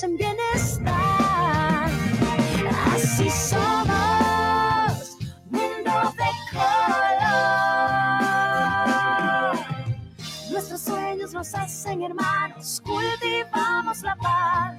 [0.00, 1.90] en bienestar.
[2.94, 5.18] Así somos,
[5.50, 7.42] mundo de color.
[10.50, 14.78] Nuestros sueños nos hacen hermanos, cultivamos la paz.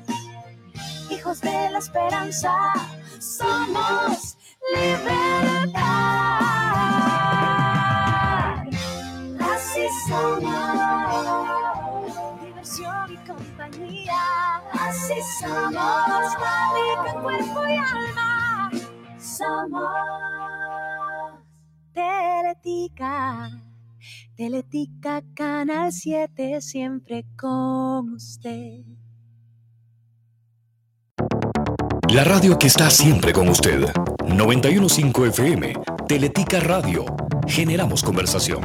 [1.12, 2.74] Hijos de la esperanza,
[3.20, 4.36] somos
[4.74, 5.84] libertad.
[9.40, 11.53] Así somos,
[14.74, 18.72] Así somos, vida, cuerpo y alma.
[19.20, 19.84] Somos
[21.94, 23.50] Teletica.
[24.36, 28.82] Teletica Canal 7, siempre con usted.
[32.10, 33.92] La radio que está siempre con usted.
[34.28, 35.74] 915 FM,
[36.08, 37.06] Teletica Radio.
[37.48, 38.62] Generamos conversación.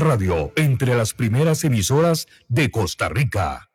[0.00, 3.70] Radio, entre las primeras emisoras de Costa Rica.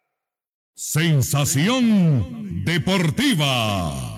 [0.75, 4.15] Sensación deportiva.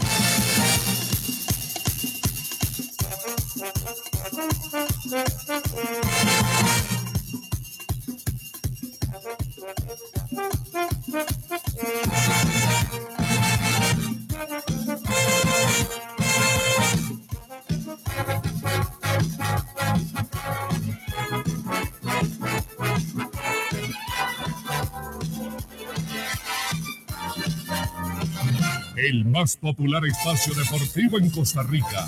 [28.96, 32.08] El más popular espacio deportivo en Costa Rica.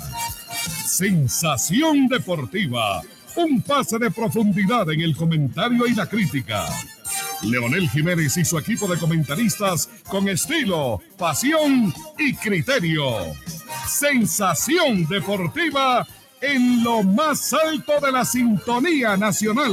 [0.86, 3.02] Sensación deportiva.
[3.36, 6.66] Un pase de profundidad en el comentario y la crítica.
[7.42, 13.34] Leonel Jiménez y su equipo de comentaristas con estilo, pasión y criterio.
[13.88, 16.06] Sensación deportiva
[16.46, 19.72] en lo más alto de la sintonía nacional.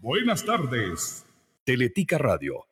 [0.00, 1.24] Buenas tardes.
[1.64, 2.66] Teletica Radio.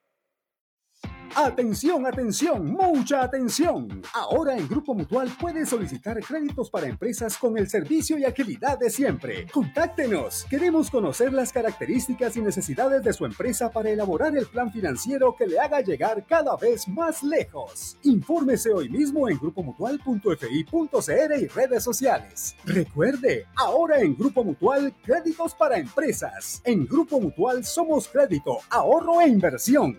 [1.39, 4.01] Atención, atención, mucha atención.
[4.15, 8.89] Ahora en Grupo Mutual puedes solicitar créditos para empresas con el servicio y agilidad de
[8.89, 9.47] siempre.
[9.53, 10.47] Contáctenos.
[10.49, 15.47] Queremos conocer las características y necesidades de su empresa para elaborar el plan financiero que
[15.47, 17.99] le haga llegar cada vez más lejos.
[18.05, 22.57] Infórmese hoy mismo en grupomutual.fi.cr y redes sociales.
[22.65, 26.63] Recuerde, ahora en Grupo Mutual, créditos para empresas.
[26.65, 29.99] En Grupo Mutual somos crédito, ahorro e inversión.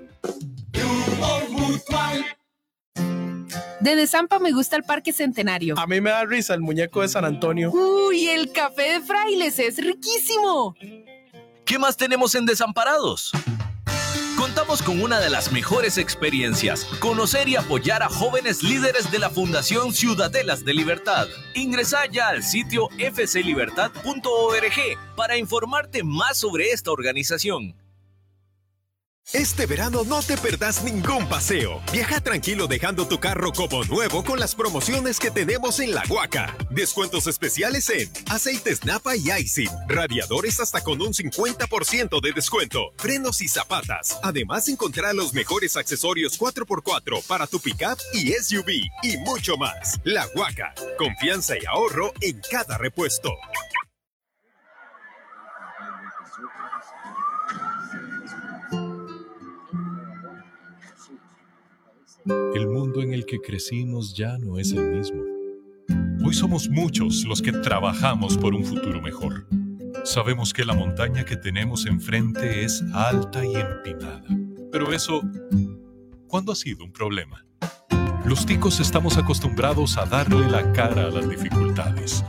[3.79, 5.77] De Desampa me gusta el Parque Centenario.
[5.77, 7.71] A mí me da risa el muñeco de San Antonio.
[7.71, 10.75] Uy, el café de frailes es riquísimo.
[11.65, 13.31] ¿Qué más tenemos en Desamparados?
[14.37, 19.29] Contamos con una de las mejores experiencias, conocer y apoyar a jóvenes líderes de la
[19.29, 21.27] Fundación Ciudadelas de Libertad.
[21.55, 27.75] Ingresa ya al sitio fclibertad.org para informarte más sobre esta organización.
[29.33, 31.81] Este verano no te perdas ningún paseo.
[31.91, 36.55] Viaja tranquilo dejando tu carro como nuevo con las promociones que tenemos en La Huaca.
[36.69, 43.41] Descuentos especiales en aceites Napa y Icing, radiadores hasta con un 50% de descuento, frenos
[43.41, 44.17] y zapatas.
[44.23, 48.69] Además encontrarás los mejores accesorios 4x4 para tu pickup y SUV
[49.03, 49.99] y mucho más.
[50.05, 53.33] La Huaca, confianza y ahorro en cada repuesto.
[62.27, 65.23] El mundo en el que crecimos ya no es el mismo.
[66.25, 69.47] Hoy somos muchos los que trabajamos por un futuro mejor.
[70.03, 74.25] Sabemos que la montaña que tenemos enfrente es alta y empinada.
[74.71, 75.21] Pero eso,
[76.27, 77.45] ¿cuándo ha sido un problema?
[78.25, 82.25] Los ticos estamos acostumbrados a darle la cara a las dificultades.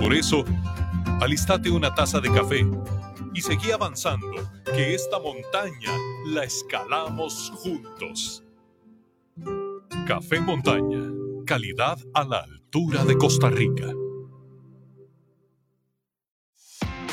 [0.00, 0.44] Por eso,
[1.20, 2.64] alistate una taza de café
[3.34, 4.28] y seguí avanzando,
[4.66, 5.90] que esta montaña
[6.26, 8.44] la escalamos juntos.
[10.06, 11.10] Café Montaña,
[11.46, 13.92] calidad a la altura de Costa Rica.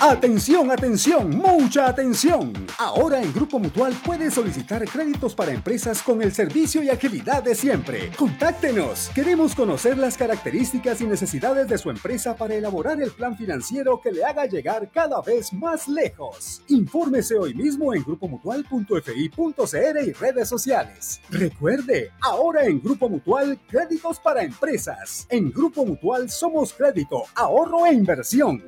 [0.02, 2.54] Atención, atención, mucha atención.
[2.78, 7.54] Ahora en Grupo Mutual puedes solicitar créditos para empresas con el servicio y agilidad de
[7.54, 8.10] siempre.
[8.16, 9.12] Contáctenos.
[9.14, 14.14] Queremos conocer las características y necesidades de su empresa para elaborar el plan financiero que
[14.14, 16.62] le haga llegar cada vez más lejos.
[16.70, 21.20] Infórmese hoy mismo en grupomutual.fi.cr y redes sociales.
[21.30, 25.28] Recuerde, ahora en Grupo Mutual, créditos para empresas.
[25.30, 28.64] En Grupo Mutual somos crédito, ahorro e inversión.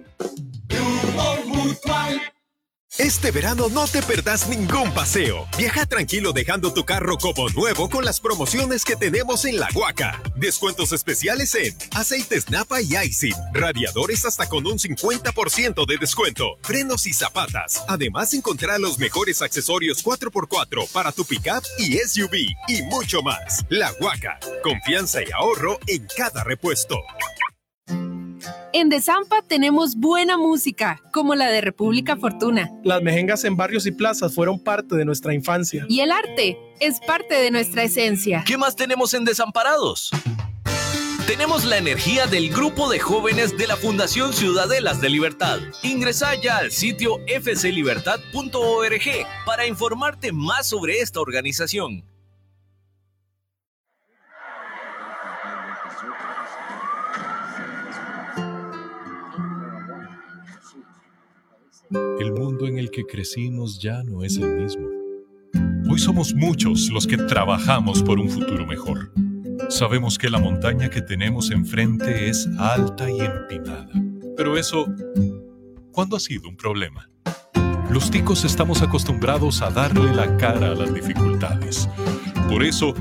[2.98, 5.48] Este verano no te perdás ningún paseo.
[5.58, 10.22] Viaja tranquilo dejando tu carro como nuevo con las promociones que tenemos en La Huaca.
[10.36, 17.08] Descuentos especiales en aceites Napa y Icing, radiadores hasta con un 50% de descuento, frenos
[17.08, 17.84] y zapatas.
[17.88, 22.36] Además encontrará los mejores accesorios 4x4 para tu pickup y SUV
[22.68, 23.66] y mucho más.
[23.70, 27.00] La Huaca, confianza y ahorro en cada repuesto.
[28.74, 32.72] En Desampa tenemos buena música, como la de República Fortuna.
[32.84, 35.86] Las mejengas en barrios y plazas fueron parte de nuestra infancia.
[35.90, 38.44] Y el arte es parte de nuestra esencia.
[38.46, 40.12] ¿Qué más tenemos en Desamparados?
[41.28, 45.60] Tenemos la energía del grupo de jóvenes de la Fundación Ciudadelas de Libertad.
[45.84, 52.06] Ingresa ya al sitio fclibertad.org para informarte más sobre esta organización.
[62.68, 64.88] En el que crecimos ya no es el mismo.
[65.90, 69.12] Hoy somos muchos los que trabajamos por un futuro mejor.
[69.70, 73.90] Sabemos que la montaña que tenemos enfrente es alta y empinada.
[74.38, 74.86] Pero eso,
[75.92, 77.10] ¿cuándo ha sido un problema?
[77.90, 81.90] Los ticos estamos acostumbrados a darle la cara a las dificultades.
[82.50, 82.94] Por eso,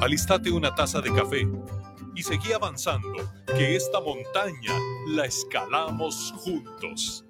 [0.00, 1.48] alistate una taza de café
[2.14, 3.14] y seguí avanzando,
[3.46, 4.78] que esta montaña
[5.08, 7.24] la escalamos juntos.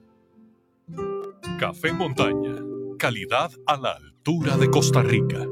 [1.63, 2.57] Café Montaña,
[2.99, 5.47] calidad a la altura de Costa Rica.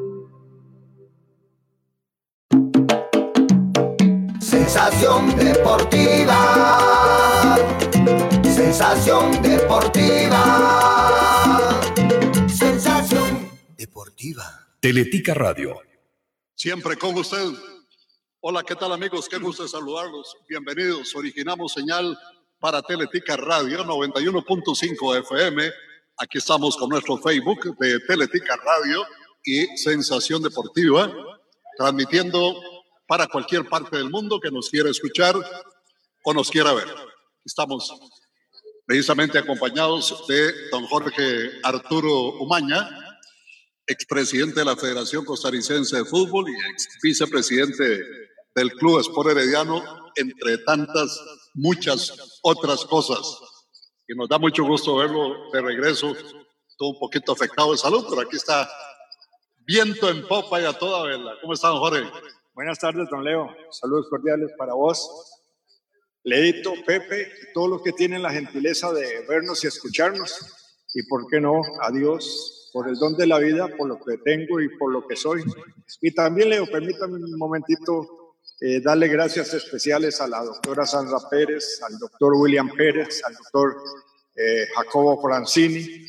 [4.41, 6.37] Sensación deportiva.
[8.43, 10.41] Sensación deportiva.
[12.49, 13.49] Sensación
[13.79, 14.67] deportiva.
[14.81, 15.79] Teletica Radio.
[16.57, 17.53] Siempre con usted.
[18.41, 19.29] Hola, ¿qué tal amigos?
[19.29, 20.37] Qué gusto saludarlos.
[20.49, 21.15] Bienvenidos.
[21.15, 22.19] Originamos señal
[22.59, 25.71] para Teletica Radio 91.5 FM.
[26.23, 29.07] Aquí estamos con nuestro Facebook de Teletica Radio
[29.43, 31.11] y Sensación Deportiva,
[31.79, 32.61] transmitiendo
[33.07, 35.35] para cualquier parte del mundo que nos quiera escuchar
[36.23, 36.89] o nos quiera ver.
[37.43, 37.91] Estamos
[38.85, 42.87] precisamente acompañados de don Jorge Arturo Umaña,
[43.87, 48.05] expresidente de la Federación Costarricense de Fútbol y ex vicepresidente
[48.55, 51.19] del Club Sport Herediano, entre tantas,
[51.55, 53.50] muchas otras cosas.
[54.11, 56.13] Y nos da mucho gusto verlo de regreso,
[56.77, 58.69] todo un poquito afectado de salud, pero aquí está
[59.61, 61.35] viento en popa y a toda vela.
[61.41, 62.11] ¿Cómo están, Jorge?
[62.53, 63.49] Buenas tardes, don Leo.
[63.71, 65.41] Saludos cordiales para vos,
[66.25, 70.45] Leito, Pepe todos los que tienen la gentileza de vernos y escucharnos.
[70.93, 74.61] Y por qué no, adiós por el don de la vida, por lo que tengo
[74.61, 75.45] y por lo que soy.
[76.01, 78.20] Y también, Leo, permítame un momentito
[78.61, 83.83] eh, darle gracias especiales a la doctora Sandra Pérez, al doctor William Pérez, al doctor
[84.37, 86.07] eh, Jacobo Francini.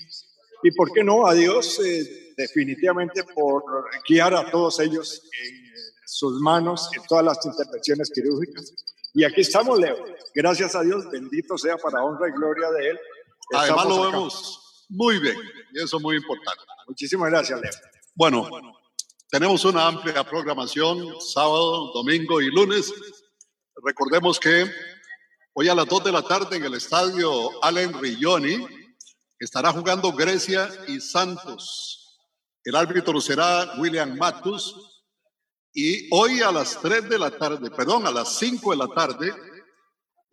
[0.63, 3.63] Y por qué no, adiós eh, definitivamente por
[4.07, 5.61] guiar a todos ellos en
[6.05, 8.73] sus manos en todas las intervenciones quirúrgicas.
[9.13, 9.95] Y aquí estamos, Leo.
[10.35, 12.99] Gracias a Dios, bendito sea para honra y gloria de Él.
[13.53, 15.37] Además lo vemos muy bien
[15.73, 16.61] y eso es muy importante.
[16.87, 17.71] Muchísimas gracias, Leo.
[18.13, 18.49] Bueno,
[19.31, 22.93] tenemos una amplia programación, sábado, domingo y lunes.
[23.81, 24.69] Recordemos que
[25.53, 28.67] hoy a las 2 de la tarde en el estadio Allen Rigioni
[29.39, 32.19] estará jugando Grecia y Santos.
[32.65, 35.05] El árbitro será William Matus
[35.73, 39.33] y hoy a las 3 de la tarde, perdón, a las 5 de la tarde,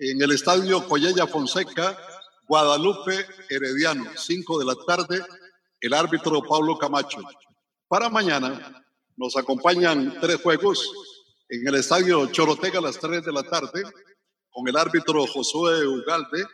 [0.00, 1.96] en el estadio Collella Fonseca,
[2.49, 5.25] Guadalupe Herediano, 5 de la tarde,
[5.80, 7.20] el árbitro Pablo Camacho.
[7.87, 8.84] Para mañana
[9.18, 10.90] nos acompañan tres juegos
[11.48, 13.82] en el estadio Chorotega a las 3 de la tarde,
[14.48, 16.46] con el árbitro Josué Ugalde,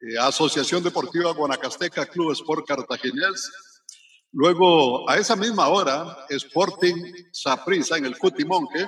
[0.00, 3.50] eh, Asociación Deportiva Guanacasteca, Club Sport Cartaginés,
[4.32, 6.94] Luego, a esa misma hora, Sporting
[7.32, 8.86] Saprissa en el Cutimonque,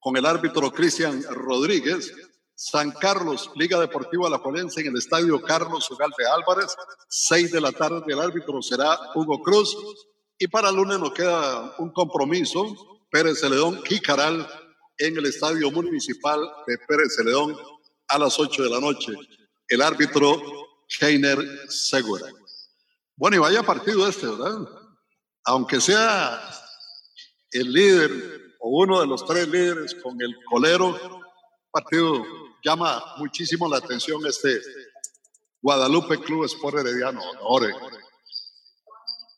[0.00, 2.12] con el árbitro Cristian Rodríguez.
[2.56, 6.76] San Carlos, Liga Deportiva La Polense en el estadio Carlos Ugalde Álvarez.
[7.08, 9.76] Seis de la tarde, el árbitro será Hugo Cruz.
[10.38, 14.48] Y para el lunes nos queda un compromiso, Pérez Celedón, Jicaral,
[14.98, 17.56] en el estadio municipal de Pérez Celedón
[18.08, 19.12] a las 8 de la noche.
[19.68, 20.42] El árbitro
[21.00, 21.38] Heiner
[21.68, 22.26] Segura.
[23.16, 24.68] Bueno, y vaya partido este, ¿verdad?
[25.44, 26.40] Aunque sea
[27.52, 30.98] el líder o uno de los tres líderes con el colero,
[31.70, 32.24] partido
[32.64, 34.60] llama muchísimo la atención este
[35.62, 37.20] Guadalupe Club Sport Herediano.
[37.40, 37.74] Ore.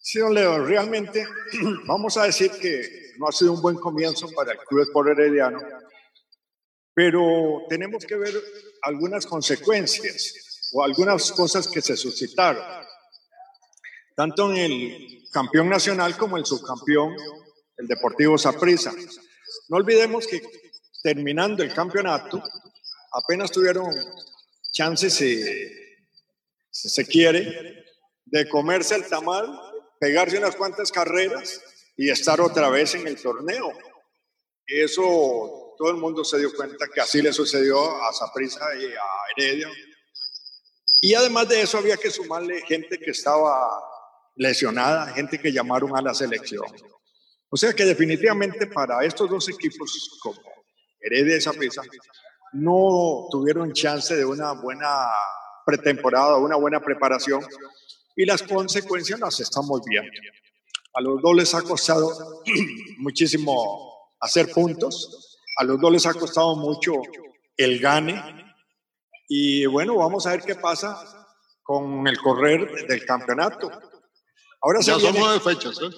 [0.08, 1.26] Sí, don Leo, realmente
[1.84, 5.58] vamos a decir que no ha sido un buen comienzo para el Club Sport Herediano,
[6.94, 8.32] pero tenemos que ver
[8.82, 12.62] algunas consecuencias o algunas cosas que se suscitaron.
[14.14, 17.16] tanto en el campeón nacional como el subcampeón,
[17.76, 18.92] el Deportivo Saprissa.
[19.68, 20.40] No olvidemos que
[21.02, 22.40] terminando el campeonato,
[23.10, 23.92] apenas tuvieron
[24.70, 25.42] chances, si,
[26.70, 27.84] si se quiere,
[28.26, 29.65] de comerse el tamal,
[30.06, 31.60] pegarse unas cuantas carreras
[31.96, 33.72] y estar otra vez en el torneo.
[34.64, 39.02] Eso todo el mundo se dio cuenta que así le sucedió a Saprissa y a
[39.36, 39.68] Heredia.
[41.00, 43.68] Y además de eso había que sumarle gente que estaba
[44.36, 46.66] lesionada, gente que llamaron a la selección.
[47.50, 50.40] O sea que definitivamente para estos dos equipos como
[51.00, 51.82] Heredia y Saprissa
[52.52, 55.08] no tuvieron chance de una buena
[55.64, 57.44] pretemporada, una buena preparación
[58.16, 60.10] y las consecuencias las estamos viendo.
[60.94, 62.42] A los dos les ha costado
[62.98, 66.94] muchísimo hacer puntos, a los dos les ha costado mucho
[67.56, 68.54] el gane
[69.28, 70.98] y bueno, vamos a ver qué pasa
[71.62, 73.70] con el correr del campeonato.
[74.62, 75.90] Ahora ya son nueve fechas, ¿eh?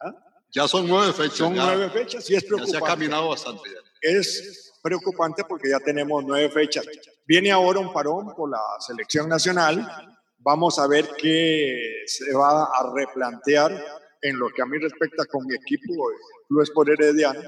[0.00, 0.12] ¿Ah?
[0.52, 1.38] Ya son nueve fechas.
[1.38, 2.72] Son nueve fechas y es preocupante.
[2.72, 3.62] Ya se ha caminado bastante.
[4.00, 6.86] Es preocupante porque ya tenemos nueve fechas.
[7.26, 10.15] Viene ahora un parón por la selección nacional.
[10.46, 13.72] Vamos a ver qué se va a replantear
[14.22, 16.08] en lo que a mí respecta con mi equipo,
[16.46, 17.40] Clubes por Herediano,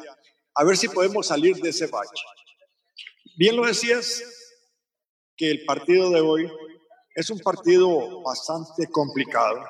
[0.56, 2.24] a ver si podemos salir de ese bache.
[3.36, 4.24] Bien lo decías,
[5.36, 6.52] que el partido de hoy
[7.14, 9.64] es un partido bastante complicado.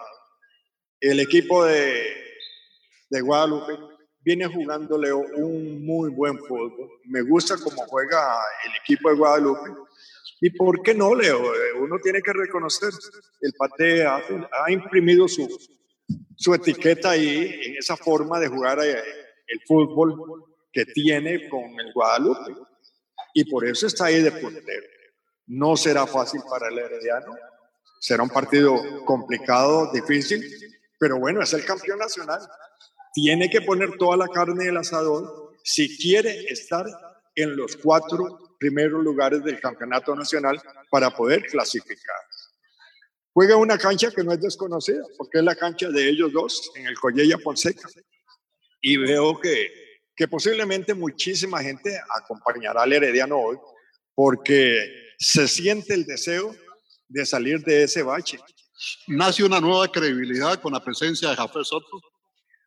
[0.99, 2.03] El equipo de,
[3.11, 3.79] de Guadalupe
[4.21, 6.91] viene jugándole un muy buen fútbol.
[7.05, 9.71] Me gusta cómo juega el equipo de Guadalupe.
[10.41, 11.43] ¿Y por qué no, Leo?
[11.81, 12.91] Uno tiene que reconocer,
[13.41, 15.49] el Pate ha, ha imprimido su,
[16.37, 19.03] su etiqueta ahí en esa forma de jugar eh,
[19.49, 22.55] el fútbol que tiene con el Guadalupe.
[23.35, 24.87] Y por eso está ahí de portero.
[25.47, 27.35] No será fácil para el Herediano.
[28.01, 30.41] Será un partido complicado, difícil,
[30.99, 32.41] pero bueno, es el campeón nacional.
[33.13, 36.87] Tiene que poner toda la carne del asador si quiere estar
[37.35, 40.61] en los cuatro primeros lugares del campeonato nacional
[40.91, 42.17] para poder clasificar.
[43.33, 46.87] Juega una cancha que no es desconocida, porque es la cancha de ellos dos en
[46.87, 47.89] el Collella Ponseca.
[48.81, 49.71] Y veo que,
[50.17, 53.57] que posiblemente muchísima gente acompañará al Herediano hoy,
[54.15, 56.55] porque se siente el deseo
[57.09, 58.39] de salir de ese bache.
[59.07, 62.01] Nace una nueva credibilidad con la presencia de Jafé Soto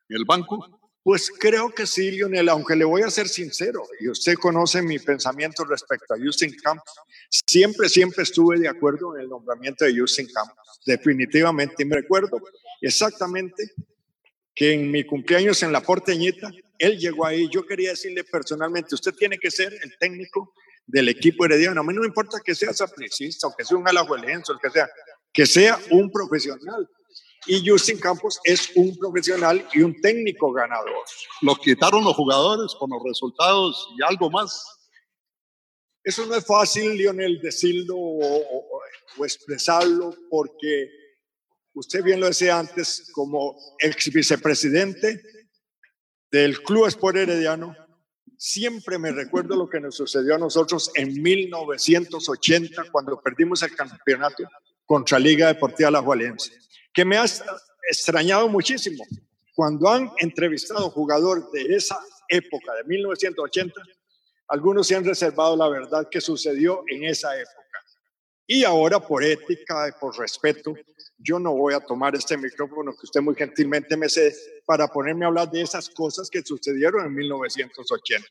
[0.10, 0.81] en el banco.
[1.04, 5.00] Pues creo que sí, Lionel, aunque le voy a ser sincero, y usted conoce mi
[5.00, 6.94] pensamiento respecto a Justin Campos.
[7.48, 11.82] Siempre, siempre estuve de acuerdo en el nombramiento de Justin Campos, definitivamente.
[11.82, 12.40] Y me recuerdo
[12.82, 13.72] exactamente
[14.54, 17.50] que en mi cumpleaños en la Porteñita, él llegó ahí.
[17.50, 20.54] Yo quería decirle personalmente, usted tiene que ser el técnico
[20.86, 21.82] del equipo herediano.
[21.82, 24.70] A mí no me importa que sea sapricista o que sea un alajuelense o que
[24.70, 24.88] sea,
[25.34, 26.88] que sea un profesional
[27.48, 31.04] y Justin Campos es un profesional y un técnico ganador.
[31.42, 34.64] Lo quitaron los jugadores con los resultados y algo más.
[36.04, 38.82] Eso no es fácil, Lionel, decirlo o,
[39.24, 40.90] expresarlo porque
[41.74, 45.22] usted bien lo decía antes, como ex vicepresidente
[46.32, 47.76] del Club Sport Herediano,
[48.38, 54.44] siempre me recuerdo lo que nos sucedió a nosotros en 1980 cuando perdimos el campeonato
[54.86, 56.52] contra Liga Deportiva La Jualense
[56.94, 57.26] que me ha
[57.90, 59.04] extrañado muchísimo.
[59.56, 63.82] Cuando han entrevistado jugadores de esa época, de 1980,
[64.48, 67.62] algunos se han reservado la verdad que sucedió en esa época.
[68.48, 70.74] Y ahora, por ética y por respeto,
[71.18, 75.26] yo no voy a tomar este micrófono que usted muy gentilmente me cede para ponerme
[75.26, 78.28] a hablar de esas cosas que sucedieron en 1980.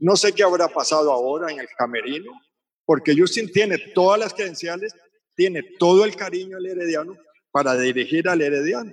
[0.00, 2.32] No sé qué habrá pasado ahora en el camerino,
[2.84, 4.94] porque Justin tiene todas las credenciales,
[5.34, 7.16] tiene todo el cariño al herediano,
[7.50, 8.92] para dirigir al Herediano.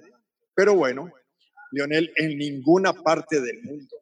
[0.54, 1.12] Pero bueno,
[1.72, 3.96] Lionel, en ninguna parte del mundo,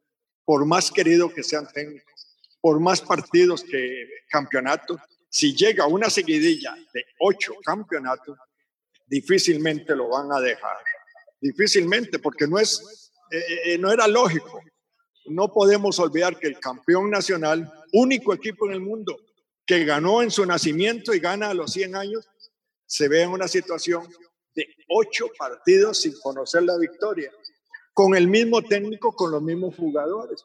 [0.45, 2.13] por más querido que sean técnicos,
[2.61, 8.37] por más partidos que campeonatos, si llega una seguidilla de ocho campeonatos,
[9.07, 10.77] difícilmente lo van a dejar.
[11.41, 14.61] Difícilmente, porque no, es, eh, eh, no era lógico.
[15.25, 19.17] No podemos olvidar que el campeón nacional, único equipo en el mundo
[19.65, 22.29] que ganó en su nacimiento y gana a los 100 años,
[22.85, 24.07] se ve en una situación
[24.55, 27.31] de ocho partidos sin conocer la victoria,
[27.93, 30.43] con el mismo técnico, con los mismos jugadores.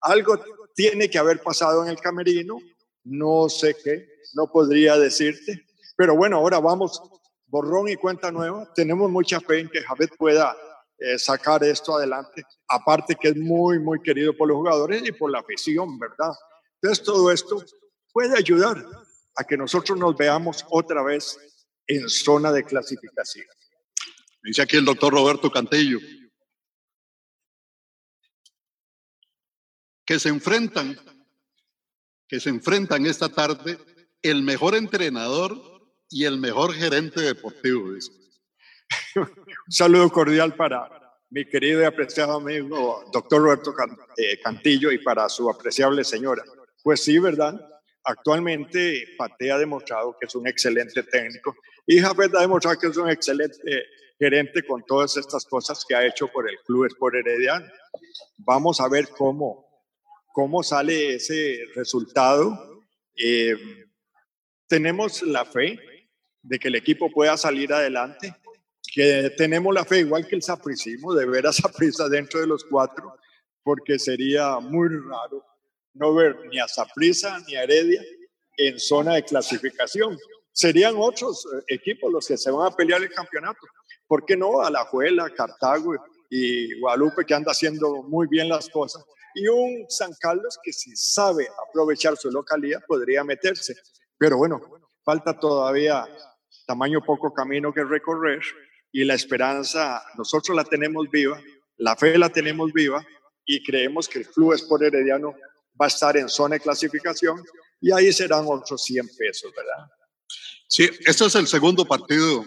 [0.00, 0.38] Algo
[0.74, 2.58] tiene que haber pasado en el camerino,
[3.04, 7.02] no sé qué, no podría decirte, pero bueno, ahora vamos
[7.46, 8.72] borrón y cuenta nueva.
[8.74, 10.56] Tenemos mucha fe en que Javed pueda
[10.98, 15.30] eh, sacar esto adelante, aparte que es muy, muy querido por los jugadores y por
[15.30, 16.32] la afición, ¿verdad?
[16.80, 17.62] Entonces todo esto
[18.12, 18.84] puede ayudar
[19.36, 21.38] a que nosotros nos veamos otra vez
[21.90, 23.46] en zona de clasificación.
[24.42, 25.98] Dice aquí el doctor Roberto Cantillo.
[30.06, 30.96] Que se enfrentan,
[32.28, 33.78] que se enfrentan esta tarde
[34.22, 35.60] el mejor entrenador
[36.08, 37.92] y el mejor gerente deportivo.
[37.92, 38.12] Dice.
[39.16, 40.88] Un saludo cordial para
[41.30, 43.74] mi querido y apreciado amigo doctor Roberto
[44.16, 46.44] eh, Cantillo y para su apreciable señora.
[46.82, 47.60] Pues sí, ¿verdad?
[48.04, 51.54] Actualmente Pate ha demostrado que es un excelente técnico
[51.86, 53.84] y Jafet ha demostrado que es un excelente
[54.18, 57.66] gerente con todas estas cosas que ha hecho por el Club Sport Herediano.
[58.36, 59.66] Vamos a ver cómo,
[60.32, 62.84] cómo sale ese resultado.
[63.16, 63.56] Eh,
[64.66, 65.78] tenemos la fe
[66.42, 68.34] de que el equipo pueda salir adelante
[68.92, 72.64] que tenemos la fe, igual que el sapricismo, de ver a Saprisa dentro de los
[72.64, 73.14] cuatro,
[73.62, 75.44] porque sería muy raro
[75.94, 78.02] no ver ni a Saprisa ni a Heredia
[78.56, 80.18] en zona de clasificación.
[80.60, 83.60] Serían otros eh, equipos los que se van a pelear el campeonato.
[84.06, 84.60] ¿Por qué no?
[84.60, 85.94] A la Juela, Cartago
[86.28, 89.02] y Guadalupe, que anda haciendo muy bien las cosas.
[89.34, 93.74] Y un San Carlos que si sabe aprovechar su localidad podría meterse.
[94.18, 94.60] Pero bueno,
[95.02, 96.06] falta todavía
[96.66, 98.42] tamaño poco camino que recorrer
[98.92, 101.40] y la esperanza nosotros la tenemos viva,
[101.78, 103.02] la fe la tenemos viva
[103.46, 105.32] y creemos que el Club Sport Herediano
[105.80, 107.42] va a estar en zona de clasificación
[107.80, 109.88] y ahí serán otros 100 pesos, ¿verdad?
[110.72, 112.44] Sí, este es el segundo partido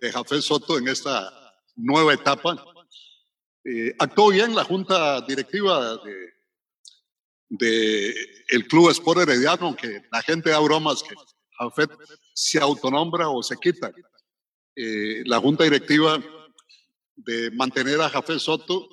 [0.00, 1.30] de Jafé Soto en esta
[1.76, 2.64] nueva etapa.
[3.64, 6.32] Eh, actuó bien la junta directiva de,
[7.50, 8.14] de
[8.48, 11.14] el Club Sport Herediano, aunque la gente da bromas que
[11.58, 11.90] Jafet
[12.32, 13.92] se autonombra o se quita.
[14.74, 16.18] Eh, la junta directiva
[17.14, 18.88] de mantener a Jafé Soto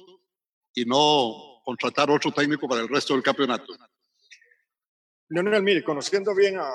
[0.73, 3.77] y no contratar otro técnico para el resto del campeonato.
[5.29, 6.69] Leonel, mire, conociendo bien a,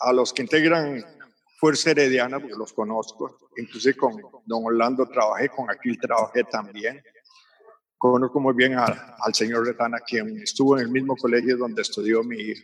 [0.00, 1.04] a los que integran
[1.58, 7.02] Fuerza Herediana, porque los conozco, inclusive con don Orlando trabajé, con Aquil trabajé también.
[7.98, 12.36] Conozco muy bien al señor Retana, quien estuvo en el mismo colegio donde estudió mi
[12.36, 12.62] hijo.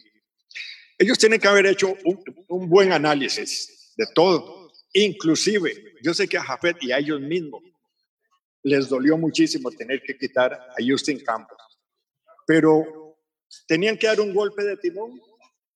[0.98, 4.66] Ellos tienen que haber hecho un, un buen análisis de todo,
[4.98, 7.62] Inclusive, yo sé que a Jafet y a ellos mismos
[8.62, 11.58] les dolió muchísimo tener que quitar a Justin Campos,
[12.46, 13.18] pero
[13.68, 15.20] tenían que dar un golpe de timón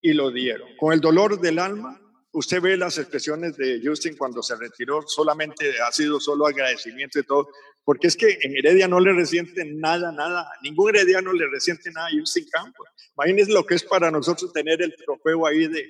[0.01, 0.69] y lo dieron.
[0.77, 2.01] Con el dolor del alma,
[2.33, 7.25] usted ve las expresiones de Justin cuando se retiró, solamente ha sido solo agradecimiento y
[7.25, 7.49] todo,
[7.85, 12.09] porque es que en Heredia no le resiente nada, nada, ningún herediano le resiente nada
[12.09, 12.89] a Justin Campos.
[13.17, 15.87] Imagínense lo que es para nosotros tener el trofeo ahí de,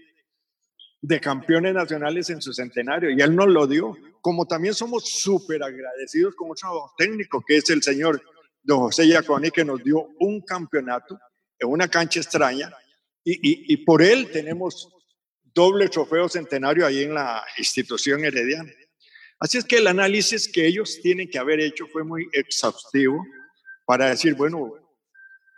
[1.03, 3.97] de campeones nacionales en su centenario y él nos lo dio.
[4.21, 8.23] Como también somos súper agradecidos con otro técnico que es el señor
[8.63, 11.19] don José Giaconi que nos dio un campeonato
[11.59, 12.71] en una cancha extraña
[13.25, 14.89] y, y, por él tenemos
[15.55, 18.71] doble trofeo centenario ahí en la institución herediana.
[19.39, 23.25] Así es que el análisis que ellos tienen que haber hecho fue muy exhaustivo
[23.87, 24.75] para decir, bueno,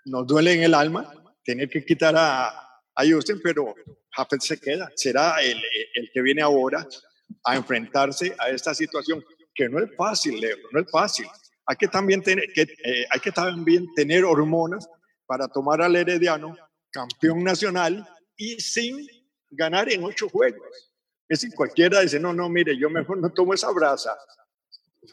[0.05, 1.13] nos duele en el alma
[1.45, 3.75] tener que quitar a, a Justin, pero
[4.11, 4.91] Jafet se queda.
[4.95, 5.61] Será el,
[5.95, 6.87] el, que viene ahora
[7.45, 11.27] a enfrentarse a esta situación, que no es fácil, Leo, no es fácil.
[11.67, 14.89] Hay que también tener, que, eh, hay que también tener hormonas
[15.27, 16.57] para tomar al Herediano
[16.93, 19.07] campeón nacional y sin
[19.51, 20.93] ganar en ocho juegos.
[21.29, 24.17] Es decir, cualquiera dice, no, no, mire, yo mejor no tomo esa brasa.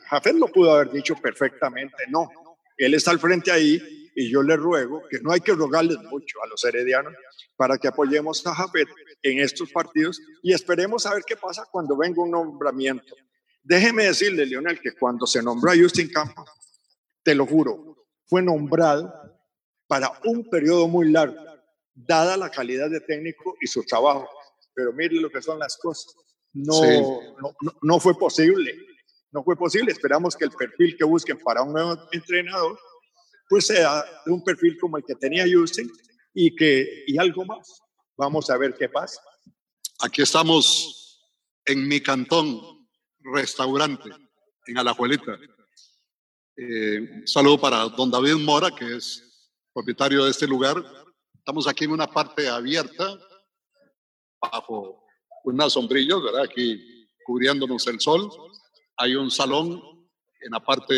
[0.09, 2.29] Jafet lo pudo haber dicho perfectamente, no.
[2.77, 6.43] Él está al frente ahí y yo le ruego que no hay que rogarles mucho
[6.43, 7.13] a los heredianos
[7.55, 8.87] para que apoyemos a Jafet
[9.21, 13.15] en estos partidos y esperemos a ver qué pasa cuando venga un nombramiento.
[13.63, 16.49] Déjeme decirle, Leonel, que cuando se nombró a Justin Campos,
[17.23, 19.13] te lo juro, fue nombrado
[19.87, 21.35] para un periodo muy largo,
[21.93, 24.28] dada la calidad de técnico y su trabajo.
[24.73, 26.13] Pero mire lo que son las cosas.
[26.54, 28.75] No, no, no, no fue posible.
[29.32, 29.91] No fue posible.
[29.91, 32.80] Esperamos que el perfil que busquen para un nuevo entrenador
[33.49, 35.91] pues sea de un perfil como el que tenía Justin
[36.34, 37.82] y, que, y algo más.
[38.15, 39.19] Vamos a ver qué pasa.
[40.02, 41.19] Aquí estamos
[41.65, 42.88] en mi cantón,
[43.19, 44.10] restaurante,
[44.67, 45.38] en Alajuelita.
[46.56, 50.84] Eh, saludo para don David Mora, que es propietario de este lugar.
[51.49, 53.17] Estamos aquí en una parte abierta,
[54.39, 55.03] bajo
[55.45, 56.43] unas sombrillas, ¿verdad?
[56.43, 58.29] Aquí cubriéndonos el sol.
[58.97, 59.81] Hay un salón
[60.41, 60.93] en la parte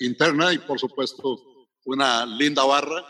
[0.00, 1.38] interna y, por supuesto,
[1.84, 3.04] una linda barra,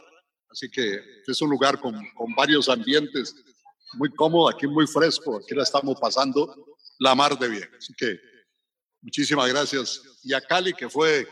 [0.50, 3.36] así que es un lugar con, con varios ambientes,
[3.92, 7.70] muy cómodo, aquí muy fresco, aquí la estamos pasando la mar de bien.
[7.78, 8.18] Así que
[9.00, 10.02] muchísimas gracias.
[10.24, 11.24] Y a Cali, que fue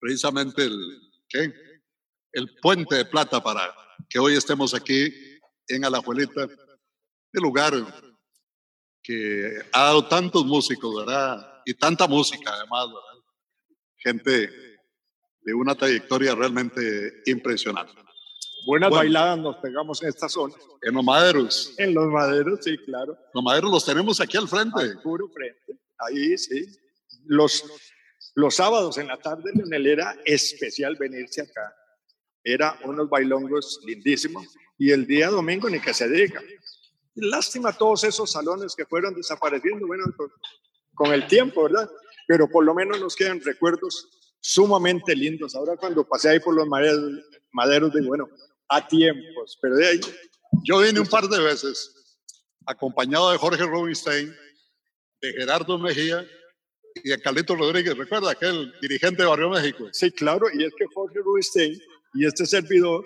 [0.00, 1.54] precisamente el, ¿qué?
[2.32, 3.72] el puente de plata para
[4.08, 5.12] que hoy estemos aquí
[5.68, 6.42] en Alajuelita,
[7.32, 7.74] el lugar
[9.02, 11.52] que ha dado tantos músicos, ¿verdad?
[11.66, 13.24] y tanta música además, ¿verdad?
[13.96, 14.50] Gente
[15.40, 17.92] de una trayectoria realmente impresionante.
[18.66, 19.02] Buenas Bueno.
[19.02, 20.54] bailadas nos pegamos en esta zona.
[20.82, 21.74] En los maderos.
[21.76, 23.18] En los maderos, sí, claro.
[23.34, 24.80] Los maderos los tenemos aquí al frente.
[24.80, 25.80] Al puro frente.
[25.98, 26.66] Ahí, sí.
[27.24, 27.64] Los,
[28.34, 31.74] los sábados en la tarde, Leonel, era especial venirse acá.
[32.48, 34.46] Era unos bailongos lindísimos.
[34.78, 36.40] Y el día domingo ni que se diga.
[37.16, 40.04] Lástima todos esos salones que fueron desapareciendo, bueno,
[40.94, 41.90] con, el tiempo, ¿verdad?
[42.28, 44.08] Pero por lo menos nos quedan recuerdos
[44.40, 45.56] sumamente lindos.
[45.56, 48.28] Ahora cuando pasé ahí por los maderos, maderos digo, bueno,
[48.68, 50.00] a tiempos, pero de ahí...
[50.62, 52.20] Yo vine un par de veces
[52.64, 54.32] acompañado de Jorge Rubinstein,
[55.20, 56.24] de Gerardo Mejía
[57.02, 57.96] y de Carlito Rodríguez.
[57.96, 59.88] ¿Recuerda aquel dirigente de Barrio México?
[59.92, 61.80] Sí, claro, y es que Jorge Rubinstein
[62.16, 63.04] y este servidor,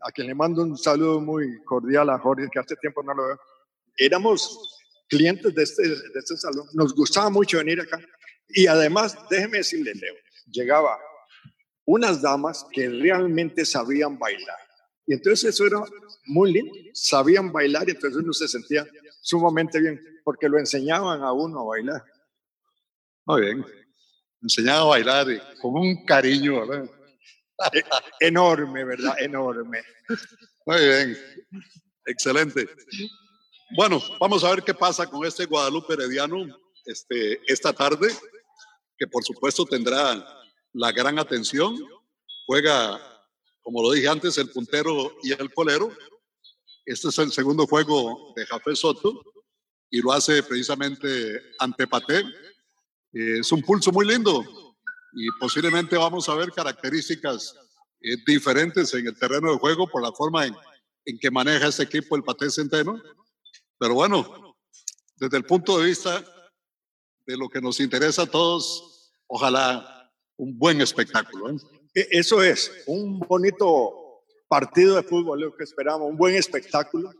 [0.00, 3.26] a quien le mando un saludo muy cordial a Jorge, que hace tiempo no lo
[3.26, 3.40] veo,
[3.96, 4.78] éramos
[5.08, 8.00] clientes de este, de este salón, nos gustaba mucho venir acá.
[8.48, 10.14] Y además, déjeme decirle, Leo,
[10.50, 10.98] llegaba
[11.84, 14.58] unas damas que realmente sabían bailar.
[15.06, 15.82] Y entonces eso era
[16.26, 18.86] muy lindo, sabían bailar y entonces uno se sentía
[19.20, 22.04] sumamente bien, porque lo enseñaban a uno a bailar.
[23.26, 23.66] Muy bien.
[24.42, 26.90] Enseñaba a bailar con un cariño, ¿verdad?
[27.72, 27.84] E-
[28.20, 29.14] Enorme, ¿verdad?
[29.20, 29.82] Enorme.
[30.66, 31.18] Muy bien.
[32.06, 32.68] Excelente.
[33.76, 36.46] Bueno, vamos a ver qué pasa con este Guadalupe Herediano
[36.84, 38.08] este, esta tarde,
[38.98, 40.24] que por supuesto tendrá
[40.72, 41.78] la gran atención.
[42.46, 43.00] Juega,
[43.62, 45.90] como lo dije antes, el puntero y el colero.
[46.84, 49.22] Este es el segundo juego de Jafé Soto
[49.88, 52.20] y lo hace precisamente ante Paté.
[53.14, 54.44] Eh, es un pulso muy lindo
[55.14, 57.56] y posiblemente vamos a ver características
[58.00, 60.54] eh, diferentes en el terreno de juego por la forma en,
[61.04, 63.00] en que maneja este equipo el Paté Centeno.
[63.78, 64.56] Pero bueno,
[65.16, 66.24] desde el punto de vista
[67.26, 71.50] de lo que nos interesa a todos, ojalá un buen espectáculo.
[71.50, 71.56] ¿eh?
[71.94, 77.12] E- Eso es, un bonito partido de fútbol, lo que esperamos, un buen espectáculo.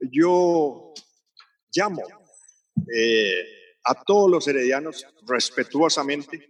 [0.00, 0.92] Yo
[1.72, 2.02] llamo
[2.94, 3.44] eh,
[3.84, 6.49] a todos los heredianos respetuosamente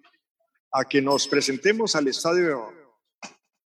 [0.73, 2.73] a que nos presentemos al estadio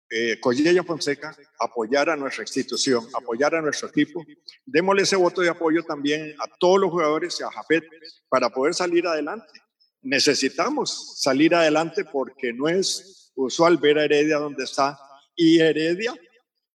[0.09, 4.23] eh, Collella Fonseca, apoyar a nuestra institución, apoyar a nuestro equipo.
[4.65, 7.83] Démosle ese voto de apoyo también a todos los jugadores y a Jafet
[8.29, 9.51] para poder salir adelante.
[10.03, 14.99] Necesitamos salir adelante porque no es usual ver a Heredia donde está.
[15.35, 16.13] Y Heredia,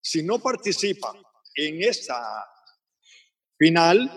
[0.02, 1.14] si no participa
[1.54, 2.46] en esta
[3.56, 4.10] final,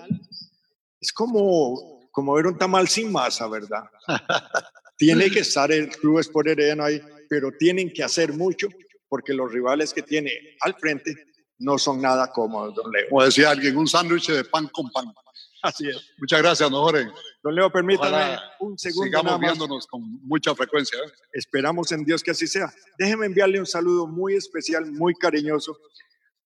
[1.00, 3.84] es como, como ver un tamal sin masa, ¿verdad?
[4.98, 8.68] Tiene que estar el Club Sport Herediano ahí, pero tienen que hacer mucho
[9.10, 11.16] porque los rivales que tiene al frente
[11.60, 13.10] no son nada cómodos, don Leo.
[13.10, 15.14] Como decía alguien, un sándwich de pan con pan.
[15.62, 15.96] Así es.
[16.18, 17.10] Muchas gracias, don Jorge.
[17.42, 20.98] Don Leo, permítame Ojalá un segundo Sigamos viéndonos con mucha frecuencia.
[21.00, 21.12] ¿eh?
[21.32, 22.74] Esperamos en Dios que así sea.
[22.98, 25.78] Déjeme enviarle un saludo muy especial, muy cariñoso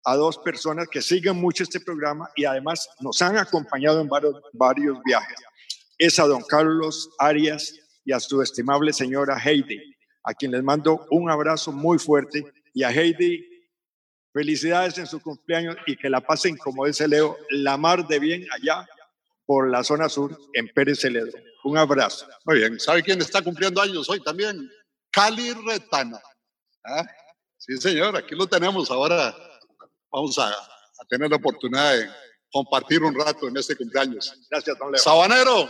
[0.04, 4.36] a dos personas que siguen mucho este programa y además nos han acompañado en varios,
[4.54, 5.38] varios viajes.
[5.98, 7.74] Es a don Carlos Arias
[8.08, 9.94] y a su estimable señora Heidi,
[10.24, 12.54] a quien les mando un abrazo muy fuerte.
[12.74, 13.46] Y a Heidi,
[14.32, 18.48] felicidades en su cumpleaños y que la pasen, como dice Leo, la mar de bien
[18.54, 18.88] allá
[19.46, 21.38] por la zona sur en Pérez Celedro.
[21.66, 22.26] Un abrazo.
[22.46, 22.80] Muy bien.
[22.80, 24.72] ¿Sabe quién está cumpliendo años hoy también?
[25.12, 26.22] Cali Retana.
[26.86, 27.06] ¿Ah?
[27.58, 28.90] Sí, señor, aquí lo tenemos.
[28.90, 29.36] Ahora
[30.10, 32.10] vamos a, a tener la oportunidad de
[32.54, 34.34] compartir un rato en este cumpleaños.
[34.50, 35.02] Gracias, don Leo.
[35.02, 35.70] Sabanero,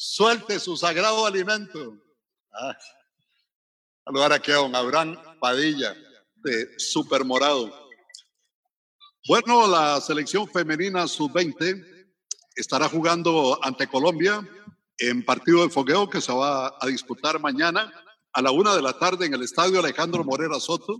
[0.00, 1.98] suelte su sagrado alimento.
[2.52, 2.78] Ah,
[4.04, 5.96] saludar aquí a don Abraham Padilla
[6.36, 7.74] de Super Morado.
[9.26, 12.14] Bueno, la selección femenina sub-20
[12.54, 14.48] estará jugando ante Colombia
[14.98, 17.92] en partido de fogueo que se va a disputar mañana
[18.32, 20.96] a la una de la tarde en el estadio Alejandro Morera Soto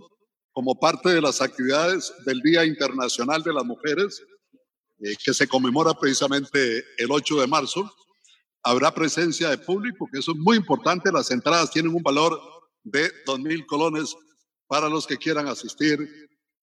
[0.51, 4.21] como parte de las actividades del Día Internacional de las Mujeres
[4.99, 7.89] eh, que se conmemora precisamente el 8 de marzo.
[8.63, 11.11] Habrá presencia de público, que eso es muy importante.
[11.11, 12.39] Las entradas tienen un valor
[12.83, 14.15] de dos mil colones
[14.67, 15.99] para los que quieran asistir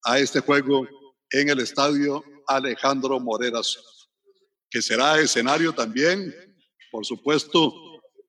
[0.04, 0.86] a este juego
[1.30, 3.96] en el estadio Alejandro Morera Soto
[4.70, 6.34] que será escenario también,
[6.90, 7.72] por supuesto,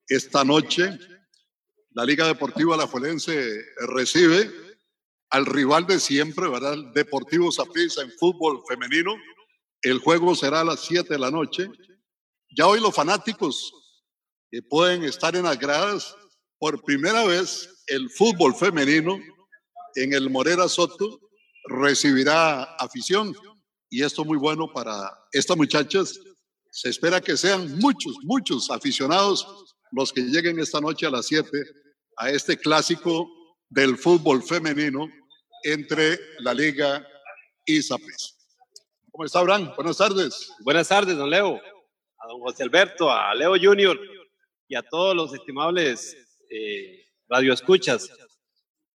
[0.07, 0.97] esta noche.
[1.91, 4.49] La Liga Deportiva Alajuelense recibe
[5.29, 6.75] al rival de siempre, ¿verdad?
[6.75, 9.15] El Deportivo Saprissa en fútbol femenino.
[9.81, 11.69] El juego será a las 7 de la noche.
[12.55, 13.71] Ya hoy los fanáticos
[14.49, 16.15] que pueden estar en las gradas,
[16.59, 19.19] por primera vez el fútbol femenino
[19.95, 21.19] en el Morera Soto
[21.65, 23.35] recibirá afición.
[23.89, 26.19] Y esto muy bueno para estas muchachas
[26.71, 29.47] Se espera que sean muchos, muchos aficionados
[29.91, 31.49] los que lleguen esta noche a las 7
[32.17, 33.27] a este clásico
[33.69, 35.07] del fútbol femenino
[35.63, 37.05] entre la Liga
[37.65, 38.35] y Saprissa.
[39.11, 39.73] ¿Cómo está, Abraham?
[39.75, 40.51] Buenas tardes.
[40.63, 41.59] Buenas tardes, don Leo.
[42.27, 43.97] A don José Alberto, a Leo Junior
[44.67, 46.17] y a todos los estimables
[46.49, 48.11] eh, radioescuchas.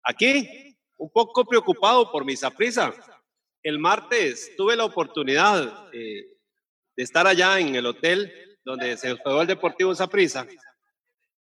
[0.03, 2.93] Aquí, un poco preocupado por mi Saprissa.
[3.63, 6.25] El martes tuve la oportunidad eh,
[6.97, 8.33] de estar allá en el hotel
[8.65, 10.45] donde se hospedó el Deportivo Saprissa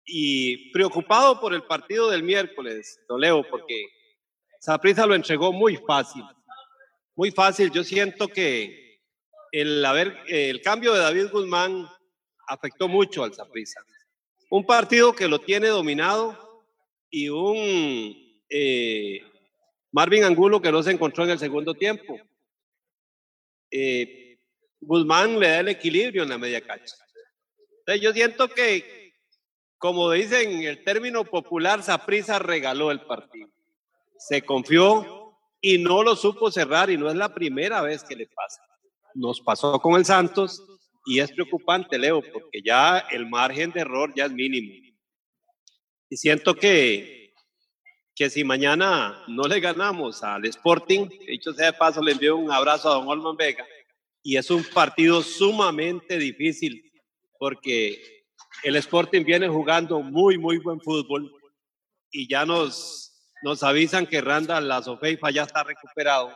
[0.04, 3.86] y preocupado por el partido del miércoles, don Leo, porque
[4.60, 6.24] Saprissa lo entregó muy fácil,
[7.16, 7.70] muy fácil.
[7.70, 8.87] Yo siento que
[9.52, 11.88] el, haber, el cambio de David Guzmán
[12.48, 13.82] afectó mucho al Saprissa.
[14.50, 16.66] Un partido que lo tiene dominado
[17.10, 19.22] y un eh,
[19.92, 22.20] Marvin Angulo que no se encontró en el segundo tiempo.
[23.72, 24.40] Eh,
[24.80, 26.96] Guzmán le da el equilibrio en la media cancha.
[27.80, 29.14] Entonces yo siento que,
[29.78, 33.50] como dicen el término popular, Saprisa regaló el partido.
[34.18, 38.28] Se confió y no lo supo cerrar y no es la primera vez que le
[38.28, 38.62] pasa.
[39.18, 40.64] Nos pasó con el Santos
[41.06, 44.74] y es preocupante, Leo, porque ya el margen de error ya es mínimo.
[46.08, 47.34] Y siento que,
[48.16, 52.52] que si mañana no le ganamos al Sporting, dicho sea de paso, le envío un
[52.52, 53.66] abrazo a don Olman Vega,
[54.22, 56.84] y es un partido sumamente difícil
[57.40, 58.00] porque
[58.64, 61.32] el Sporting viene jugando muy, muy buen fútbol
[62.12, 66.32] y ya nos, nos avisan que Randall Lazofeifa ya está recuperado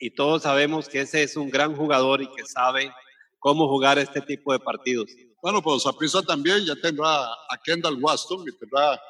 [0.00, 2.92] y todos sabemos que ese es un gran jugador y que sabe
[3.38, 5.10] cómo jugar este tipo de partidos.
[5.42, 9.00] Bueno, pues Saprissa también ya tendrá a Kendall Waston y tendrá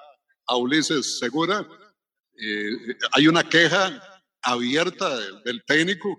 [0.46, 1.66] a Ulises Segura.
[2.36, 4.02] Eh, hay una queja
[4.42, 6.16] abierta del técnico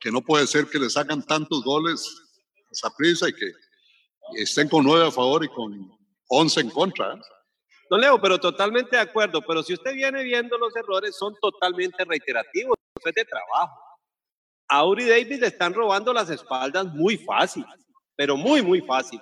[0.00, 2.06] que no puede ser que le sacan tantos goles
[2.70, 3.52] a Saprissa y que
[4.36, 5.90] estén con nueve a favor y con
[6.28, 7.12] once en contra.
[7.12, 7.20] ¿eh?
[7.90, 9.42] Don Leo, pero totalmente de acuerdo.
[9.46, 12.76] Pero si usted viene viendo los errores, son totalmente reiterativos.
[13.04, 13.87] Es de trabajo.
[14.68, 17.64] A Uri Davis le están robando las espaldas muy fácil,
[18.16, 19.20] pero muy, muy fácil.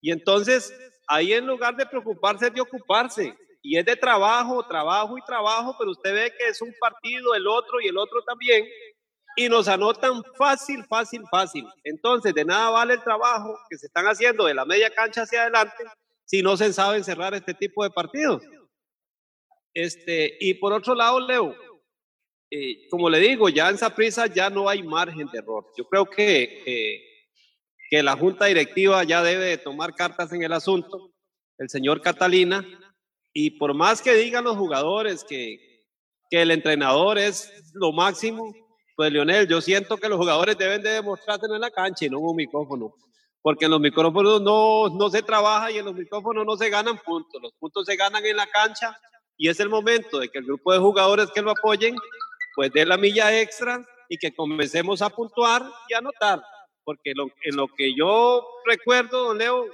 [0.00, 0.74] Y entonces,
[1.06, 3.36] ahí en lugar de preocuparse, es de ocuparse.
[3.62, 7.46] Y es de trabajo, trabajo y trabajo, pero usted ve que es un partido, el
[7.48, 8.64] otro y el otro también
[9.36, 11.68] y nos anotan fácil, fácil, fácil.
[11.84, 15.42] Entonces, de nada vale el trabajo que se están haciendo de la media cancha hacia
[15.42, 15.84] adelante
[16.24, 18.42] si no se sabe cerrar este tipo de partidos.
[19.74, 21.54] Este, y por otro lado, Leo,
[22.50, 25.66] eh, como le digo, ya en esa prisa ya no hay margen de error.
[25.76, 27.02] Yo creo que,
[27.90, 31.12] que la junta directiva ya debe tomar cartas en el asunto,
[31.58, 32.64] el señor Catalina,
[33.32, 35.84] y por más que digan los jugadores que,
[36.30, 38.54] que el entrenador es lo máximo,
[38.96, 42.18] pues Leonel, yo siento que los jugadores deben de demostrarse en la cancha y no
[42.18, 42.94] en un micrófono,
[43.42, 46.98] porque en los micrófonos no, no se trabaja y en los micrófonos no se ganan
[47.04, 48.98] puntos, los puntos se ganan en la cancha
[49.36, 51.94] y es el momento de que el grupo de jugadores que lo apoyen,
[52.56, 56.42] pues dé la milla extra y que comencemos a puntuar y a anotar,
[56.82, 59.66] porque en lo que yo recuerdo, don Leo,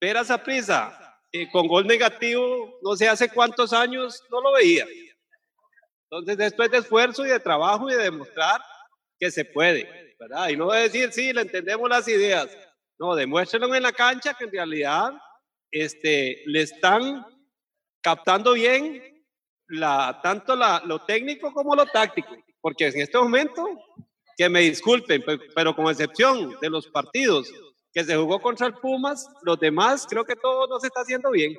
[0.00, 4.86] ver a prisa eh, con gol negativo, no sé hace cuántos años, no lo veía.
[6.10, 8.60] Entonces, esto es de esfuerzo y de trabajo y de demostrar
[9.18, 10.48] que se puede, ¿verdad?
[10.48, 12.48] Y no de decir, sí, le entendemos las ideas.
[12.98, 15.12] No, demuéstrenlo en la cancha que en realidad
[15.70, 17.24] este, le están
[18.00, 19.09] captando bien
[19.70, 22.36] la, tanto la, lo técnico como lo táctico.
[22.60, 23.66] Porque en este momento,
[24.36, 27.50] que me disculpen, pero con excepción de los partidos
[27.92, 31.30] que se jugó contra el Pumas, los demás creo que todo no se está haciendo
[31.30, 31.56] bien.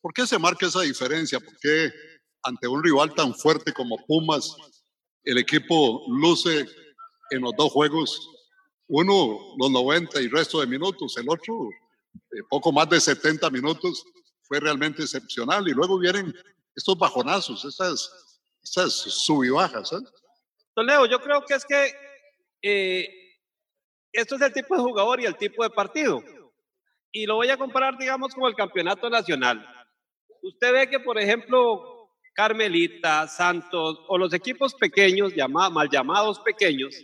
[0.00, 1.40] ¿Por qué se marca esa diferencia?
[1.40, 1.90] ¿Por qué
[2.42, 4.56] ante un rival tan fuerte como Pumas,
[5.24, 6.66] el equipo luce
[7.30, 8.28] en los dos juegos,
[8.88, 11.68] uno los 90 y resto de minutos, el otro
[12.12, 14.04] eh, poco más de 70 minutos,
[14.42, 15.66] fue realmente excepcional.
[15.68, 16.34] Y luego vienen
[16.74, 19.92] estos bajonazos, estas, estas sub y bajas.
[19.92, 20.00] ¿eh?
[20.74, 21.92] Don Leo, yo creo que es que
[22.62, 23.08] eh,
[24.12, 26.22] esto es el tipo de jugador y el tipo de partido.
[27.10, 29.66] Y lo voy a comparar, digamos, con el campeonato nacional.
[30.42, 36.94] Usted ve que, por ejemplo, Carmelita, Santos o los equipos pequeños, mal llamados pequeños,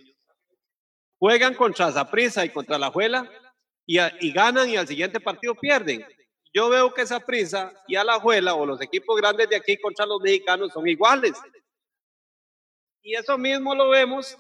[1.19, 3.31] juegan contra Zaprisa y contra la Juela
[3.87, 6.07] y, ganan y al siguiente partido pierden.
[6.59, 10.73] Yo veo que Zaprisa y Alajuela o los equipos grandes de aquí contra los mexicanos
[10.73, 11.41] son iguales.
[13.01, 14.37] Y eso mismo lo vemos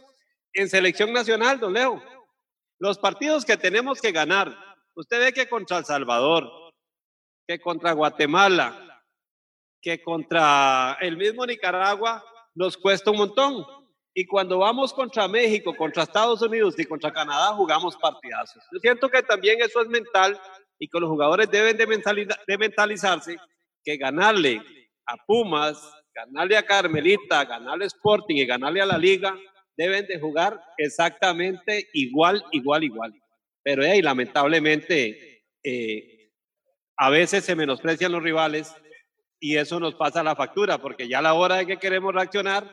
[0.52, 2.02] en selección nacional, don Leo.
[2.80, 4.52] Los partidos que tenemos que ganar,
[4.96, 6.50] usted ve que contra El Salvador,
[7.46, 9.00] que contra Guatemala,
[9.80, 13.64] que contra el mismo Nicaragua nos cuesta un montón.
[14.12, 18.64] Y cuando vamos contra México, contra Estados Unidos y contra Canadá, jugamos partidazos.
[18.72, 20.40] Yo siento que también eso es mental
[20.78, 21.86] y que los jugadores deben de,
[22.46, 23.36] de mentalizarse
[23.84, 24.62] que ganarle
[25.06, 25.78] a Pumas,
[26.14, 29.36] ganarle a Carmelita, ganarle a Sporting y ganarle a la Liga,
[29.76, 33.14] deben de jugar exactamente igual, igual, igual.
[33.62, 36.32] Pero ahí, lamentablemente, eh,
[36.96, 38.74] a veces se menosprecian los rivales
[39.40, 42.68] y eso nos pasa la factura, porque ya a la hora de que queremos reaccionar,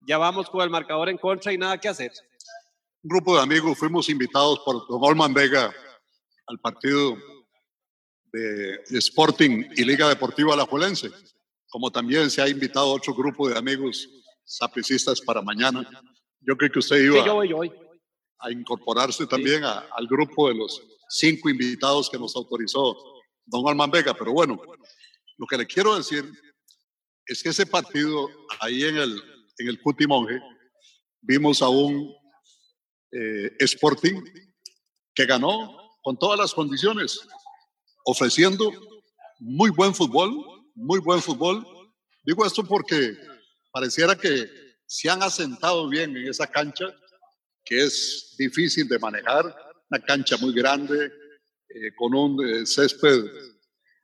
[0.00, 2.12] ya vamos con el marcador en contra y nada que hacer.
[3.02, 5.72] Un grupo de amigos fuimos invitados por Don Olman Vega
[6.46, 7.16] al partido
[8.32, 11.10] de Sporting y Liga Deportiva Alajuelense,
[11.68, 14.08] como también se ha invitado otro grupo de amigos
[14.44, 15.88] sapricistas para mañana.
[16.40, 17.72] Yo creo que usted iba yo voy, yo voy.
[18.40, 22.96] a incorporarse también al grupo de los cinco invitados que nos autorizó
[23.44, 24.60] don Olman Vega, pero bueno,
[25.38, 26.30] lo que le quiero decir
[27.26, 28.28] es que ese partido
[28.60, 29.22] ahí en el,
[29.58, 29.80] en el
[31.20, 32.12] vimos a un
[33.12, 34.22] eh, Sporting
[35.14, 37.20] que ganó con todas las condiciones,
[38.06, 38.72] ofreciendo
[39.40, 40.32] muy buen fútbol,
[40.74, 41.66] muy buen fútbol.
[42.22, 43.16] Digo esto porque
[43.72, 44.48] pareciera que
[44.86, 46.86] se han asentado bien en esa cancha,
[47.64, 49.44] que es difícil de manejar,
[49.90, 51.12] una cancha muy grande,
[51.68, 53.24] eh, con un eh, césped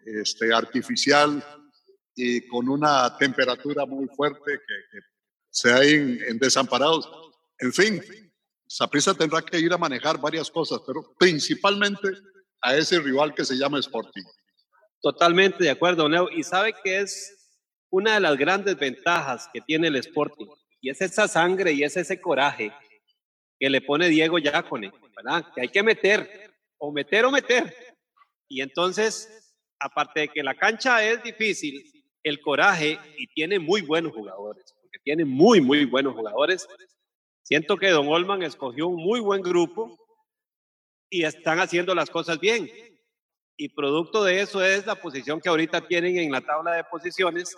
[0.04, 1.42] este, artificial
[2.16, 4.98] y con una temperatura muy fuerte que,
[5.48, 5.94] se hay
[6.26, 7.08] en, desamparados.
[7.58, 8.02] En fin,
[8.66, 12.08] Saprissa tendrá que ir a manejar varias cosas, pero principalmente
[12.62, 14.22] a ese rival que se llama Sporting.
[15.00, 16.30] Totalmente de acuerdo, Leo.
[16.30, 17.50] Y sabe que es
[17.90, 20.46] una de las grandes ventajas que tiene el Sporting,
[20.80, 22.72] y es esa sangre y es ese coraje
[23.58, 25.44] que le pone Diego Yacone, ¿verdad?
[25.54, 27.74] Que hay que meter, o meter o meter.
[28.48, 31.82] Y entonces, aparte de que la cancha es difícil,
[32.22, 36.68] el coraje y tiene muy buenos jugadores que tiene muy, muy buenos jugadores.
[37.42, 39.98] Siento que Don Olman escogió un muy buen grupo
[41.12, 42.70] y están haciendo las cosas bien.
[43.54, 47.54] Y producto de eso es la posición que ahorita tienen en la tabla de posiciones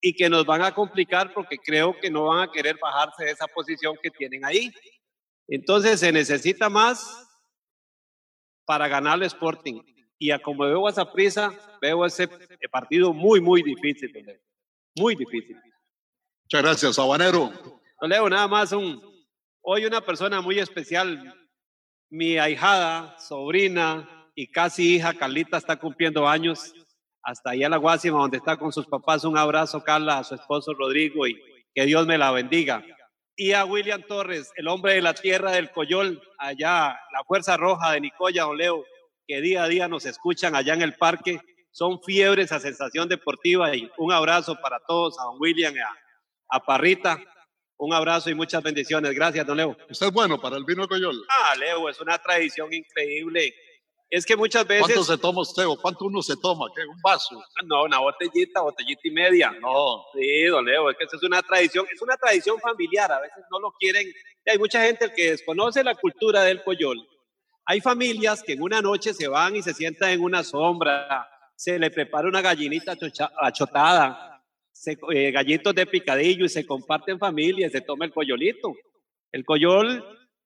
[0.00, 3.32] y que nos van a complicar porque creo que no van a querer bajarse de
[3.32, 4.72] esa posición que tienen ahí.
[5.46, 7.28] Entonces se necesita más
[8.64, 9.82] para ganar el Sporting.
[10.18, 12.26] Y a como veo a esa prisa, veo ese
[12.72, 14.10] partido muy, muy difícil.
[14.96, 15.60] Muy difícil.
[16.44, 17.52] Muchas gracias, Sabanero.
[18.00, 18.98] No leo nada más un.
[19.60, 21.34] Hoy una persona muy especial,
[22.14, 26.72] mi ahijada, sobrina y casi hija, Carlita, está cumpliendo años.
[27.20, 29.24] Hasta allá la Guásima, donde está con sus papás.
[29.24, 31.36] Un abrazo, Carla, a su esposo Rodrigo y
[31.74, 32.84] que Dios me la bendiga.
[33.34, 37.90] Y a William Torres, el hombre de la tierra del Coyol, allá, la Fuerza Roja
[37.90, 38.84] de Nicoya, don Leo,
[39.26, 41.40] que día a día nos escuchan allá en el parque.
[41.72, 45.90] Son fiebres a sensación deportiva y un abrazo para todos, a William y a,
[46.50, 47.18] a Parrita.
[47.76, 49.14] Un abrazo y muchas bendiciones.
[49.14, 49.76] Gracias, don Leo.
[49.90, 51.24] Usted es bueno para el vino Coyol.
[51.28, 53.52] Ah, Leo, es una tradición increíble.
[54.08, 54.86] Es que muchas veces.
[54.86, 56.66] ¿Cuánto se toma usted o cuánto uno se toma?
[56.74, 56.82] ¿Qué?
[56.82, 57.42] ¿Un vaso?
[57.64, 59.50] No, una botellita, botellita y media.
[59.60, 60.04] No.
[60.14, 63.10] Sí, don Leo, es que eso es una tradición, es una tradición familiar.
[63.10, 64.06] A veces no lo quieren.
[64.46, 67.08] Hay mucha gente que desconoce la cultura del Coyol.
[67.66, 71.78] Hay familias que en una noche se van y se sientan en una sombra, se
[71.78, 72.94] le prepara una gallinita
[73.40, 74.33] achotada,
[74.84, 78.74] se, eh, gallitos de picadillo y se comparten familias, se toma el coyolito.
[79.32, 80.04] El coyol...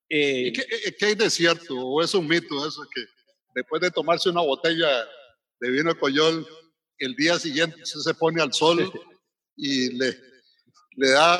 [0.08, 1.74] Eh, qué, eh, qué, hay de cierto?
[1.76, 3.02] ¿O es un mito eso que
[3.54, 4.88] después de tomarse una botella
[5.60, 6.46] de vino de coyol,
[6.98, 8.78] el día siguiente se pone al sol
[9.56, 10.16] y le,
[10.96, 11.38] le da...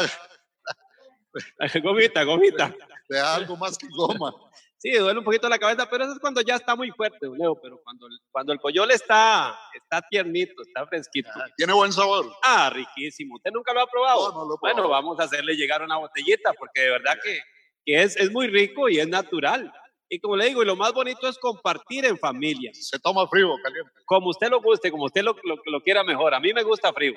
[1.82, 2.74] gomita, gomita.
[3.10, 4.34] Le da algo más que goma.
[4.78, 7.56] Sí, duele un poquito la cabeza, pero eso es cuando ya está muy fuerte, Leo.
[7.60, 11.30] Pero cuando, cuando el coyol está, está tiernito, está fresquito.
[11.34, 12.32] Ah, ¿Tiene buen sabor?
[12.44, 13.34] Ah, riquísimo.
[13.34, 14.56] ¿Usted nunca lo ha probado?
[14.60, 17.40] bueno, vamos a hacerle llegar una botellita, porque de verdad que,
[17.84, 19.72] que es, es muy rico y es natural.
[20.08, 22.70] Y como le digo, y lo más bonito es compartir en familia.
[22.72, 23.90] Se toma frío, caliente.
[24.06, 26.34] Como usted lo guste, como usted lo, lo, lo quiera mejor.
[26.34, 27.14] A mí me gusta frío.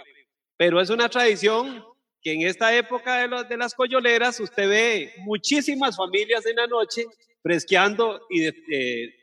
[0.57, 1.85] Pero es una tradición
[2.21, 6.67] que en esta época de, los, de las coyoleras usted ve muchísimas familias en la
[6.67, 7.05] noche
[7.41, 9.13] fresqueando y eh,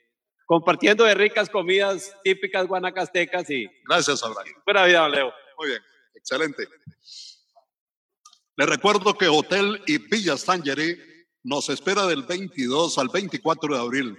[0.47, 3.71] compartiendo de ricas comidas típicas guanacastecas y...
[3.89, 4.49] Gracias, Abraham.
[4.65, 5.33] Buena vida, Leo.
[5.59, 5.83] Muy bien,
[6.15, 6.67] excelente.
[8.57, 10.97] Le recuerdo que Hotel y Villas Tangerí
[11.45, 14.19] nos espera del 22 al 24 de abril.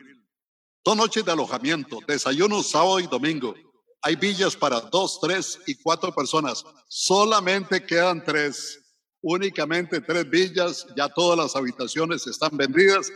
[0.83, 3.53] Dos noches de alojamiento, desayuno sábado y domingo.
[4.01, 6.63] Hay villas para dos, tres y cuatro personas.
[6.87, 8.79] Solamente quedan tres.
[9.21, 10.87] Únicamente tres villas.
[10.95, 13.11] Ya todas las habitaciones están vendidas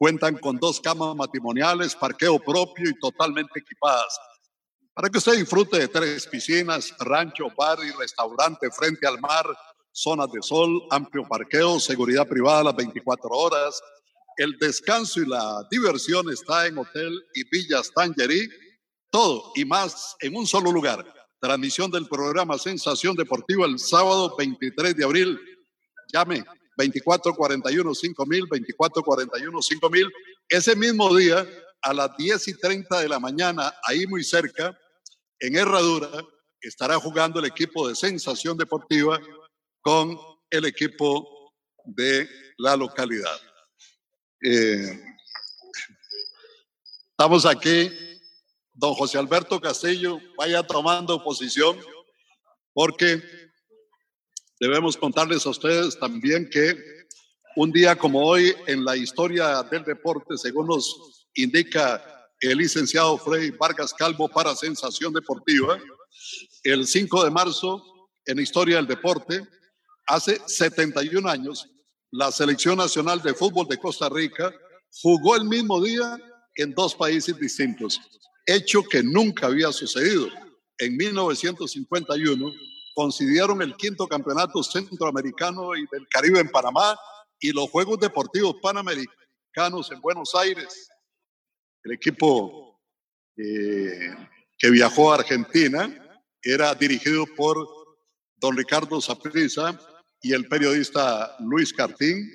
[0.00, 4.18] Cuentan con dos camas matrimoniales, parqueo propio y totalmente equipadas.
[4.94, 9.44] Para que usted disfrute de tres piscinas, rancho, bar y restaurante frente al mar,
[9.92, 13.78] zonas de sol, amplio parqueo, seguridad privada las 24 horas.
[14.38, 18.48] El descanso y la diversión está en Hotel y Villas Tangerí.
[19.10, 21.04] Todo y más en un solo lugar.
[21.40, 25.40] Transmisión del programa Sensación Deportiva el sábado 23 de abril.
[26.12, 26.44] Llame
[26.76, 30.12] 2441 5000, 2441 5000.
[30.48, 31.46] Ese mismo día,
[31.82, 34.78] a las 10 y 30 de la mañana, ahí muy cerca,
[35.40, 36.10] en Herradura,
[36.60, 39.18] estará jugando el equipo de Sensación Deportiva
[39.80, 40.18] con
[40.50, 41.52] el equipo
[41.84, 43.40] de la localidad.
[44.42, 45.00] Eh,
[47.10, 47.90] estamos aquí,
[48.80, 51.78] don José Alberto Castillo, vaya tomando posición,
[52.72, 53.22] porque
[54.58, 56.74] debemos contarles a ustedes también que
[57.56, 62.02] un día como hoy en la historia del deporte, según nos indica
[62.40, 65.78] el licenciado Frei Vargas Calvo para Sensación Deportiva,
[66.64, 67.84] el 5 de marzo
[68.24, 69.46] en la historia del deporte,
[70.06, 71.68] hace 71 años,
[72.12, 74.50] la Selección Nacional de Fútbol de Costa Rica
[75.02, 76.16] jugó el mismo día
[76.56, 78.00] en dos países distintos,
[78.46, 80.28] hecho que nunca había sucedido.
[80.78, 82.52] En 1951
[82.94, 86.98] concedieron el quinto campeonato centroamericano y del Caribe en Panamá
[87.38, 90.88] y los Juegos Deportivos Panamericanos en Buenos Aires.
[91.82, 92.80] El equipo
[93.36, 94.14] eh,
[94.58, 95.88] que viajó a Argentina
[96.42, 97.56] era dirigido por
[98.36, 99.78] don Ricardo Saprissa
[100.22, 102.28] y el periodista Luis Cartín.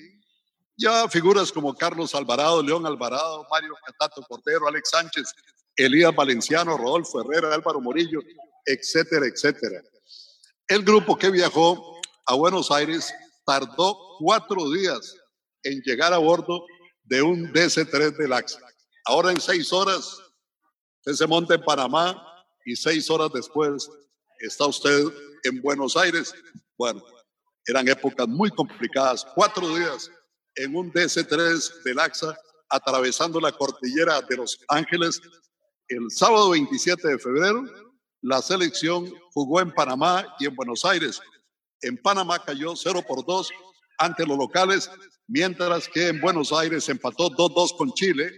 [0.78, 5.34] Ya figuras como Carlos Alvarado, León Alvarado, Mario Catato Cordero, Alex Sánchez,
[5.76, 8.20] Elías Valenciano, Rodolfo Herrera, Álvaro Morillo,
[8.66, 9.82] etcétera, etcétera.
[10.68, 13.14] El grupo que viajó a Buenos Aires
[13.46, 15.16] tardó cuatro días
[15.64, 16.66] en llegar a bordo
[17.04, 18.60] de un DC-3 del AXA.
[19.06, 20.20] Ahora en seis horas,
[21.00, 22.20] usted se monta en Panamá
[22.66, 23.90] y seis horas después
[24.40, 25.06] está usted
[25.44, 26.34] en Buenos Aires.
[26.78, 27.04] Bueno,
[27.68, 29.26] eran épocas muy complicadas.
[29.36, 30.10] Cuatro días
[30.56, 32.36] en un DC-3 del AXA
[32.70, 35.22] atravesando la cordillera de Los Ángeles.
[35.88, 37.64] El sábado 27 de febrero,
[38.22, 41.22] la selección jugó en Panamá y en Buenos Aires.
[41.82, 43.52] En Panamá cayó 0 por 2
[44.00, 44.90] ante los locales,
[45.28, 48.32] mientras que en Buenos Aires empató 2-2 con Chile.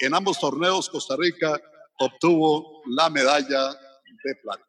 [0.00, 1.60] En ambos torneos, Costa Rica
[1.98, 3.74] obtuvo la medalla
[4.24, 4.64] de plata.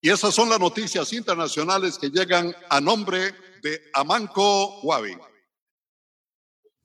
[0.00, 5.16] Y esas son las noticias internacionales que llegan a nombre de Amanco Huavi.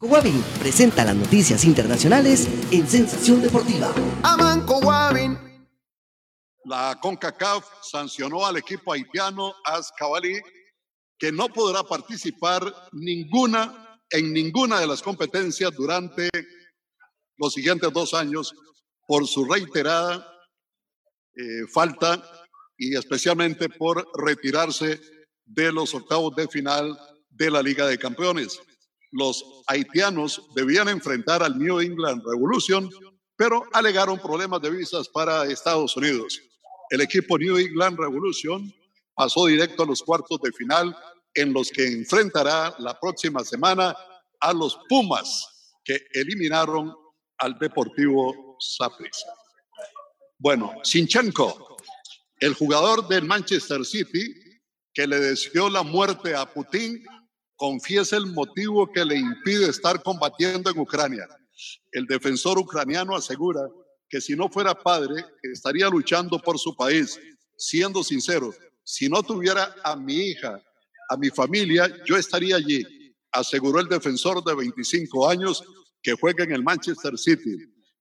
[0.02, 0.32] Huawei
[0.62, 3.94] presenta las noticias internacionales en Sensación Deportiva.
[4.24, 5.38] Amanco Huavi.
[6.64, 10.40] La CONCACAF sancionó al equipo haitiano Azcabali
[11.18, 16.30] que no podrá participar ninguna en ninguna de las competencias durante
[17.36, 18.56] los siguientes dos años
[19.06, 20.26] por su reiterada
[21.36, 22.24] eh, falta
[22.78, 25.02] y especialmente por retirarse
[25.44, 26.98] de los octavos de final
[27.30, 28.62] de la Liga de Campeones.
[29.12, 32.90] Los haitianos debían enfrentar al New England Revolution,
[33.36, 36.40] pero alegaron problemas de visas para Estados Unidos.
[36.90, 38.74] El equipo New England Revolution
[39.16, 40.96] pasó directo a los cuartos de final
[41.34, 43.96] en los que enfrentará la próxima semana
[44.40, 46.94] a los Pumas, que eliminaron
[47.38, 49.34] al Deportivo Saprissa.
[50.38, 51.78] Bueno, Sinchenko
[52.40, 54.34] el jugador del Manchester City
[54.94, 57.04] que le deseó la muerte a Putin
[57.60, 61.28] confiesa el motivo que le impide estar combatiendo en Ucrania.
[61.92, 63.68] El defensor ucraniano asegura
[64.08, 67.20] que si no fuera padre estaría luchando por su país.
[67.58, 70.64] Siendo sincero, si no tuviera a mi hija,
[71.10, 72.82] a mi familia, yo estaría allí,
[73.34, 75.62] aseguró el defensor de 25 años
[76.02, 77.58] que juega en el Manchester City.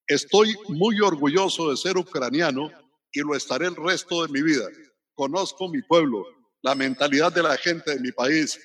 [0.06, 2.70] Estoy muy orgulloso de ser ucraniano
[3.11, 4.68] y lo estaré el resto de mi vida.
[5.14, 6.24] Conozco mi pueblo,
[6.62, 8.56] la mentalidad de la gente de mi país.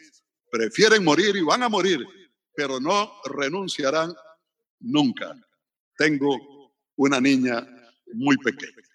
[0.54, 2.06] Prefieren morir y van a morir,
[2.56, 4.14] pero no renunciarán
[4.82, 5.36] nunca.
[5.98, 6.38] Tengo
[6.96, 7.68] una niña
[8.14, 8.88] muy pequeña.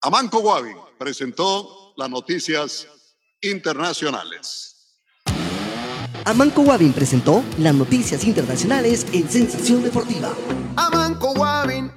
[0.00, 2.86] Amanco Guavi presentó las noticias
[3.40, 5.00] internacionales.
[6.24, 10.36] Amanco Wabin presentó las noticias internacionales en Sensación Deportiva.
[10.76, 11.90] Amanco Wabin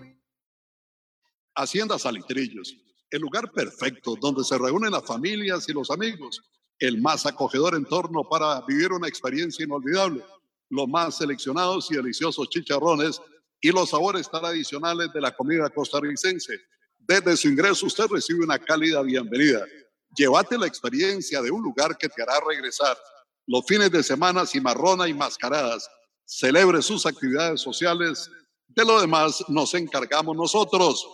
[1.56, 2.76] Hacienda Salitrillos,
[3.12, 6.42] el lugar perfecto donde se reúnen las familias y los amigos,
[6.80, 10.24] el más acogedor entorno para vivir una experiencia inolvidable,
[10.70, 13.22] los más seleccionados y deliciosos chicharrones
[13.62, 16.60] y los sabores tradicionales de la comida costarricense.
[17.00, 19.66] Desde su ingreso usted recibe una cálida bienvenida.
[20.16, 22.98] Llévate la experiencia de un lugar que te hará regresar.
[23.46, 25.90] Los fines de semana cimarrona y mascaradas.
[26.26, 28.30] Celebre sus actividades sociales.
[28.68, 31.08] De lo demás nos encargamos nosotros.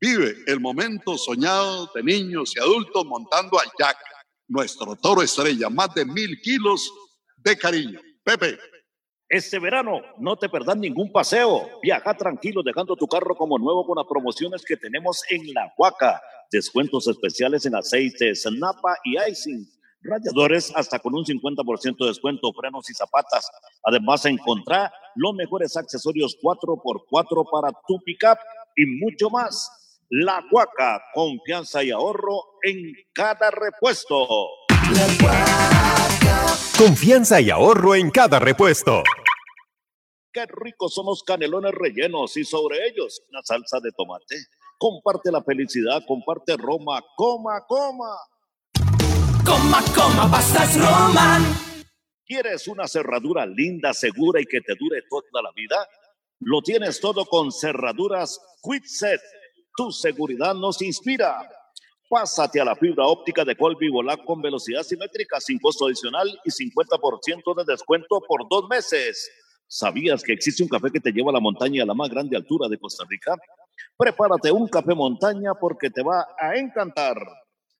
[0.00, 3.96] Vive el momento soñado de niños y adultos montando a Jack,
[4.48, 6.92] nuestro toro estrella, más de mil kilos
[7.36, 8.00] de cariño.
[8.22, 8.58] Pepe.
[9.28, 11.80] Este verano no te perdás ningún paseo.
[11.82, 16.20] Viaja tranquilo dejando tu carro como nuevo con las promociones que tenemos en La Huaca.
[16.50, 19.66] Descuentos especiales en aceites, napa y icing.
[20.00, 23.50] Radiadores hasta con un 50% de descuento, frenos y zapatas.
[23.82, 28.38] Además, encontrá los mejores accesorios 4x4 para tu pickup
[28.76, 29.85] y mucho más.
[30.08, 34.24] La Huaca, confianza y ahorro en cada repuesto.
[36.78, 39.02] Confianza y ahorro en cada repuesto.
[40.32, 44.36] Qué ricos son los canelones rellenos y sobre ellos una salsa de tomate.
[44.78, 48.16] Comparte la felicidad, comparte Roma, coma, coma.
[49.44, 51.40] Coma, coma, pastas Roma.
[52.24, 55.84] ¿Quieres una cerradura linda, segura y que te dure toda la vida?
[56.38, 59.20] Lo tienes todo con cerraduras Quitset.
[59.76, 61.36] Tu seguridad nos inspira.
[62.08, 66.50] Pásate a la fibra óptica de Colby Volá con velocidad simétrica sin costo adicional y
[66.50, 69.28] 50% de descuento por dos meses.
[69.66, 72.36] ¿Sabías que existe un café que te lleva a la montaña a la más grande
[72.36, 73.34] altura de Costa Rica?
[73.98, 77.16] Prepárate un café montaña porque te va a encantar.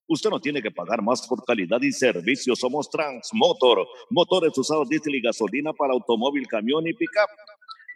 [0.08, 2.54] Usted no tiene que pagar más por calidad y servicio.
[2.54, 7.30] Somos Transmotor, motores usados diésel y gasolina para automóvil, camión y pickup.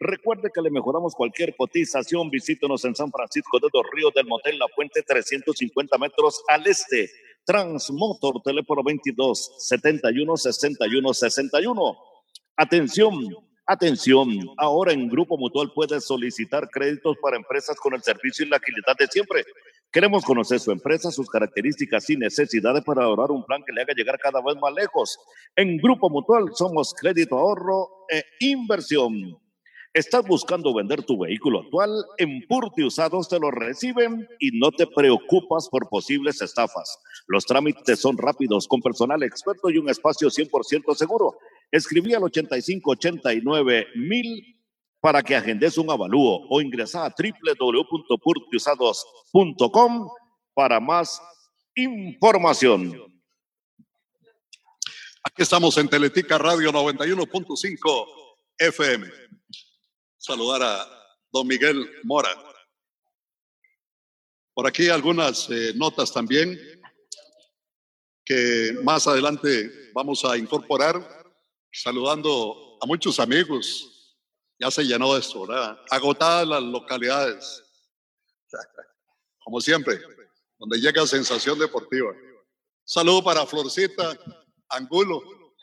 [0.03, 2.31] Recuerde que le mejoramos cualquier cotización.
[2.31, 7.11] Visítenos en San Francisco de los Ríos del Motel La Fuente, 350 metros al este.
[7.45, 11.99] Transmotor, teléfono 22 71 61 61.
[12.57, 13.15] Atención,
[13.67, 14.29] atención.
[14.57, 18.97] Ahora en Grupo Mutual puedes solicitar créditos para empresas con el servicio y la agilidad
[18.99, 19.45] de siempre.
[19.93, 23.93] Queremos conocer su empresa, sus características y necesidades para ahorrar un plan que le haga
[23.95, 25.19] llegar cada vez más lejos.
[25.57, 29.39] En Grupo Mutual somos crédito, ahorro e inversión.
[29.93, 31.91] ¿Estás buscando vender tu vehículo actual?
[32.17, 37.01] En Purti Usados te lo reciben y no te preocupas por posibles estafas.
[37.27, 41.39] Los trámites son rápidos, con personal experto y un espacio 100% seguro.
[41.73, 44.63] Escribí al 8589 mil
[45.01, 50.09] para que agendes un avalúo o ingresa a www.purtiusados.com
[50.55, 51.21] para más
[51.75, 52.95] información.
[55.25, 58.07] Aquí estamos en Teletica Radio 91.5
[58.57, 59.31] FM.
[60.21, 60.87] Saludar a
[61.33, 62.29] don Miguel Mora.
[64.53, 66.61] Por aquí algunas eh, notas también
[68.23, 71.03] que más adelante vamos a incorporar,
[71.73, 74.19] saludando a muchos amigos.
[74.59, 75.81] Ya se llenó esto, ¿verdad?
[75.91, 77.65] Agotadas las localidades.
[79.43, 80.03] Como siempre,
[80.59, 82.15] donde llega sensación deportiva.
[82.85, 84.19] Saludo para Florcita,
[84.69, 85.23] Angulo,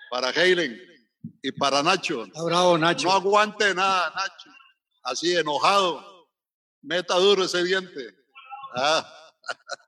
[0.10, 0.96] para Heilen
[1.41, 2.25] y para Nacho.
[2.45, 3.07] bravo, Nacho.
[3.07, 4.49] No aguante nada, Nacho.
[5.03, 6.28] Así enojado.
[6.82, 8.15] Meta duro ese diente.
[8.75, 9.05] Ah.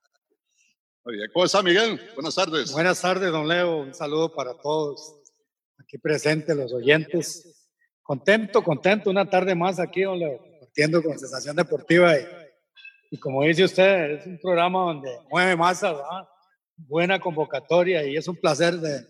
[1.05, 1.29] Muy bien.
[1.33, 1.99] ¿Cómo está Miguel?
[2.15, 2.71] Buenas tardes.
[2.71, 3.77] Buenas tardes, don Leo.
[3.77, 5.15] Un saludo para todos
[5.77, 7.69] aquí presentes, los oyentes.
[8.03, 9.09] Contento, contento.
[9.09, 12.17] Una tarde más aquí, don Leo, compartiendo con Sensación Deportiva.
[12.17, 12.25] Y,
[13.11, 16.27] y como dice usted, es un programa donde mueve masa, ¿verdad?
[16.77, 19.05] Buena convocatoria y es un placer de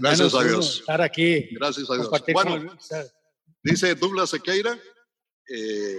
[0.00, 0.80] Gracias a Dios.
[0.80, 1.48] estar aquí.
[1.52, 2.10] Gracias a Dios.
[2.32, 2.76] Bueno,
[3.62, 4.78] dice Douglas Sequeira,
[5.48, 5.98] eh,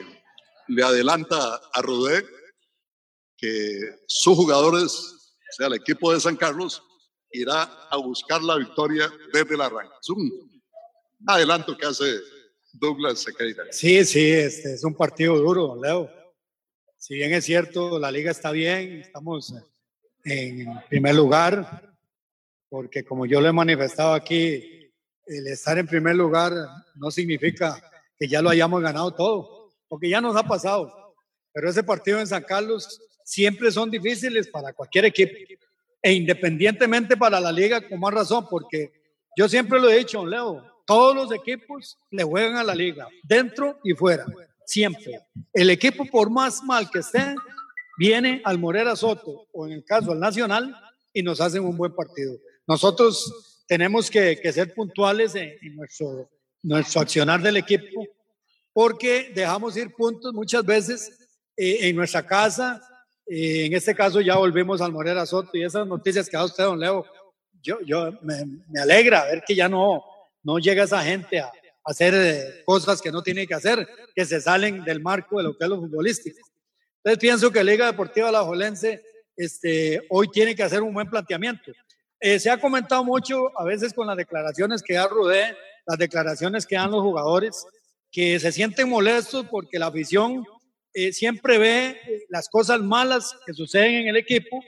[0.68, 2.26] le adelanta a Rudé
[3.38, 6.82] que sus jugadores, o sea, el equipo de San Carlos,
[7.32, 9.94] irá a buscar la victoria desde el arranque.
[10.02, 10.62] Es un
[11.28, 12.20] adelanto que hace
[12.74, 13.64] Douglas Sequeira.
[13.72, 16.10] Sí, sí, este es un partido duro, Leo.
[16.98, 19.54] Si bien es cierto, la liga está bien, estamos
[20.24, 21.93] en primer lugar,
[22.74, 24.92] porque como yo lo he manifestado aquí,
[25.28, 26.52] el estar en primer lugar
[26.96, 27.80] no significa
[28.18, 31.14] que ya lo hayamos ganado todo, porque ya nos ha pasado.
[31.54, 35.34] Pero ese partido en San Carlos siempre son difíciles para cualquier equipo,
[36.02, 38.92] e independientemente para la liga, con más razón, porque
[39.38, 43.78] yo siempre lo he dicho, Leo, todos los equipos le juegan a la liga, dentro
[43.84, 44.26] y fuera,
[44.66, 45.20] siempre.
[45.54, 47.36] El equipo, por más mal que esté,
[48.00, 50.76] viene al Morera Soto, o en el caso al Nacional,
[51.14, 52.36] y nos hacen un buen partido.
[52.68, 56.30] Nosotros tenemos que, que ser puntuales en, en nuestro,
[56.62, 58.08] nuestro accionar del equipo,
[58.74, 62.82] porque dejamos ir puntos muchas veces eh, en nuestra casa.
[63.28, 66.64] eh, en este caso ya volvemos al Morera Soto y esas noticias que da usted,
[66.64, 67.06] don Leo,
[67.62, 70.04] yo, yo me, me alegra ver que ya no,
[70.44, 71.52] no llega esa gente a, a
[71.86, 75.58] hacer eh, cosas que no tiene que hacer, que se salen del marco de lo
[75.58, 76.40] que es lo futbolístico.
[76.98, 79.02] Entonces pienso que Liga Deportiva Alajuelense
[79.36, 81.72] este, hoy tiene que hacer un buen planteamiento.
[82.26, 86.66] Eh, se ha comentado mucho a veces con las declaraciones que da Rudé, las declaraciones
[86.66, 87.66] que dan los jugadores,
[88.10, 90.46] que se sienten molestos porque la afición
[90.94, 94.64] eh, siempre ve eh, las cosas malas que suceden en el equipo,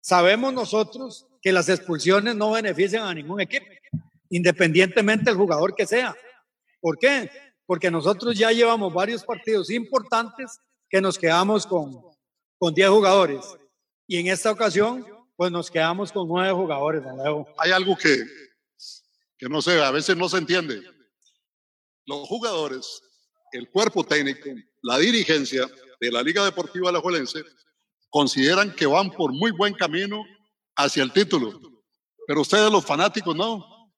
[0.00, 3.66] sabemos nosotros que las expulsiones no benefician a ningún equipo,
[4.28, 6.16] independientemente del jugador que sea.
[6.80, 7.30] ¿Por qué?
[7.66, 10.58] Porque nosotros ya llevamos varios partidos importantes
[10.90, 12.02] que nos quedamos con,
[12.58, 13.44] con 10 jugadores.
[14.08, 15.06] Y en esta ocasión,
[15.38, 17.04] pues nos quedamos con 9 jugadores.
[17.58, 18.24] Hay algo que,
[19.38, 20.82] que no sé, a veces no se entiende.
[22.06, 23.00] Los jugadores,
[23.52, 24.50] el cuerpo técnico,
[24.82, 25.70] la dirigencia
[26.00, 27.44] de la Liga Deportiva Alajuelense
[28.10, 30.24] consideran que van por muy buen camino
[30.74, 31.60] hacia el título.
[32.26, 33.92] Pero ustedes los fanáticos no.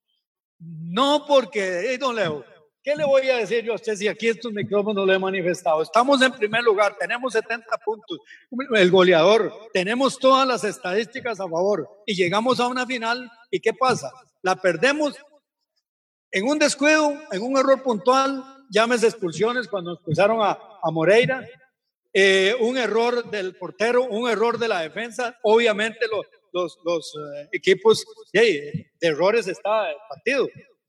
[0.59, 2.45] No, porque, don Leo,
[2.83, 5.83] ¿qué le voy a decir yo a usted si aquí estos micrófonos lo he manifestado?
[5.83, 8.19] Estamos en primer lugar, tenemos 70 puntos,
[8.75, 13.73] el goleador, tenemos todas las estadísticas a favor y llegamos a una final y ¿qué
[13.73, 14.11] pasa?
[14.43, 15.15] La perdemos
[16.33, 21.45] en un descuido, en un error puntual, llámese expulsiones cuando expulsaron a, a Moreira,
[22.13, 27.49] eh, un error del portero, un error de la defensa, obviamente los, los, los eh,
[27.53, 30.49] equipos de, errores está el partido.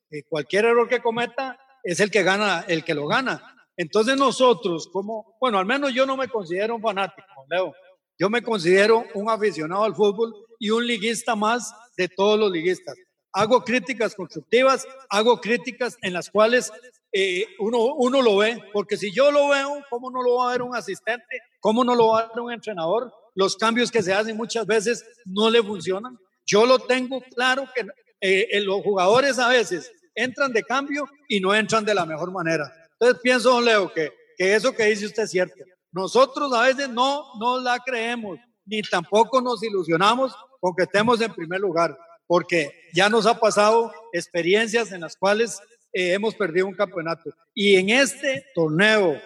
[0.10, 3.42] Eh, cualquier error que cometa es el que gana, el que lo gana.
[3.78, 7.74] Entonces nosotros, como, bueno, al menos yo no me considero un fanático, Leo.
[8.20, 12.96] Yo me considero un aficionado al fútbol y un liguista más de todos los liguistas.
[13.34, 16.72] Hago críticas constructivas, hago críticas en las cuales
[17.14, 20.52] eh, uno, uno lo ve, porque si yo lo veo, ¿cómo no lo va a
[20.52, 21.40] ver un asistente?
[21.60, 23.12] ¿Cómo no lo va a ver un entrenador?
[23.36, 26.18] los cambios que se hacen muchas veces no le funcionan.
[26.46, 27.86] Yo lo tengo claro que
[28.22, 32.72] eh, los jugadores a veces entran de cambio y no entran de la mejor manera.
[32.94, 35.64] Entonces pienso, don Leo, que, que eso que dice usted es cierto.
[35.92, 41.34] Nosotros a veces no, no la creemos, ni tampoco nos ilusionamos con que estemos en
[41.34, 41.98] primer lugar,
[42.28, 45.60] porque ya nos ha pasado experiencias en las cuales
[45.92, 47.32] eh, hemos perdido un campeonato.
[47.54, 49.20] Y en este torneo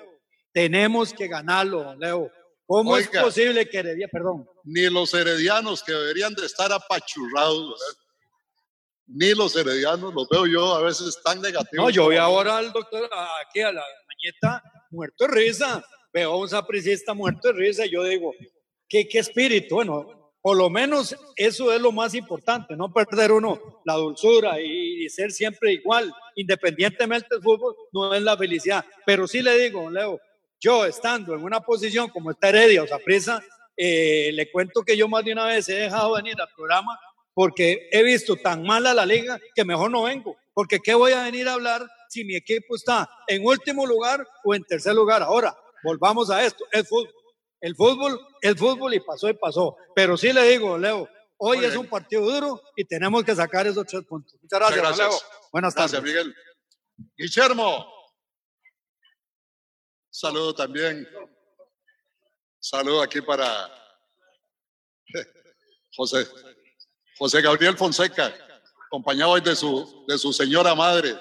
[0.52, 2.32] tenemos que ganarlo, don Leo.
[2.66, 4.48] ¿Cómo es posible que Heredia, perdón?
[4.64, 7.80] Ni los heredianos que deberían de estar apachurrados,
[9.08, 11.86] ni los heredianos, los veo yo a veces tan negativos.
[11.86, 13.10] No, yo vi ahora al doctor,
[13.46, 15.84] aquí a la mañeta, muerto de risa.
[16.14, 18.34] Veo a un sapricista muerto de risa y yo digo,
[18.88, 19.76] ¿qué, qué espíritu?
[19.76, 25.06] Bueno, por lo menos eso es lo más importante, no perder uno la dulzura y,
[25.06, 28.86] y, ser siempre igual, independientemente del fútbol, no es la felicidad.
[29.06, 30.20] Pero sí le digo, Leo,
[30.60, 33.44] yo estando en una posición como esta Heredia o Saprisa,
[33.78, 36.98] eh, le cuento que yo más de una vez he dejado venir al programa
[37.36, 40.38] porque he visto tan mala la liga que mejor no vengo.
[40.54, 44.56] Porque ¿qué voy a venir a hablar si mi equipo está en último lugar o
[44.56, 45.22] en tercer lugar?
[45.22, 47.14] Ahora, volvamos a esto, el fútbol.
[47.62, 49.76] El fútbol, el fútbol y pasó y pasó.
[49.96, 53.86] Pero sí le digo, Leo, hoy es un partido duro y tenemos que sacar esos
[53.86, 54.36] tres puntos.
[54.42, 55.10] Muchas gracias, Leo.
[55.52, 56.14] Buenas gracias, tardes.
[56.14, 56.36] Miguel.
[57.18, 57.88] Guillermo.
[60.10, 61.08] Saludo también.
[62.60, 63.70] Saludo aquí para
[65.96, 66.28] José,
[67.18, 68.34] José Gabriel Fonseca,
[68.88, 71.16] acompañado hoy de su, de su señora madre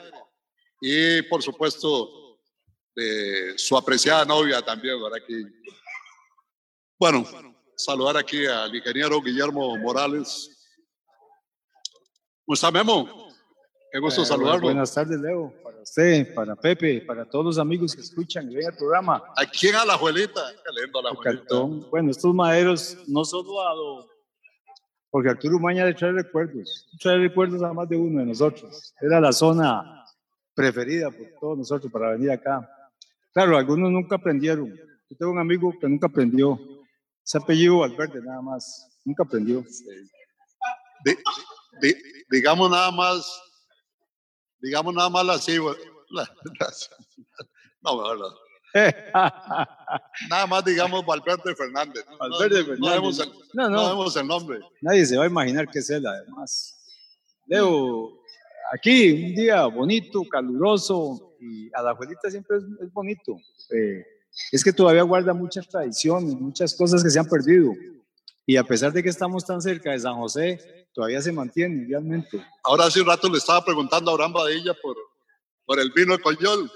[0.81, 2.39] y por supuesto
[2.95, 5.21] de su apreciada novia también, ¿verdad?
[5.23, 5.45] Aquí.
[6.99, 7.25] Bueno,
[7.77, 10.51] saludar aquí al ingeniero Guillermo Morales.
[12.45, 13.29] ¿Cómo está Memo?
[13.91, 14.63] Qué gusto Eh, saludarlo.
[14.63, 15.55] Buenas tardes, Leo.
[15.63, 19.23] Para usted, para Pepe, para todos los amigos que escuchan y ven el programa.
[19.37, 20.43] Aquí en Alajuelita.
[20.53, 21.41] Qué lindo Alajuelita.
[21.41, 21.89] Cartón.
[21.91, 24.14] Bueno, estos maderos no solo a lo...
[25.15, 26.89] Porque Arturo Maña le trae recuerdos.
[26.99, 28.93] Trae recuerdos a más de uno de nosotros.
[29.01, 30.05] Era la zona
[30.55, 32.69] preferida por todos nosotros para venir acá.
[33.33, 34.75] Claro, algunos nunca aprendieron.
[35.09, 36.59] Yo tengo un amigo que nunca aprendió.
[37.25, 38.89] Ese apellido Valverde, nada más.
[39.05, 39.65] Nunca aprendió.
[41.05, 41.17] Di-
[41.81, 41.97] di-
[42.29, 43.41] digamos nada más,
[44.59, 45.59] digamos nada más así.
[46.11, 46.25] La-
[46.59, 46.73] la-
[47.83, 48.27] no, mejor no.
[50.29, 52.05] Nada más digamos Valverde Fernández.
[52.11, 52.81] No, Valverde no, Fernández.
[52.81, 53.89] No vemos el, No, no no.
[53.91, 54.61] vemos el nombre.
[54.81, 56.77] Nadie se va a imaginar que es él, además.
[57.47, 58.11] Leo,
[58.73, 63.37] aquí un día bonito, caluroso, y a la abuelita siempre es, es bonito.
[63.71, 64.05] Eh,
[64.51, 67.73] es que todavía guarda muchas tradiciones, muchas cosas que se han perdido.
[68.47, 72.45] Y a pesar de que estamos tan cerca de San José, todavía se mantiene realmente.
[72.63, 74.97] Ahora hace un rato le estaba preguntando a Abraham Badilla por,
[75.65, 76.71] por el vino de Coyol.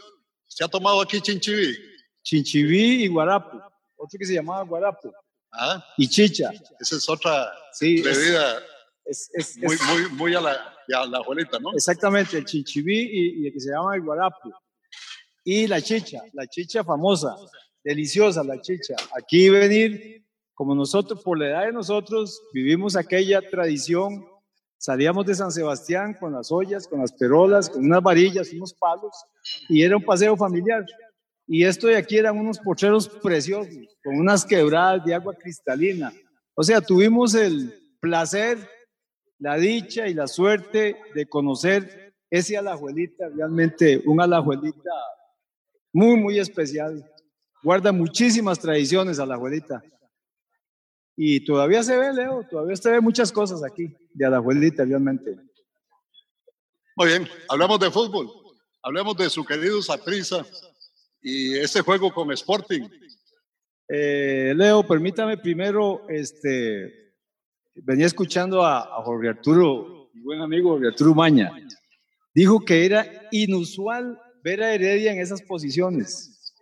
[0.49, 1.77] ¿Se ha tomado aquí chinchiví?
[2.23, 3.57] Chinchiví y guarapo,
[3.97, 5.13] otro que se llamaba guarapo.
[5.53, 5.85] ¿Ah?
[5.97, 6.51] Y chicha.
[6.81, 8.59] Esa es otra Sí, bebida
[9.05, 10.53] es- es- muy, es- muy, muy a la,
[10.95, 11.73] a la abuelita, ¿no?
[11.75, 14.51] Exactamente, el chinchiví y, y el que se llama el guarapo.
[15.45, 17.35] Y la chicha, la chicha famosa,
[17.83, 18.95] deliciosa la chicha.
[19.17, 24.27] Aquí venir, como nosotros, por la edad de nosotros, vivimos aquella tradición.
[24.79, 29.13] Salíamos de San Sebastián con las ollas, con las perolas, con unas varillas, unos palos,
[29.69, 30.87] y era un paseo familiar.
[31.49, 33.75] Y esto de aquí eran unos pocheros preciosos,
[34.05, 36.13] con unas quebradas de agua cristalina.
[36.55, 38.59] O sea, tuvimos el placer,
[39.41, 44.91] la dicha y la suerte de conocer ese alajuelita, realmente un alajuelita
[45.93, 47.05] muy, muy especial.
[47.65, 49.83] Guarda muchísimas tradiciones alajuelita.
[51.17, 55.37] Y todavía se ve, Leo, todavía se ve muchas cosas aquí de alajuelita, realmente.
[56.97, 58.29] Muy bien, hablamos de fútbol,
[58.83, 60.45] hablemos de su querido Saprissa
[61.23, 62.89] y ese juego con Sporting.
[63.89, 67.15] Eh, Leo, permítame primero, este,
[67.77, 71.53] venía escuchando a, a Jorge Arturo, mi buen amigo Jorge Arturo Maña,
[72.35, 76.53] dijo que era inusual ver a Heredia en esas posiciones.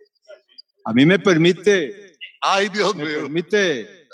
[0.85, 4.07] A mí me permite, ay Dios me mío, permite,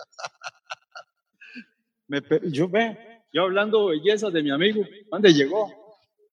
[2.08, 2.98] me per- yo ve,
[3.34, 5.72] yo hablando bellezas de mi amigo, ¿dónde llegó?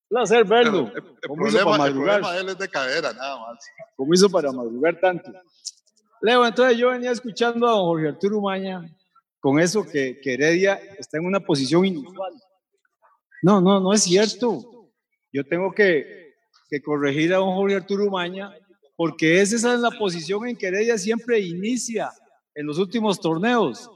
[0.07, 0.91] Placer verlo.
[0.95, 2.21] el, ¿Cómo hizo para problema, el madrugar?
[2.21, 3.65] problema de él es de cadera, nada más.
[3.95, 5.31] ¿Cómo hizo para madrugar tanto?
[6.21, 8.85] Leo, entonces yo venía escuchando a don Jorge Arturo Umaña
[9.39, 12.33] con eso que, que Heredia está en una posición inusual.
[13.41, 14.91] No, no, no es cierto.
[15.33, 16.35] Yo tengo que,
[16.69, 18.53] que corregir a don Jorge Arturo Umaña
[18.95, 22.11] porque es esa es la posición en que Heredia siempre inicia
[22.53, 23.89] en los últimos torneos,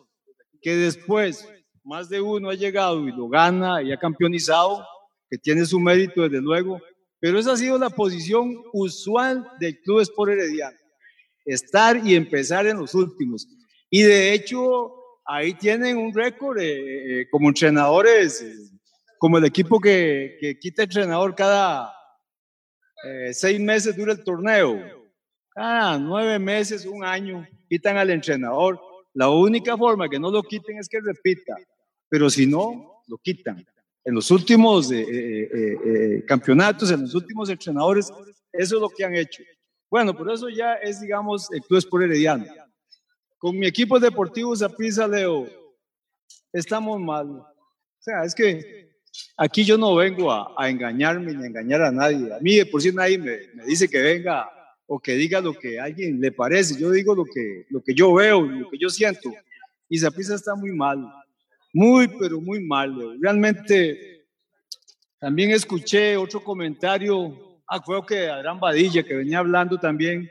[0.62, 1.48] que después
[1.86, 4.86] más de uno ha llegado y lo gana y ha campeonizado,
[5.30, 6.82] que tiene su mérito desde luego,
[7.20, 10.78] pero esa ha sido la posición usual del Club Sport Herediano,
[11.46, 13.48] estar y empezar en los últimos.
[13.90, 14.92] Y de hecho,
[15.26, 18.44] ahí tienen un récord eh, eh, como entrenadores,
[19.18, 21.94] como el equipo que, que quita entrenador cada
[23.04, 24.82] eh, seis meses dura el torneo,
[25.50, 28.82] cada nueve meses, un año, quitan al entrenador.
[29.14, 31.56] La única forma que no lo quiten es que repita,
[32.16, 33.68] pero si no, lo quitan.
[34.06, 38.10] En los últimos eh, eh, eh, eh, campeonatos, en los últimos entrenadores,
[38.54, 39.44] eso es lo que han hecho.
[39.92, 42.46] Bueno, pero eso ya es, digamos, el Club Sport Herediano.
[43.38, 45.46] Con mi equipo deportivo Zaprisa Leo,
[46.54, 47.32] estamos mal.
[47.32, 47.46] O
[48.00, 48.96] sea, es que
[49.36, 52.34] aquí yo no vengo a, a engañarme ni a engañar a nadie.
[52.34, 54.50] A mí, de por sí, nadie me, me dice que venga
[54.88, 56.80] o que diga lo que a alguien le parece.
[56.80, 59.34] Yo digo lo que, lo que yo veo, lo que yo siento.
[59.90, 61.06] Y Zaprisa está muy mal.
[61.78, 62.98] Muy, pero muy mal.
[62.98, 63.16] Leo.
[63.20, 64.30] Realmente,
[65.20, 70.26] también escuché otro comentario, ah, creo que Adrián Badilla, que venía hablando también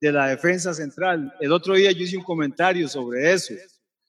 [0.00, 1.34] de la defensa central.
[1.40, 3.54] El otro día yo hice un comentario sobre eso.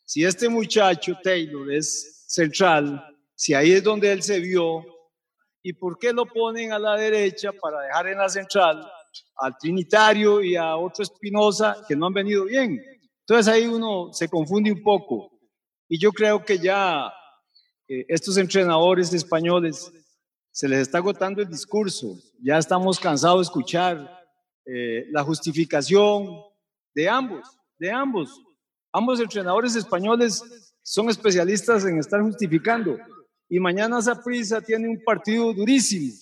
[0.03, 4.85] Si este muchacho Taylor es central, si ahí es donde él se vio,
[5.63, 8.87] ¿y por qué lo ponen a la derecha para dejar en la central
[9.37, 12.79] al Trinitario y a otro Espinosa que no han venido bien?
[13.21, 15.34] Entonces ahí uno se confunde un poco.
[15.87, 17.11] Y yo creo que ya
[17.87, 19.91] eh, estos entrenadores españoles
[20.51, 22.17] se les está agotando el discurso.
[22.41, 24.09] Ya estamos cansados de escuchar
[24.65, 26.27] eh, la justificación
[26.95, 27.45] de ambos,
[27.77, 28.41] de ambos.
[28.91, 30.41] Ambos entrenadores españoles
[30.81, 32.97] son especialistas en estar justificando.
[33.47, 36.13] Y mañana Saprissa tiene un partido durísimo,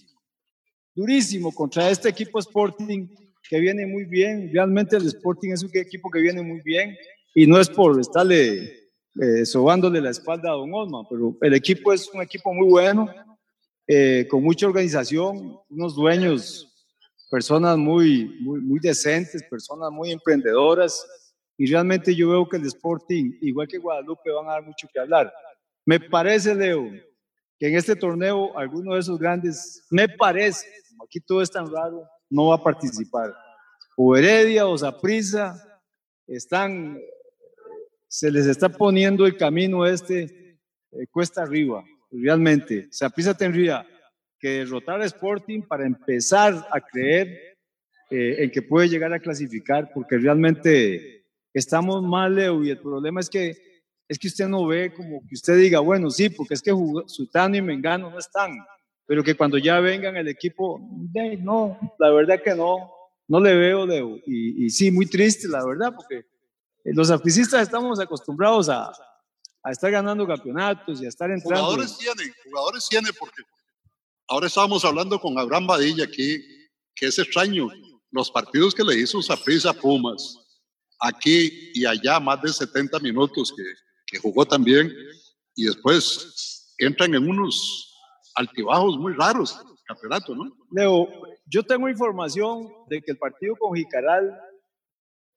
[0.93, 3.07] durísimo contra este equipo Sporting
[3.47, 4.49] que viene muy bien.
[4.51, 6.97] Realmente el Sporting es un equipo que viene muy bien
[7.33, 8.82] y no es por estarle
[9.21, 13.07] eh, sobándole la espalda a Don Osman, pero el equipo es un equipo muy bueno,
[13.87, 16.69] eh, con mucha organización, unos dueños,
[17.29, 21.05] personas muy, muy, decentes, personas muy emprendedoras,
[21.57, 24.99] y realmente yo veo que el Sporting, igual que Guadalupe, van a dar mucho que
[24.99, 25.33] hablar.
[25.85, 26.89] Me parece, Leo,
[27.59, 30.65] que en este torneo alguno de esos grandes, me parece,
[31.03, 33.33] aquí todo es tan raro, no va a participar.
[33.95, 35.81] O Heredia o Saprissa
[36.25, 36.99] están,
[38.13, 40.59] se les está poniendo el camino este
[40.91, 42.87] eh, cuesta arriba, realmente.
[42.91, 43.87] Saprissa tendría
[44.37, 47.57] que derrotar a Sporting para empezar a creer
[48.11, 53.19] eh, en que puede llegar a clasificar, porque realmente estamos mal, Leo, y el problema
[53.19, 53.57] es que
[54.07, 56.71] es que usted no ve como que usted diga, bueno, sí, porque es que
[57.07, 58.51] Sutano y Mengano no están,
[59.07, 60.87] pero que cuando ya vengan el equipo,
[61.39, 62.91] no, la verdad que no,
[63.27, 66.25] no le veo, Leo, y sí, muy triste, la verdad, porque
[66.83, 68.91] los aficistas estamos acostumbrados a,
[69.63, 71.65] a estar ganando campeonatos y a estar entrando.
[71.65, 73.41] Jugadores tienen, jugadores tienen, porque
[74.27, 76.43] ahora estábamos hablando con Abraham Badilla aquí,
[76.95, 77.69] que es extraño,
[78.11, 80.37] los partidos que le hizo Saprissa Pumas,
[80.99, 83.63] aquí y allá, más de 70 minutos que,
[84.05, 84.93] que jugó también,
[85.55, 87.95] y después entran en unos
[88.35, 90.51] altibajos muy raros, campeonato, ¿no?
[90.71, 91.07] Leo,
[91.45, 94.37] yo tengo información de que el partido con Jicaral,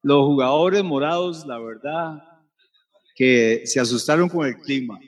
[0.07, 2.22] los jugadores morados, la verdad,
[3.16, 5.00] que se asustaron con el clima.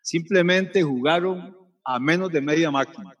[0.00, 3.14] Simplemente jugaron a menos de media máquina.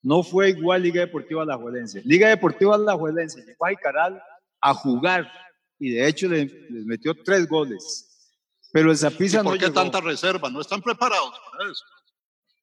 [0.00, 2.02] no fue igual Liga Deportiva Alajuelense.
[2.04, 4.22] Liga Deportiva Alajuelense llegó a Icaral
[4.60, 5.28] a jugar
[5.76, 6.52] y de hecho les,
[6.86, 8.30] metió tres goles.
[8.72, 9.74] Pero el Zaprisa no ¿Por qué llegó.
[9.74, 10.48] tanta reserva?
[10.50, 11.84] ¿No están preparados para eso?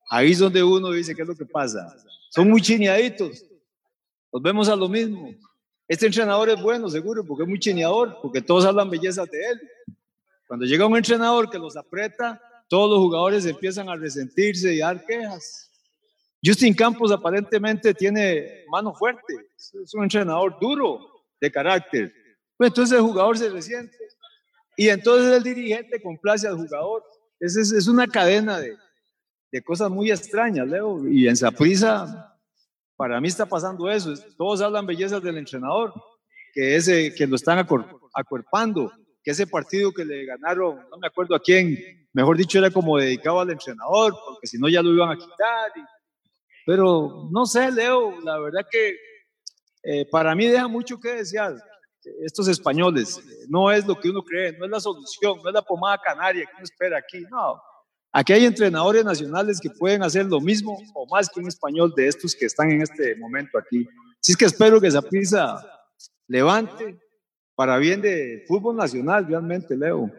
[0.09, 1.93] Ahí es donde uno dice qué es lo que pasa.
[2.29, 3.43] Son muy chineaditos.
[4.31, 5.35] Nos vemos a lo mismo.
[5.87, 9.61] Este entrenador es bueno, seguro, porque es muy chineador, porque todos hablan bellezas de él.
[10.47, 14.87] Cuando llega un entrenador que los aprieta, todos los jugadores empiezan a resentirse y a
[14.87, 15.71] dar quejas.
[16.43, 20.99] Justin Campos aparentemente tiene mano fuerte, es un entrenador duro
[21.39, 22.13] de carácter.
[22.57, 23.97] Pues entonces el jugador se resiente
[24.77, 27.03] y entonces el dirigente complace al jugador.
[27.39, 28.75] Es, es, es una cadena de,
[29.51, 31.07] de cosas muy extrañas, Leo.
[31.07, 32.34] Y en Saprisa,
[32.95, 34.13] para mí está pasando eso.
[34.37, 35.93] Todos hablan bellezas del entrenador,
[36.53, 37.65] que ese que lo están
[38.13, 38.91] acuerpando,
[39.23, 41.77] que ese partido que le ganaron, no me acuerdo a quién,
[42.13, 45.71] mejor dicho, era como dedicado al entrenador, porque si no ya lo iban a quitar.
[45.75, 45.81] y-
[46.65, 48.95] pero no sé, Leo, la verdad que
[49.83, 51.55] eh, para mí deja mucho que desear.
[52.23, 53.19] Estos españoles,
[53.49, 56.45] no es lo que uno cree, no es la solución, no es la pomada canaria
[56.45, 57.59] que uno espera aquí, no.
[58.17, 62.07] Aquí hay entrenadores nacionales que pueden hacer lo mismo o más que un español de
[62.07, 63.85] estos que están en este momento aquí.
[64.21, 65.61] Así es que espero que esa prisa
[66.25, 66.97] levante
[67.55, 70.09] para bien de fútbol nacional realmente, Leo.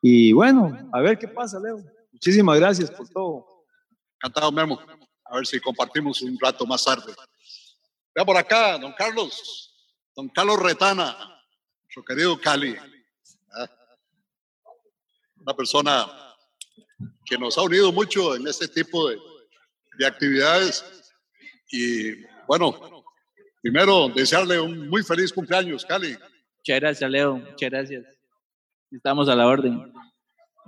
[0.00, 1.76] Y bueno, a ver qué pasa, Leo.
[2.10, 3.66] Muchísimas gracias por todo.
[4.14, 4.80] Encantado, Memo.
[5.26, 7.12] A ver si compartimos un rato más tarde.
[8.14, 9.74] Vea por acá, don Carlos.
[10.14, 11.14] Don Carlos Retana,
[11.82, 12.74] nuestro querido Cali.
[13.52, 13.68] Ah,
[15.42, 16.25] Una persona
[17.24, 19.18] que nos ha unido mucho en este tipo de,
[19.98, 20.84] de actividades.
[21.70, 23.04] Y bueno,
[23.62, 26.12] primero desearle un muy feliz cumpleaños, Cali.
[26.12, 27.36] Muchas gracias, Leo.
[27.36, 28.04] Muchas gracias.
[28.90, 29.92] Estamos a la orden.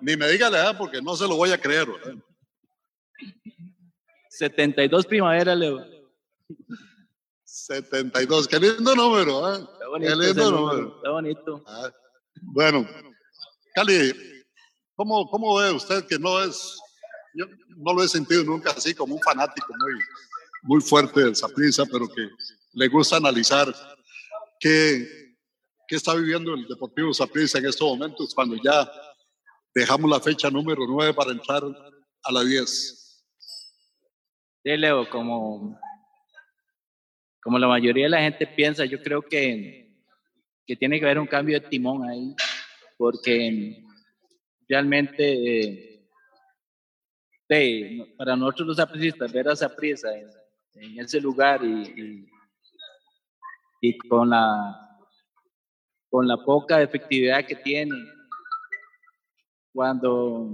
[0.00, 1.88] Ni me diga la edad porque no se lo voy a creer.
[1.88, 2.14] ¿verdad?
[4.30, 5.84] 72 primavera, Leo.
[7.44, 9.58] 72, qué lindo número, ¿eh?
[9.72, 10.10] Está bonito.
[10.10, 10.96] Qué lindo número.
[10.96, 11.64] Está bonito.
[12.42, 12.88] Bueno,
[13.74, 14.12] Cali,
[14.98, 16.76] ¿cómo, ¿cómo ve usted que no es,
[17.32, 19.94] yo no lo he sentido nunca así como un fanático muy,
[20.62, 22.28] muy fuerte del Saprissa, pero que
[22.72, 23.72] le gusta analizar
[24.58, 25.36] qué,
[25.86, 28.90] qué está viviendo el Deportivo Saprissa en estos momentos cuando ya
[29.72, 31.62] dejamos la fecha número 9 para entrar
[32.24, 33.24] a la 10?
[34.64, 35.78] Sí, Leo, como,
[37.40, 39.96] como la mayoría de la gente piensa, yo creo que,
[40.66, 42.34] que tiene que haber un cambio de timón ahí,
[42.96, 43.84] porque
[44.68, 45.94] realmente
[47.48, 50.28] eh, para nosotros los apricistas, ver a Saprissa en,
[50.74, 52.28] en ese lugar y, y,
[53.80, 54.98] y con, la,
[56.10, 57.96] con la poca efectividad que tiene,
[59.72, 60.46] cuando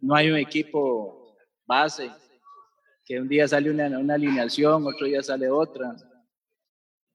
[0.00, 1.36] no hay un equipo
[1.66, 2.10] base,
[3.04, 5.96] que un día sale una, una alineación, otro día sale otra,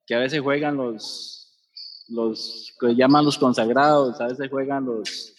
[0.06, 1.58] que a veces juegan los,
[2.10, 5.37] los que llaman los consagrados, a veces juegan los,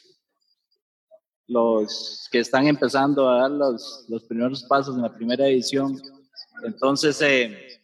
[1.49, 6.01] los que están empezando a dar los, los primeros pasos en la primera edición.
[6.63, 7.81] Entonces, eh,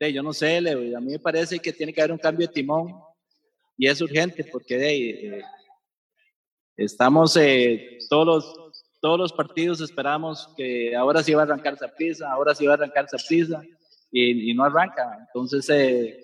[0.00, 2.46] eh, yo no sé, Leo, a mí me parece que tiene que haber un cambio
[2.46, 2.94] de timón
[3.76, 5.42] y es urgente porque eh,
[6.76, 8.68] estamos eh, todos los
[9.00, 12.76] todos los partidos esperamos que ahora sí va a arrancar Saprissa, ahora sí va a
[12.76, 13.62] arrancar Saprissa
[14.10, 15.18] y, y no arranca.
[15.20, 16.20] Entonces, eh,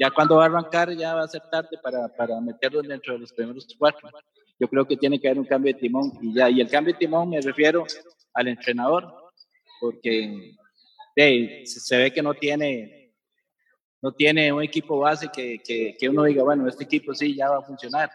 [0.00, 3.20] ya cuando va a arrancar ya va a ser tarde para, para meterlo dentro de
[3.20, 4.08] los primeros cuatro.
[4.58, 6.48] Yo creo que tiene que haber un cambio de timón y ya.
[6.48, 7.84] Y el cambio de timón me refiero
[8.34, 9.12] al entrenador,
[9.80, 10.54] porque
[11.64, 13.14] se, ve que no tiene,
[14.02, 17.50] no tiene un equipo base que, que, que uno diga, bueno, este equipo sí ya
[17.50, 18.10] va a funcionar.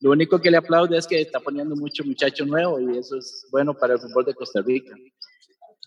[0.00, 3.46] Lo único que le aplaudo es que está poniendo mucho muchacho nuevo y eso es
[3.52, 4.94] bueno para el fútbol de Costa Rica.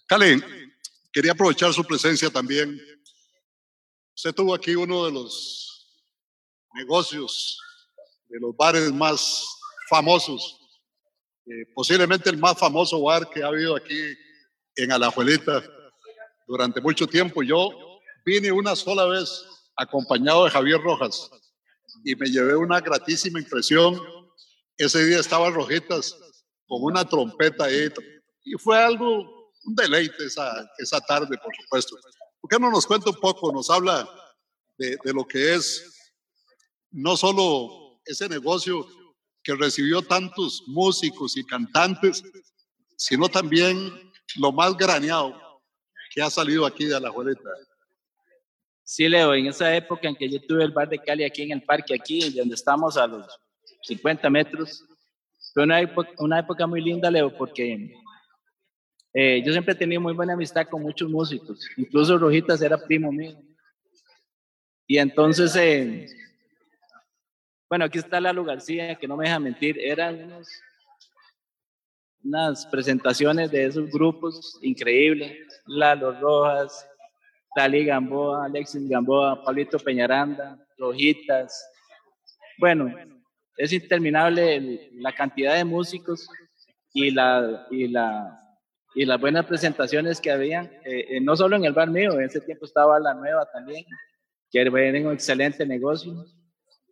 [0.07, 0.41] Cali,
[1.11, 2.79] quería aprovechar su presencia también.
[4.15, 5.99] Usted tuvo aquí uno de los
[6.73, 7.59] negocios,
[8.29, 9.45] de los bares más
[9.89, 10.59] famosos,
[11.45, 13.99] eh, posiblemente el más famoso bar que ha habido aquí
[14.75, 15.63] en Alajuelita
[16.47, 17.43] durante mucho tiempo.
[17.43, 17.69] Yo
[18.25, 21.29] vine una sola vez acompañado de Javier Rojas
[22.03, 24.01] y me llevé una gratísima impresión.
[24.77, 26.15] Ese día estaba Rojitas
[26.67, 31.95] con una trompeta y fue algo, un deleite esa, esa tarde, por supuesto.
[32.41, 34.07] ¿Por qué no nos cuenta un poco, nos habla
[34.77, 36.11] de lo que es
[36.91, 38.87] no solo ese negocio
[39.45, 42.23] que recibió tantos músicos y cantantes,
[42.97, 43.93] sino también
[44.37, 45.39] lo más graneado
[46.13, 47.49] que ha salido aquí de Alajuelita?
[48.83, 51.51] Sí, Leo, en esa época en que yo tuve el bar de Cali aquí en
[51.51, 53.27] el parque, aquí, donde estamos a los
[53.83, 54.83] 50 metros,
[55.53, 57.93] fue una época, una época muy linda, Leo, porque
[59.17, 63.13] Eh, yo siempre he tenido muy buena amistad con muchos músicos, incluso Rojitas era primo
[63.13, 63.41] mío.
[64.85, 66.05] Y entonces, eh,
[67.69, 70.47] bueno, aquí está Lalo García, que no me deja mentir, eran unos,
[72.23, 75.37] unas presentaciones de esos grupos increíbles.
[75.65, 76.87] Lalo Rojas,
[77.55, 81.67] Tali Gamboa, Alexis Gamboa, Pablito Peñaranda, Rojitas.
[82.59, 82.93] Bueno,
[83.57, 86.27] es interminable la cantidad de músicos
[86.93, 88.41] y, la, y, la,
[88.93, 92.25] y las buenas presentaciones que habían, eh, eh, no solo en el bar mío, en
[92.25, 93.85] ese tiempo estaba La Nueva también,
[94.51, 96.25] que era un excelente negocio.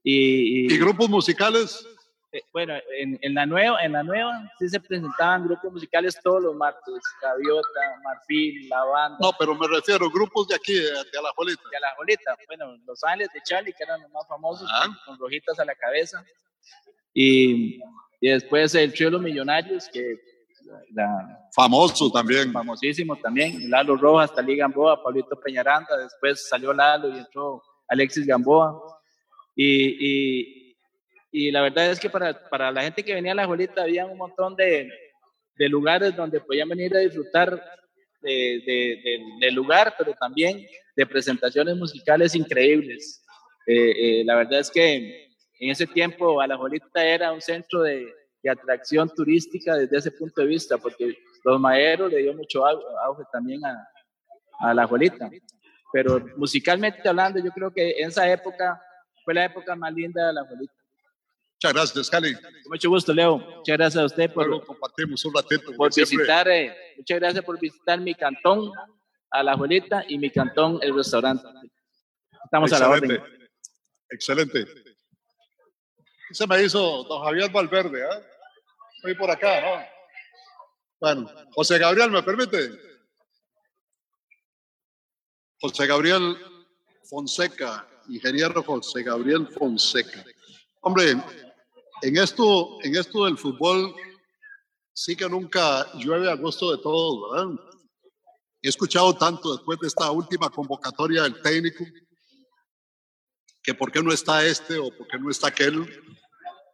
[0.04, 1.88] Y, ¿Y grupos musicales?
[2.32, 6.42] Eh, bueno, en, en, la nueva, en la nueva sí se presentaban grupos musicales todos
[6.42, 9.18] los martes, Gaviota, Marfil, La Banda.
[9.22, 11.62] No, pero me refiero a grupos de aquí, de, de Alajuelita.
[11.70, 14.86] De Alajuelita, bueno, Los Ángeles de Charlie, que eran los más famosos, ah.
[15.06, 16.26] con, con, rojitas a la cabeza.
[17.14, 17.80] Y,
[18.20, 20.20] y después el Trío de los Millonarios, que
[20.92, 22.52] la, famoso también.
[22.52, 23.70] Famosísimo también.
[23.70, 28.82] Lalo Rojas, Talí Gamboa, Pablito Peñaranda, después salió Lalo y entró Alexis Gamboa.
[29.56, 30.64] Y, y
[31.36, 34.06] y la verdad es que para, para la gente que venía a la Juelita había
[34.06, 34.88] un montón de,
[35.56, 37.60] de lugares donde podían venir a disfrutar
[38.22, 40.64] de, de, del lugar, pero también
[40.96, 43.26] de presentaciones musicales increíbles.
[43.66, 45.28] Eh, eh, la verdad es que
[45.60, 50.12] en ese tiempo a la Juelita era un centro de, de, atracción turística desde ese
[50.12, 53.88] punto de vista, porque los maeros le dio mucho auge también a,
[54.60, 55.32] a la Juelita.
[55.92, 58.80] Pero musicalmente hablando, yo creo que en esa época
[59.24, 60.74] fue la época más linda de la Juelita.
[61.56, 62.34] Muchas gracias, Cali.
[62.34, 63.38] Con mucho gusto, Leo.
[63.38, 65.74] Muchas gracias a usted por, Luego compartimos un ratito.
[65.76, 68.72] Por visitar, eh, muchas gracias por visitar mi cantón,
[69.32, 71.48] a la Juelita, y mi cantón, el restaurante.
[72.44, 73.06] Estamos Excelente.
[73.06, 73.50] a la orden.
[74.10, 74.68] Excelente.
[76.32, 78.24] Se me hizo don Javier Valverde, ¿eh?
[78.98, 79.86] Estoy por acá, ¿no?
[81.00, 82.72] Bueno, José Gabriel, ¿me permite?
[85.60, 86.38] José Gabriel
[87.04, 90.24] Fonseca, ingeniero José Gabriel Fonseca.
[90.82, 91.16] Hombre,
[92.02, 93.96] en esto, en esto del fútbol,
[94.94, 97.60] sí que nunca llueve a gusto de todos, ¿verdad?
[98.62, 101.86] He escuchado tanto después de esta última convocatoria del técnico,
[103.62, 105.86] que por qué no está este o por qué no está aquel,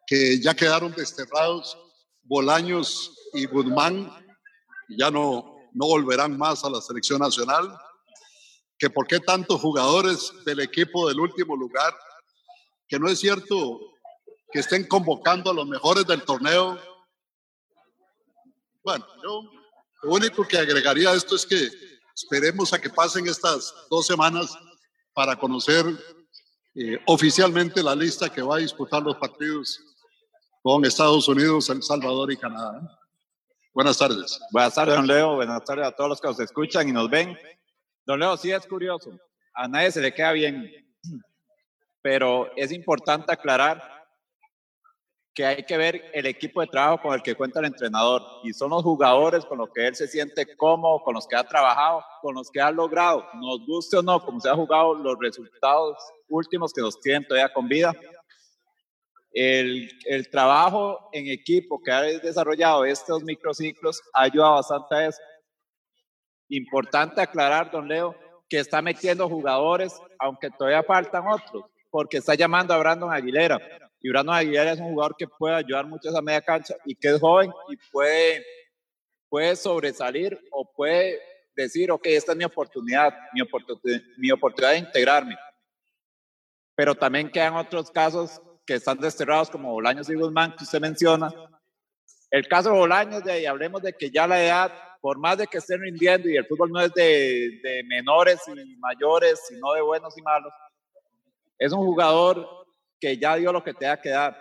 [0.05, 1.77] que ya quedaron desterrados
[2.23, 4.11] Bolaños y Guzmán,
[4.89, 7.75] ya no, no volverán más a la selección nacional,
[8.79, 11.93] que por qué tantos jugadores del equipo del último lugar,
[12.87, 13.79] que no es cierto
[14.51, 16.79] que estén convocando a los mejores del torneo.
[18.81, 19.43] Bueno, yo
[20.01, 21.69] lo único que agregaría a esto es que
[22.15, 24.57] esperemos a que pasen estas dos semanas
[25.13, 25.85] para conocer
[26.73, 29.79] eh, oficialmente la lista que va a disputar los partidos
[30.63, 32.97] con Estados Unidos, El Salvador y Canadá.
[33.73, 34.39] Buenas tardes.
[34.51, 35.35] Buenas tardes, don Leo.
[35.35, 37.37] Buenas tardes a todos los que nos escuchan y nos ven.
[38.05, 39.11] Don Leo, sí es curioso.
[39.53, 40.71] A nadie se le queda bien.
[42.01, 43.99] Pero es importante aclarar
[45.39, 48.51] que hay que ver el equipo de trabajo con el que cuenta el entrenador y
[48.51, 52.03] son los jugadores con los que él se siente cómodo, con los que ha trabajado,
[52.21, 55.95] con los que ha logrado, nos guste o no, como se ha jugado, los resultados
[56.27, 57.93] últimos que nos tienen todavía con vida.
[59.31, 65.21] El, el trabajo en equipo que ha desarrollado estos microciclos ha ayudado bastante a eso.
[66.49, 68.15] Importante aclarar, don Leo,
[68.49, 73.59] que está metiendo jugadores, aunque todavía faltan otros, porque está llamando a Brandon Aguilera
[74.01, 76.95] y Brandon Aguilera es un jugador que puede ayudar mucho a esa media cancha y
[76.95, 78.45] que es joven y puede,
[79.27, 81.19] puede sobresalir o puede
[81.55, 85.37] decir, ok, esta es mi oportunidad, mi, oportunidad, mi oportunidad de integrarme.
[86.75, 91.29] Pero también quedan otros casos que están desterrados como Bolaños y Guzmán, que usted menciona.
[92.31, 94.71] El caso de Bolaños, de ahí hablemos de que ya la edad,
[95.01, 98.75] por más de que estén rindiendo y el fútbol no es de, de menores y
[98.77, 100.51] mayores, sino de buenos y malos,
[101.57, 102.47] es un jugador
[102.99, 104.37] que ya dio lo que te que dar.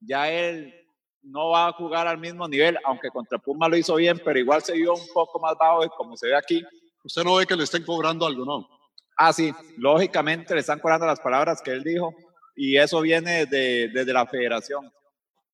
[0.00, 0.74] Ya él
[1.22, 4.62] no va a jugar al mismo nivel, aunque contra Puma lo hizo bien, pero igual
[4.62, 6.64] se vio un poco más bajo de como se ve aquí.
[7.04, 8.68] ¿Usted no ve que le estén cobrando algo, no?
[9.16, 12.14] Ah, sí, lógicamente le están cobrando las palabras que él dijo
[12.54, 14.92] y eso viene de, desde la federación.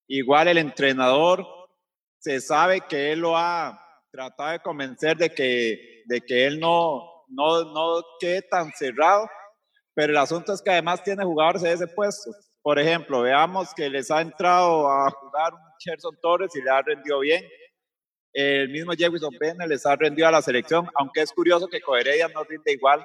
[0.08, 1.46] Igual el entrenador
[2.18, 3.81] se sabe que él lo ha
[4.12, 9.26] tratado de convencer de que, de que él no, no, no quede tan cerrado
[9.94, 12.30] pero el asunto es que además tiene jugadores de ese puesto.
[12.62, 16.80] Por ejemplo, veamos que les ha entrado a jugar un Cherson Torres y le ha
[16.80, 17.44] rendido bien.
[18.32, 22.28] El mismo Jefferson Pena les ha rendido a la selección, aunque es curioso que Coheredia
[22.28, 23.04] no rinde igual.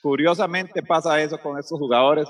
[0.00, 2.28] Curiosamente pasa eso con estos jugadores.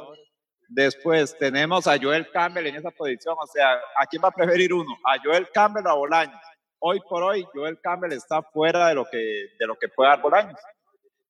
[0.69, 3.37] Después tenemos a Joel Campbell en esa posición.
[3.39, 4.97] O sea, ¿a quién va a preferir uno?
[5.05, 6.41] ¿A Joel Campbell o a Bolaños?
[6.87, 9.17] Hoy por hoy Joel Campbell está fuera de lo que,
[9.59, 10.61] de lo que puede dar Bolaños.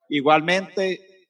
[0.09, 1.29] Igualmente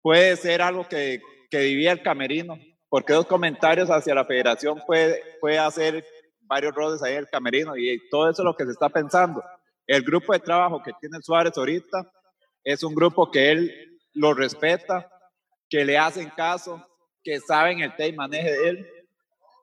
[0.00, 2.58] puede ser algo que, que vivía el camerino,
[2.88, 6.02] porque los comentarios hacia la federación puede, puede hacer
[6.40, 9.44] varios roles ahí en el camerino y todo eso es lo que se está pensando.
[9.86, 12.10] El grupo de trabajo que tiene Suárez ahorita
[12.64, 15.10] es un grupo que él lo respeta,
[15.68, 16.82] que le hacen caso,
[17.22, 18.90] que saben el tema y maneje de él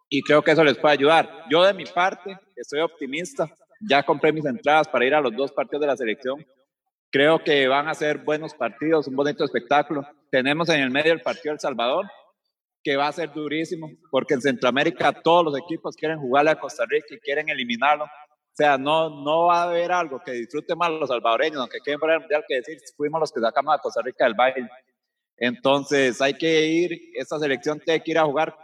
[0.10, 1.46] y creo que eso les puede ayudar.
[1.50, 3.50] Yo de mi parte estoy optimista,
[3.90, 6.46] ya compré mis entradas para ir a los dos partidos de la selección.
[7.12, 10.06] Creo que van a ser buenos partidos, un bonito espectáculo.
[10.30, 12.06] Tenemos en el medio el partido El Salvador,
[12.84, 16.86] que va a ser durísimo, porque en Centroamérica todos los equipos quieren jugarle a Costa
[16.88, 18.06] Rica y quieren eliminarlo.
[18.06, 22.00] O sea, no, no va a haber algo que disfruten más los salvadoreños, aunque quieren
[22.00, 24.70] poner el mundial que decir, fuimos los que sacamos a Costa Rica del baile.
[25.38, 28.56] Entonces hay que ir, esta selección tiene que ir a jugar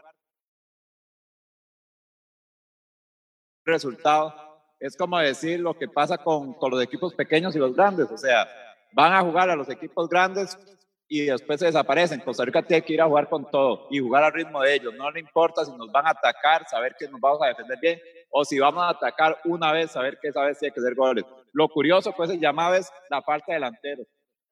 [3.66, 4.51] resultado.
[4.82, 8.10] Es como decir lo que pasa con, con los equipos pequeños y los grandes.
[8.12, 8.50] O sea,
[8.94, 10.58] van a jugar a los equipos grandes
[11.08, 12.22] y después se desaparecen.
[12.22, 14.94] Costa Rica tiene que ir a jugar con todo y jugar al ritmo de ellos.
[14.96, 18.02] No le importa si nos van a atacar, saber que nos vamos a defender bien,
[18.32, 21.26] o si vamos a atacar una vez, saber que esa vez tiene que ser goles.
[21.54, 24.04] Lo curioso, pues, se llamaba es la falta de delantero.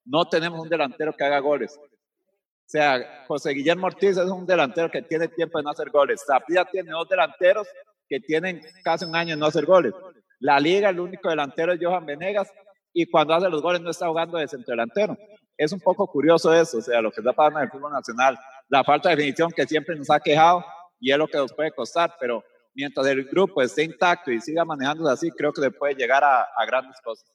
[0.04, 1.76] No tenemos un delantero que haga goles.
[1.76, 6.22] O sea, José Guillermo Ortiz es un delantero que tiene tiempo de no hacer goles.
[6.24, 7.66] Zapia tiene dos delanteros
[8.08, 9.92] que tienen casi un año de no hacer goles.
[10.40, 12.52] La liga, el único delantero es Johan Venegas
[12.92, 15.16] y cuando hace los goles no está jugando de centro delantero
[15.60, 18.38] es un poco curioso eso, o sea, lo que está pasando en el fútbol nacional,
[18.70, 20.64] la falta de definición que siempre nos ha quejado
[20.98, 24.64] y es lo que nos puede costar, pero mientras el grupo esté intacto y siga
[24.64, 27.30] manejándose así, creo que se puede llegar a, grandes cosas.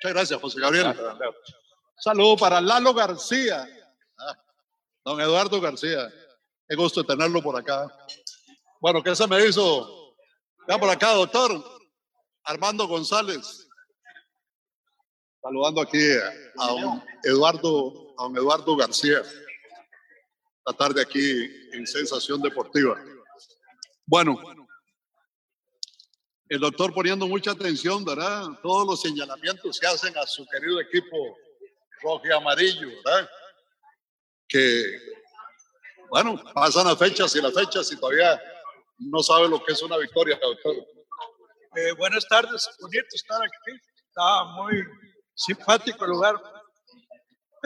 [0.00, 0.96] Muchas gracias, José Gabriel.
[1.98, 3.68] Saludo para Lalo García,
[4.18, 4.34] ah,
[5.04, 6.08] don Eduardo García.
[6.66, 7.86] Qué gusto tenerlo por acá.
[8.80, 10.07] Bueno, ¿qué se me hizo?
[10.68, 11.64] Ya por acá, doctor
[12.44, 13.66] Armando González
[15.40, 15.98] saludando aquí
[16.58, 19.22] a don Eduardo, a don Eduardo García,
[20.66, 21.20] la tarde aquí
[21.72, 23.02] en Sensación Deportiva.
[24.04, 24.38] Bueno,
[26.50, 28.44] el doctor poniendo mucha atención, ¿verdad?
[28.62, 31.16] Todos los señalamientos que hacen a su querido equipo
[32.02, 33.30] rojo y amarillo, ¿verdad?
[34.46, 34.84] Que,
[36.10, 38.38] bueno, pasan las fechas y las fechas y todavía
[38.98, 40.38] no sabe lo que es una victoria.
[41.76, 43.80] Eh, buenas tardes, bonito estar aquí.
[44.08, 44.84] Está muy
[45.34, 46.34] simpático lugar.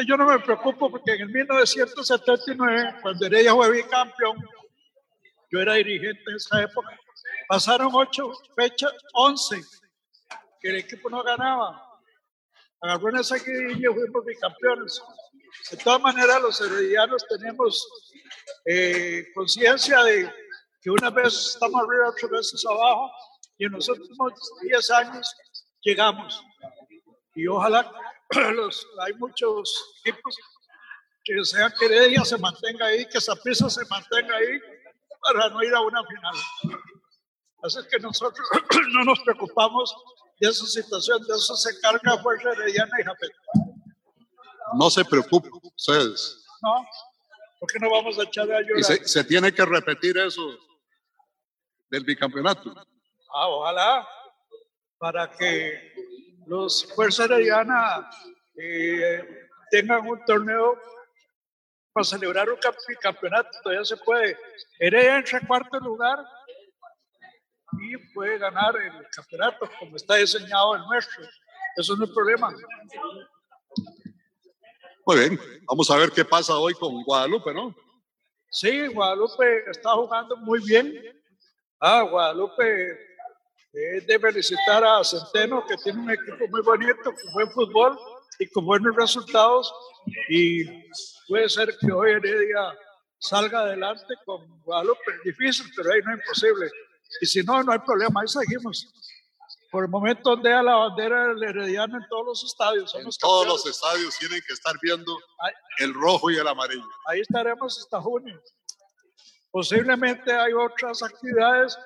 [0.07, 4.37] Yo no me preocupo porque en el 1979, cuando Heredia fue bicampeón,
[5.51, 6.89] yo era dirigente en esa época,
[7.47, 9.61] pasaron ocho fechas, once,
[10.61, 11.89] que el equipo no ganaba.
[12.81, 15.03] Agarró en esa guilla fuimos bicampeones.
[15.71, 17.87] De todas maneras, los heredianos tenemos
[18.65, 20.33] eh, conciencia de
[20.83, 23.11] que una vez estamos arriba, otras veces abajo,
[23.57, 25.35] y en los últimos 10 años
[25.83, 26.43] llegamos
[27.35, 27.91] y ojalá
[28.55, 30.37] los, hay muchos equipos
[31.25, 34.61] que sean que ella se mantenga ahí, que esa pieza se mantenga ahí
[35.21, 36.35] para no ir a una final.
[37.63, 38.47] Así que nosotros
[38.93, 39.95] no nos preocupamos
[40.41, 43.31] de esa situación, de eso se carga Fuerza Herediana y Japón.
[44.75, 46.45] No se preocupen ustedes.
[46.61, 46.85] No,
[47.61, 48.79] porque no vamos a echar a llorar.
[48.79, 50.59] Y se, se tiene que repetir eso
[51.93, 52.73] del bicampeonato.
[53.35, 54.09] Ah, ojalá,
[54.99, 55.93] para que
[56.47, 58.11] los Fuerza Herediana
[58.57, 59.23] eh,
[59.71, 60.81] tengan un torneo
[61.93, 62.59] para celebrar un
[63.01, 64.39] campeonato, todavía se puede.
[64.79, 66.19] Heredia entra en cuarto lugar
[67.79, 71.25] y puede ganar el campeonato como está diseñado el nuestro.
[71.77, 72.51] Eso no es problema.
[75.05, 77.75] Muy bien, vamos a ver qué pasa hoy con Guadalupe, ¿no?
[78.51, 81.22] Sí, Guadalupe está jugando muy bien.
[81.85, 82.97] Ah, Guadalupe
[83.73, 87.99] es de felicitar a Centeno, que tiene un equipo muy bonito, con buen fútbol
[88.39, 89.75] y con buenos resultados.
[90.29, 90.65] Y
[91.27, 92.79] puede ser que hoy Heredia
[93.19, 95.01] salga adelante con Guadalupe.
[95.25, 96.71] Difícil, pero ahí no es imposible.
[97.21, 98.87] Y si no, no hay problema, ahí seguimos.
[99.73, 102.95] Por el momento ondea la bandera del Herediano en todos los estadios.
[102.95, 105.19] en todos los estadios tienen que estar viendo
[105.79, 106.87] el rojo y el amarillo.
[107.09, 108.41] Ahí estaremos hasta junio.
[109.53, 111.79] Posiblemente hay otras actividades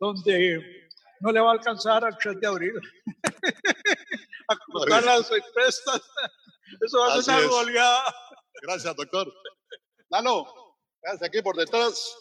[0.00, 0.90] donde
[1.20, 2.72] no le va a alcanzar al 3 de abril.
[4.48, 6.02] a cruzar las empresas.
[6.80, 8.14] Eso va a ser una goleada.
[8.62, 9.32] Gracias, doctor.
[10.10, 12.12] Lalo, quédate aquí por detrás.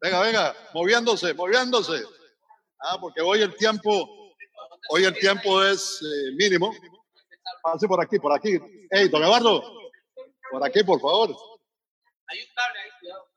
[0.00, 2.02] Venga, venga, moviéndose, moviéndose.
[2.80, 4.34] Ah, porque hoy el tiempo,
[4.90, 6.74] hoy el tiempo es eh, mínimo.
[7.62, 8.58] Pase por aquí, por aquí.
[8.90, 9.62] Hey, don Eduardo,
[10.50, 11.30] por aquí, por favor.
[12.26, 13.33] Hay un cable ahí, cuidado.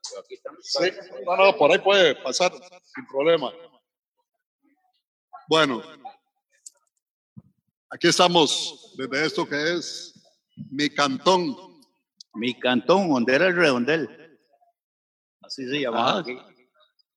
[0.62, 0.90] Sí,
[1.24, 2.52] no, no, por ahí puede pasar
[2.94, 3.52] sin problema.
[5.48, 5.82] Bueno,
[7.90, 10.14] aquí estamos desde esto que es
[10.70, 11.56] mi cantón.
[12.34, 14.38] Mi cantón, donde era el redondel.
[15.40, 16.38] Así se llamaba Ah, aquí.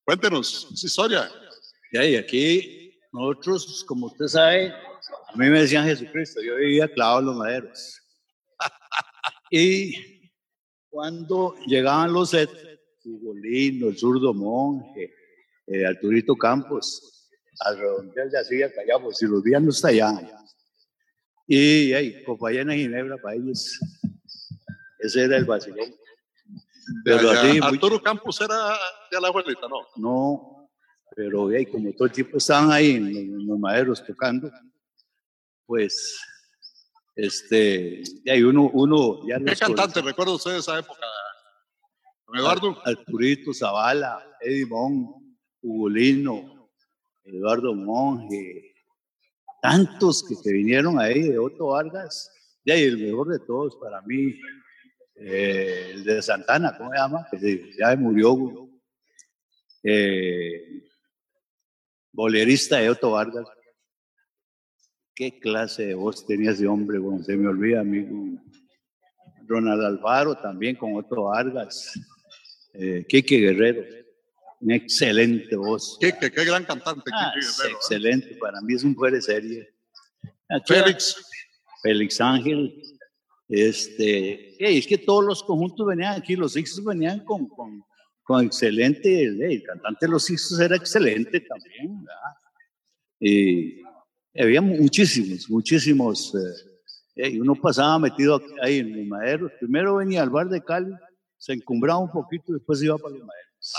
[0.06, 1.30] Cuéntenos su historia.
[1.94, 7.20] Ya, y aquí nosotros, como usted sabe, a mí me decían Jesucristo, yo vivía clavado
[7.20, 8.02] en los maderos.
[9.52, 10.32] y
[10.90, 12.50] cuando llegaban los set,
[13.04, 15.14] Hugo Lindo, el zurdo monje,
[15.68, 17.30] eh, Arturito Campos,
[17.60, 20.30] al redondel de así callado, pues si los días no estallaban.
[21.48, 23.80] Y hey, copa llena de ginebra para ellos.
[25.00, 25.94] Ese era el vacilón.
[27.04, 27.44] Pero allá.
[27.44, 28.78] muy- Arturo Campos era
[29.12, 29.88] de la abuelita, ¿no?
[29.96, 30.70] no,
[31.16, 34.52] pero hey, como todo el tiempo estaban ahí en, los maderos tocando,
[35.66, 36.20] pues,
[37.16, 41.02] este, y ahí uno, uno ya ¿Qué cantante recuerda usted de esa época?
[42.36, 42.82] Eduardo.
[42.86, 46.70] Arturito Zavala, Eddie Mon, Ugolino,
[47.24, 48.74] Eduardo Monge,
[49.62, 52.32] tantos que, que vinieron ahí de Otto Vargas,
[52.64, 54.34] y ahí el mejor de todos para mí,
[55.16, 57.28] eh, el de Santana, ¿cómo se llama?
[57.30, 58.70] Que se- ya murió,
[59.84, 60.84] eh,
[62.12, 63.46] bolerista de Otto Vargas.
[65.14, 66.98] ¿Qué clase de voz tenía ese hombre?
[66.98, 68.40] Bueno, se me olvida, amigo.
[69.46, 71.94] Ronald Alfaro también con Otto Vargas.
[72.74, 73.84] Eh, Quique Guerrero,
[74.62, 75.98] una excelente voz.
[76.00, 77.10] Quique, qué gran cantante.
[77.14, 77.78] Ah, Quique Guerrero, ¿eh?
[77.78, 79.74] excelente, para mí es un fuera de serie.
[80.50, 81.16] Aquí- Félix.
[81.84, 82.82] Félix Ángel.
[83.50, 87.84] Este, hey, es que todos los conjuntos venían aquí, los Sixos venían con, con,
[88.24, 92.38] con excelente, el cantante de los Sixos era excelente también, ¿verdad?
[93.20, 93.82] Y
[94.40, 96.34] había muchísimos, muchísimos.
[97.16, 99.52] eh, y uno pasaba metido ahí en los maderos.
[99.60, 100.94] Primero venía al bar de Cali,
[101.42, 103.74] se encumbraba un poquito y después iba para los maderos.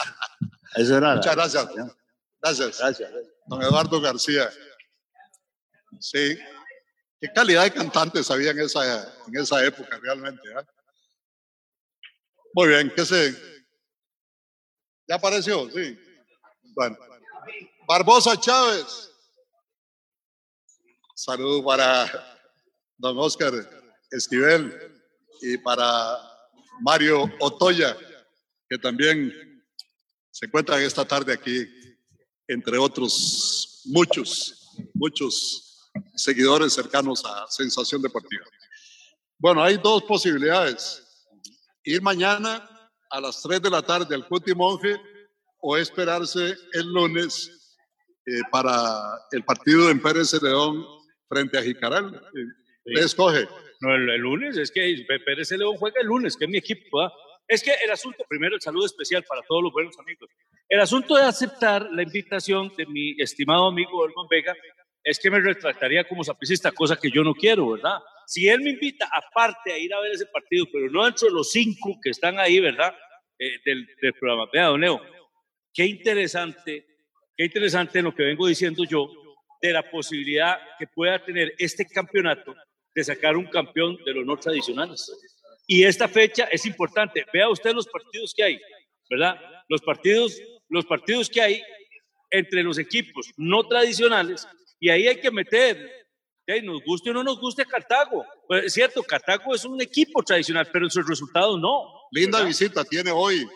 [0.74, 1.68] Eso era la- Muchas gracias.
[2.42, 2.78] Gracias.
[2.80, 3.12] Gracias.
[3.46, 4.50] Don Eduardo García.
[6.00, 6.36] Sí.
[7.20, 10.42] Qué calidad de cantantes había en esa, en esa época realmente.
[12.52, 13.32] Muy bien, ¿qué se?
[15.06, 15.70] ¿Ya apareció?
[15.70, 15.96] Sí.
[16.74, 16.98] Bueno.
[17.86, 19.08] Barbosa Chávez.
[21.14, 22.10] Saludo para
[22.96, 23.52] don Oscar
[24.10, 25.00] Esquivel
[25.40, 26.31] y para
[26.80, 27.96] Mario Otoya,
[28.68, 29.32] que también
[30.30, 31.68] se encuentran esta tarde aquí,
[32.48, 38.44] entre otros muchos, muchos seguidores cercanos a Sensación Deportiva.
[39.38, 41.02] Bueno, hay dos posibilidades.
[41.84, 42.68] Ir mañana
[43.10, 45.00] a las 3 de la tarde al Cuti Monje
[45.60, 47.76] o esperarse el lunes
[48.24, 50.84] eh, para el partido en Pérez Celedón
[51.28, 52.14] frente a Jicaral.
[52.14, 53.48] Eh, ¿Usted escoge?
[53.82, 54.94] No, el, el lunes, es que
[55.26, 57.00] Pérez León juega el lunes, que es mi equipo.
[57.00, 57.12] ¿ah?
[57.48, 60.30] Es que el asunto, primero, el saludo especial para todos los buenos amigos.
[60.68, 64.54] El asunto de aceptar la invitación de mi estimado amigo Olman Vega
[65.02, 67.98] es que me retractaría como sapicista, cosa que yo no quiero, ¿verdad?
[68.24, 71.34] Si él me invita aparte a ir a ver ese partido, pero no dentro de
[71.34, 72.94] los cinco que están ahí, ¿verdad?
[73.36, 74.48] Eh, del, del programa.
[74.52, 75.02] Vea, don Leo,
[75.74, 76.86] qué interesante,
[77.36, 79.10] qué interesante lo que vengo diciendo yo
[79.60, 82.54] de la posibilidad que pueda tener este campeonato
[82.94, 85.10] de sacar un campeón de los no tradicionales.
[85.66, 87.24] Y esta fecha es importante.
[87.32, 88.60] Vea usted los partidos que hay,
[89.08, 89.40] ¿verdad?
[89.68, 90.38] Los partidos,
[90.68, 91.62] los partidos que hay
[92.30, 94.46] entre los equipos no tradicionales
[94.80, 95.76] y ahí hay que meter,
[96.42, 96.62] ¿ok?
[96.64, 98.26] nos guste o no nos guste Cartago.
[98.48, 101.84] Pues es cierto, Cartago es un equipo tradicional, pero en sus resultados no.
[102.10, 102.48] Linda ¿verdad?
[102.48, 103.46] visita tiene hoy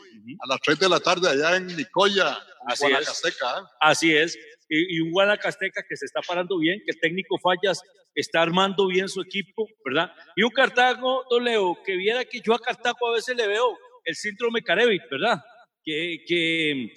[0.41, 2.91] a las 3 de la tarde allá en Nicoya, Así es.
[2.91, 3.59] Guanacasteca.
[3.59, 3.63] ¿eh?
[3.81, 4.39] Así es.
[4.69, 7.81] Y, y un Guanacasteca que se está parando bien, que el técnico Fallas
[8.15, 10.11] está armando bien su equipo, ¿verdad?
[10.35, 13.77] Y un Cartago, don Leo, que viera que yo a Cartago a veces le veo
[14.05, 15.41] el síndrome Carevic, ¿verdad?
[15.85, 16.93] Que, que,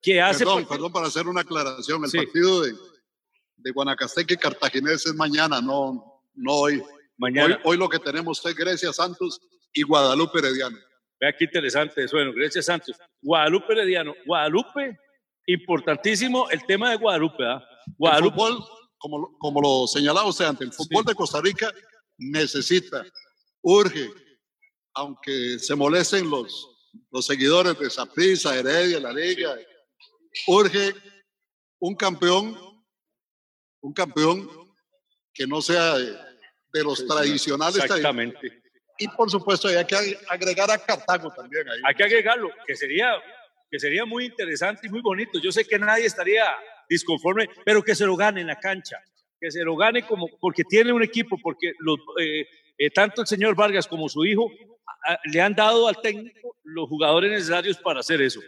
[0.00, 0.44] que hace...
[0.44, 2.02] Perdón, perdón para hacer una aclaración.
[2.04, 2.16] El Sí.
[2.18, 2.72] partido de,
[3.56, 6.82] de Guanacasteca y Cartaginés es mañana, no, no hoy.
[7.18, 7.56] Mañana.
[7.56, 9.38] Hoy, hoy lo que tenemos es Grecia Santos
[9.72, 10.76] y Guadalupe Herediano.
[11.20, 12.16] Vea qué interesante eso.
[12.16, 12.96] Bueno, gracias Santos.
[13.20, 14.14] Guadalupe Herediano.
[14.26, 14.98] Guadalupe,
[15.46, 17.62] importantísimo el tema de Guadalupe, ¿verdad?
[17.98, 18.34] Guadalupe.
[18.42, 18.64] El fútbol,
[18.98, 21.70] como, lo- como lo señalaba usted antes, el fútbol de Costa Rica
[22.18, 23.04] necesita,
[23.62, 24.10] urge,
[24.94, 26.68] aunque se molesten los,
[27.10, 29.56] los seguidores de Saprissa, Heredia, la Liga,
[30.46, 30.94] urge
[31.80, 32.56] un campeón,
[33.80, 34.48] un campeón
[35.34, 36.12] que no sea de,
[36.72, 37.82] de los tradicionales.
[37.82, 38.62] Exactamente.
[38.98, 41.80] Y por supuesto hay que ag- agregar a Cartago también ahí.
[41.84, 43.14] Hay que agregarlo, que sería,
[43.72, 45.40] que sería muy interesante y muy bonito.
[45.42, 46.44] Yo sé que nadie estaría
[46.90, 48.98] disconforme, pero que se lo gane en la cancha,
[49.40, 52.46] que se lo gane como, porque tiene un equipo, porque los, eh,
[52.76, 54.50] eh, tanto el señor Vargas como su hijo
[55.08, 58.40] a- a- le han dado al técnico los jugadores necesarios para hacer eso.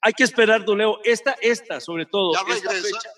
[0.00, 3.10] Hay que esperar, Don Leo, esta, esta, sobre todo, Ya esta regresa, fecha.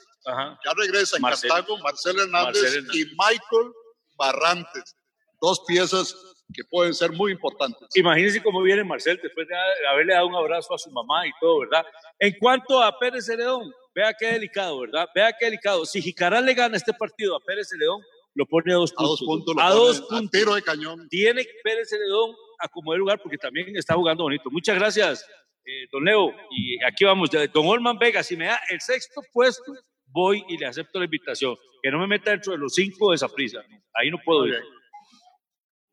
[0.66, 2.94] Ya regresa en Cartago Marcelo Hernández, Marcel Hernández.
[2.94, 3.72] y Michael
[4.18, 4.94] Barrantes.
[5.40, 6.14] Dos piezas
[6.52, 7.88] que pueden ser muy importantes.
[7.94, 9.54] Imagínense cómo viene Marcel después de
[9.90, 11.84] haberle dado un abrazo a su mamá y todo, ¿verdad?
[12.18, 15.08] En cuanto a Pérez Celedón, vea qué delicado, ¿verdad?
[15.14, 15.84] Vea qué delicado.
[15.84, 18.00] Si Jicaral le gana este partido a Pérez Celedón,
[18.34, 19.20] lo pone a dos A puntos.
[19.20, 20.30] dos puntos, lo a dos a puntos.
[20.30, 21.08] tiro de cañón.
[21.08, 24.50] Tiene Pérez Celedón a como de lugar porque también está jugando bonito.
[24.50, 25.26] Muchas gracias,
[25.64, 26.32] eh, don Leo.
[26.50, 27.30] Y aquí vamos.
[27.30, 29.72] Don Olman Vega, si me da el sexto puesto,
[30.06, 31.56] voy y le acepto la invitación.
[31.82, 33.62] Que no me meta dentro de los cinco de esa prisa.
[33.94, 34.56] Ahí no puedo ir.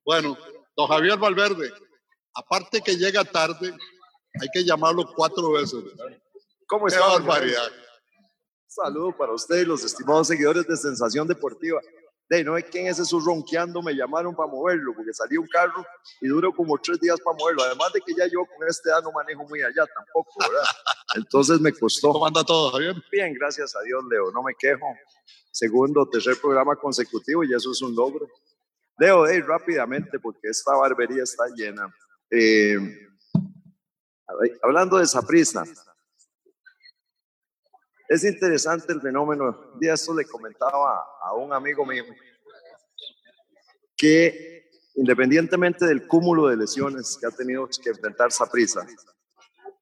[0.05, 0.37] Bueno,
[0.77, 1.73] don Javier Valverde,
[2.35, 3.75] aparte que llega tarde,
[4.39, 5.83] hay que llamarlo cuatro veces.
[6.67, 7.07] ¿Cómo Qué está?
[7.07, 7.71] don barbaridad.
[8.67, 11.81] Saludo para usted y los estimados seguidores de Sensación Deportiva.
[12.27, 15.85] De no sé quién es eso ronqueando, me llamaron para moverlo, porque salí un carro
[16.21, 17.63] y duró como tres días para moverlo.
[17.63, 20.65] Además de que ya yo con este edad no manejo muy allá tampoco, ¿verdad?
[21.15, 22.11] Entonces me costó.
[22.11, 22.95] ¿Cómo anda todo, Javier?
[23.11, 24.85] Bien, gracias a Dios, Leo, no me quejo.
[25.51, 28.27] Segundo tercer programa consecutivo y eso es un logro.
[28.97, 31.93] Leo, hey, rápidamente, porque esta barbería está llena.
[32.29, 32.77] Eh,
[34.63, 35.63] hablando de Saprissa,
[38.07, 39.71] es interesante el fenómeno.
[39.73, 42.03] Un día esto le comentaba a un amigo mío
[43.97, 48.85] que independientemente del cúmulo de lesiones que ha tenido que enfrentar Saprissa,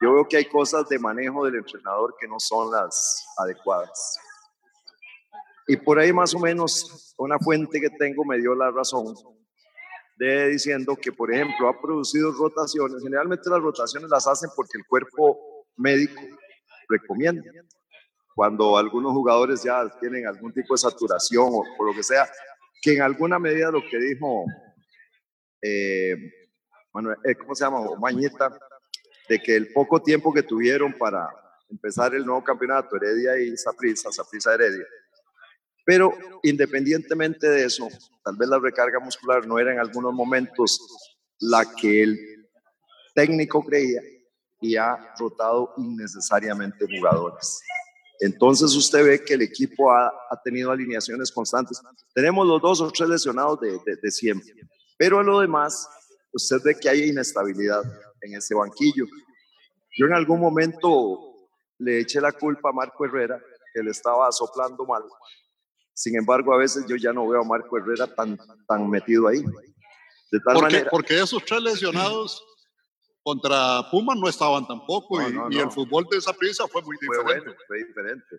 [0.01, 4.17] yo veo que hay cosas de manejo del entrenador que no son las adecuadas.
[5.67, 9.15] Y por ahí más o menos una fuente que tengo me dio la razón
[10.15, 13.01] de diciendo que, por ejemplo, ha producido rotaciones.
[13.01, 16.21] Generalmente las rotaciones las hacen porque el cuerpo médico
[16.87, 17.43] recomienda.
[18.35, 22.27] Cuando algunos jugadores ya tienen algún tipo de saturación o por lo que sea,
[22.81, 24.45] que en alguna medida lo que dijo,
[25.61, 26.15] eh,
[26.93, 27.79] Manuel, eh, ¿cómo se llama?
[27.79, 28.57] O Mañita,
[29.29, 31.27] de que el poco tiempo que tuvieron para
[31.69, 34.85] empezar el nuevo campeonato, Heredia y Saprissa, Saprissa Heredia.
[35.85, 37.87] Pero independientemente de eso,
[38.23, 40.79] tal vez la recarga muscular no era en algunos momentos
[41.39, 42.19] la que el
[43.13, 44.01] técnico creía
[44.61, 47.61] y ha rotado innecesariamente jugadores.
[48.19, 51.81] Entonces usted ve que el equipo ha, ha tenido alineaciones constantes.
[52.13, 54.53] Tenemos los dos o tres lesionados de, de, de siempre,
[54.97, 55.89] pero en lo demás,
[56.31, 57.81] usted ve que hay inestabilidad
[58.21, 59.05] en ese banquillo.
[59.97, 61.49] Yo en algún momento
[61.79, 63.41] le eché la culpa a Marco Herrera,
[63.73, 65.03] que le estaba soplando mal.
[65.93, 68.37] Sin embargo, a veces yo ya no veo a Marco Herrera tan,
[68.67, 69.43] tan metido ahí.
[70.31, 72.43] De tal Porque, manera, porque esos tres lesionados
[73.21, 75.63] contra Pumas no estaban tampoco y, no, y no.
[75.63, 77.45] el fútbol de esa prisa fue muy fue diferente.
[77.45, 78.35] bueno, fue diferente.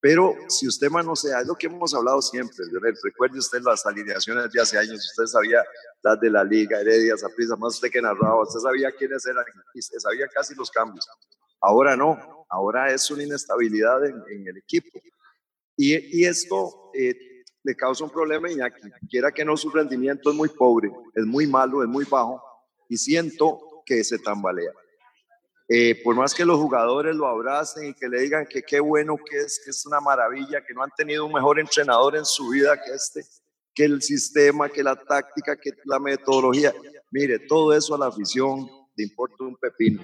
[0.00, 4.52] Pero si usted manosea, es lo que hemos hablado siempre, Leonel, recuerde usted las alineaciones
[4.52, 5.64] de hace años, usted sabía
[6.02, 9.44] las de la Liga, Heredia, Saprissa, más usted que narraba, usted sabía quiénes eran
[9.74, 11.06] y usted sabía casi los cambios.
[11.60, 15.00] Ahora no, ahora es una inestabilidad en, en el equipo.
[15.76, 17.14] Y, y esto eh,
[17.62, 18.80] le causa un problema a Iñaki,
[19.10, 22.40] quiera que no, su rendimiento es muy pobre, es muy malo, es muy bajo,
[22.88, 24.72] y siento que se tambalea.
[25.68, 29.16] Eh, por más que los jugadores lo abracen y que le digan que qué bueno
[29.18, 32.50] que es, que es una maravilla, que no han tenido un mejor entrenador en su
[32.50, 33.22] vida que este,
[33.74, 36.72] que el sistema, que la táctica, que la metodología.
[37.10, 40.02] Mire, todo eso a la afición le importa un pepino.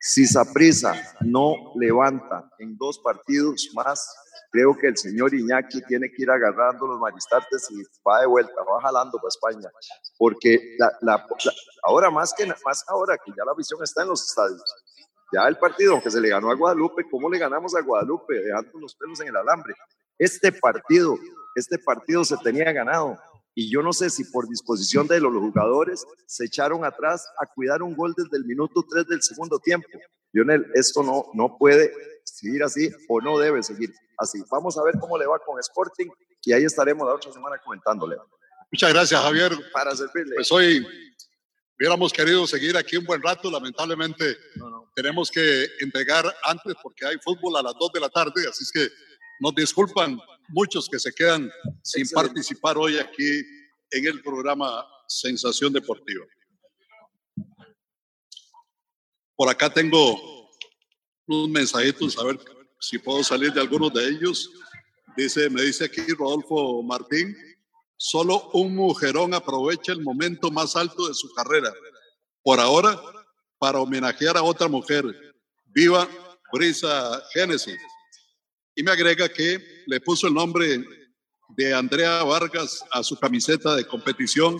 [0.00, 4.08] Si Saprissa no levanta en dos partidos más,
[4.50, 8.52] creo que el señor Iñaki tiene que ir agarrando los maristartes y va de vuelta,
[8.62, 9.70] va jalando para España.
[10.18, 11.52] Porque la, la- la-
[11.84, 14.62] ahora más que más ahora que ya la visión está en los estadios.
[15.32, 18.34] Ya el partido, aunque se le ganó a Guadalupe, ¿cómo le ganamos a Guadalupe?
[18.34, 19.74] Dejando los pelos en el alambre.
[20.18, 21.18] Este partido,
[21.54, 23.18] este partido se tenía ganado.
[23.60, 27.82] Y yo no sé si por disposición de los jugadores se echaron atrás a cuidar
[27.82, 29.88] un gol desde el minuto 3 del segundo tiempo.
[30.30, 34.38] Lionel, esto no, no puede seguir así o no debe seguir así.
[34.48, 36.06] Vamos a ver cómo le va con Sporting
[36.44, 38.14] y ahí estaremos la otra semana comentándole.
[38.70, 39.50] Muchas gracias, Javier.
[39.72, 40.36] Para servirle.
[40.36, 40.86] Pues hoy
[41.76, 44.36] hubiéramos querido seguir aquí un buen rato, lamentablemente
[44.94, 48.70] tenemos que entregar antes porque hay fútbol a las 2 de la tarde, así es
[48.70, 48.88] que
[49.40, 50.16] nos disculpan
[50.48, 51.50] muchos que se quedan
[51.82, 52.14] sin Excelente.
[52.14, 53.42] participar hoy aquí
[53.90, 56.24] en el programa Sensación Deportiva.
[59.36, 60.50] Por acá tengo
[61.26, 62.38] unos mensajitos, a ver
[62.80, 64.50] si puedo salir de algunos de ellos.
[65.16, 67.36] Dice, me dice aquí Rodolfo Martín,
[67.96, 71.72] solo un mujerón aprovecha el momento más alto de su carrera.
[72.42, 73.00] Por ahora,
[73.58, 75.04] para homenajear a otra mujer.
[75.66, 76.08] Viva
[76.52, 77.78] Brisa Génesis.
[78.78, 80.84] Y me agrega que le puso el nombre
[81.56, 84.56] de Andrea Vargas a su camiseta de competición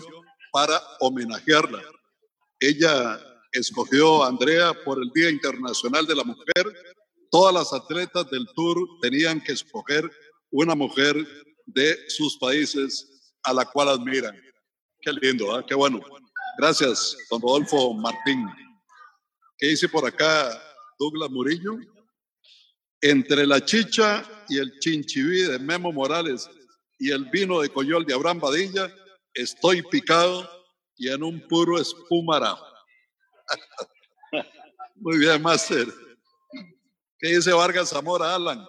[0.51, 1.81] para homenajearla.
[2.59, 3.17] Ella
[3.53, 6.65] escogió a Andrea por el Día Internacional de la Mujer
[7.31, 10.11] todas las atletas del Tour tenían que escoger
[10.51, 11.15] una mujer
[11.65, 14.35] de sus países a la cual admiran.
[14.99, 15.65] Qué lindo, ¿ah?
[15.65, 16.01] qué bueno.
[16.57, 18.45] Gracias, don Rodolfo Martín.
[19.57, 20.61] ¿Qué dice por acá
[20.99, 21.77] Douglas Murillo?
[23.01, 26.49] Entre la chicha y el chinchiví de Memo Morales
[26.97, 28.93] y el vino de Coyol de Abraham Badilla,
[29.33, 30.49] estoy picado
[30.97, 32.57] y en un puro espumara.
[34.95, 35.87] Muy bien, Master.
[37.19, 38.65] ¿Qué dice Vargas Zamora Alan?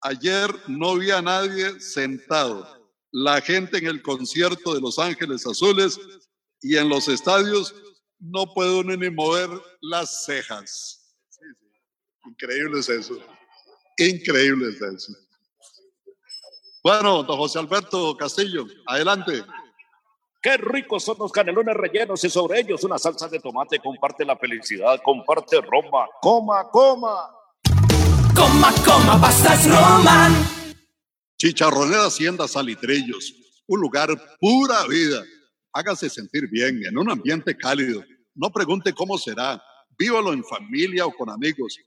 [0.00, 2.66] Ayer no vi a nadie sentado.
[3.10, 5.98] La gente en el concierto de Los Ángeles Azules
[6.60, 7.74] y en los estadios
[8.18, 9.48] no puede ni mover
[9.80, 10.97] las cejas.
[12.28, 13.18] Increíble es eso.
[13.96, 15.12] Increíble es eso.
[16.82, 19.44] Bueno, don José Alberto Castillo, adelante.
[20.40, 23.80] Qué ricos son los canelones rellenos y sobre ellos una salsa de tomate.
[23.80, 26.06] Comparte la felicidad, comparte Roma.
[26.20, 27.30] Coma, coma.
[28.34, 30.32] Coma, coma, pastas Roman.
[31.36, 33.34] Chicharronera Hacienda Salitrillos,
[33.66, 34.08] un lugar
[34.40, 35.24] pura vida.
[35.72, 38.04] Hágase sentir bien en un ambiente cálido.
[38.34, 39.62] No pregunte cómo será.
[39.98, 41.78] Vívalo en familia o con amigos.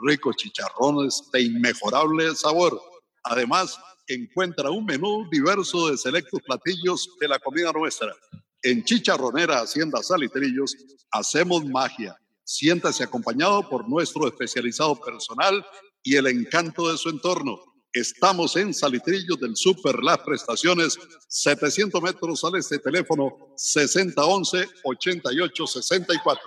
[0.00, 2.80] Ricos chicharrones de inmejorable sabor.
[3.24, 8.14] Además, encuentra un menú diverso de selectos platillos de la comida nuestra.
[8.62, 10.74] En Chicharronera Hacienda Salitrillos
[11.10, 12.16] hacemos magia.
[12.44, 15.64] Siéntase acompañado por nuestro especializado personal
[16.02, 17.60] y el encanto de su entorno.
[17.92, 20.98] Estamos en Salitrillos del Super Las Prestaciones,
[21.28, 26.38] 700 metros al este teléfono 6011-8864.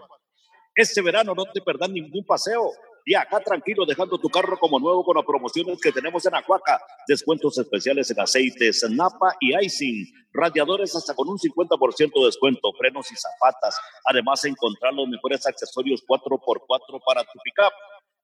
[0.75, 2.71] Este verano no te perdás ningún paseo.
[3.05, 6.79] Viaja tranquilo dejando tu carro como nuevo con las promociones que tenemos en Acuaca.
[7.07, 10.05] Descuentos especiales en aceites, napa y icing.
[10.33, 13.79] Radiadores hasta con un 50% de descuento, frenos y zapatas.
[14.05, 17.73] Además, encontrar los mejores accesorios 4x4 para tu pickup.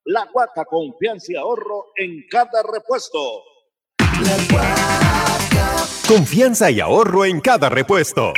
[0.05, 3.43] La Acuaca, confianza y ahorro en cada repuesto.
[6.07, 8.31] Confianza y ahorro en cada repuesto.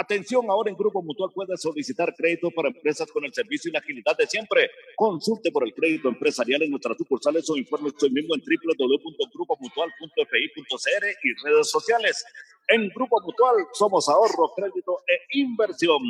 [0.00, 3.80] Atención, ahora en Grupo Mutual puedes solicitar crédito para empresas con el servicio y la
[3.80, 4.70] agilidad de siempre.
[4.96, 11.34] Consulte por el crédito empresarial en nuestras sucursales o informe hoy mismo en www.grupomutual.fi.cr y
[11.44, 12.24] redes sociales.
[12.68, 16.00] En Grupo Mutual somos ahorro, crédito e inversión.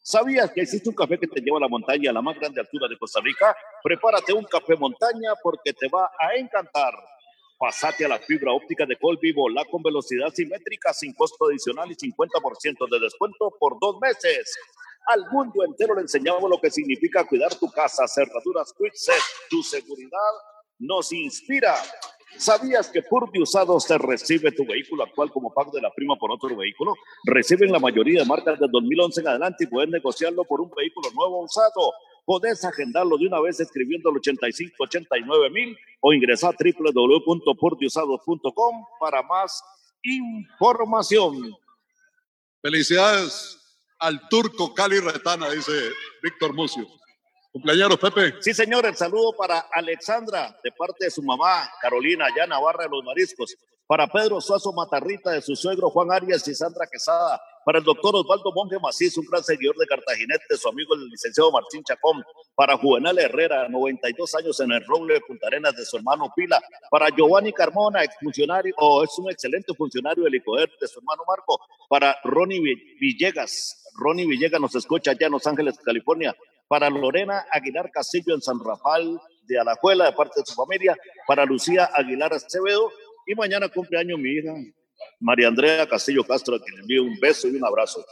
[0.00, 2.62] ¿Sabías que existe un café que te lleva a la montaña, a la más grande
[2.62, 3.54] altura de Costa Rica?
[3.82, 6.94] Prepárate un café montaña porque te va a encantar.
[7.58, 11.94] Pasate a la fibra óptica de Colvivo, la con velocidad simétrica sin costo adicional y
[11.94, 14.54] 50% de descuento por dos meses.
[15.06, 20.32] Al mundo entero le enseñamos lo que significa cuidar tu casa, cerraduras Quickset, tu seguridad
[20.78, 21.74] nos inspira.
[22.36, 26.32] ¿Sabías que Purdy Usados te recibe tu vehículo actual como pago de la prima por
[26.32, 26.94] otro vehículo?
[27.24, 31.10] Reciben la mayoría de marcas de 2011 en adelante y pueden negociarlo por un vehículo
[31.14, 31.92] nuevo usado.
[32.24, 39.62] Podés agendarlo de una vez escribiendo al 8589 mil o ingresar a www.pordiusados.com para más
[40.02, 41.54] información.
[42.62, 43.60] Felicidades
[43.98, 45.72] al turco Cali Retana, dice
[46.22, 46.86] Víctor Mucio.
[47.52, 48.34] Cumpleaños, Pepe.
[48.40, 52.90] Sí, señor, el saludo para Alexandra, de parte de su mamá, Carolina, allá Navarra de
[52.90, 53.56] los Mariscos.
[53.86, 57.40] Para Pedro Suazo Matarrita, de su suegro Juan Arias y Sandra Quesada.
[57.64, 61.50] Para el doctor Osvaldo Monge Macís, un gran seguidor de Cartaginete, su amigo el licenciado
[61.50, 62.22] Martín Chacón.
[62.54, 66.60] Para Juvenal Herrera, 92 años en el Roble de Punta Arenas, de su hermano Pila.
[66.90, 71.60] Para Giovanni Carmona, exfuncionario, o es un excelente funcionario del ICOER, de su hermano Marco.
[71.88, 72.60] Para Ronnie
[73.00, 76.34] Villegas, Ronnie Villegas nos escucha allá en Los Ángeles, California
[76.68, 80.96] para Lorena Aguilar Castillo en San Rafael de Alajuela, de parte de su familia,
[81.26, 82.90] para Lucía Aguilar Acevedo,
[83.26, 84.54] y mañana cumpleaños mi hija,
[85.20, 88.04] María Andrea Castillo Castro, a quien le envío un beso y un abrazo.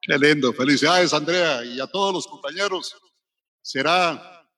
[0.00, 0.52] Qué lindo.
[0.52, 2.96] Felicidades, Andrea, y a todos los compañeros.
[3.60, 4.48] Será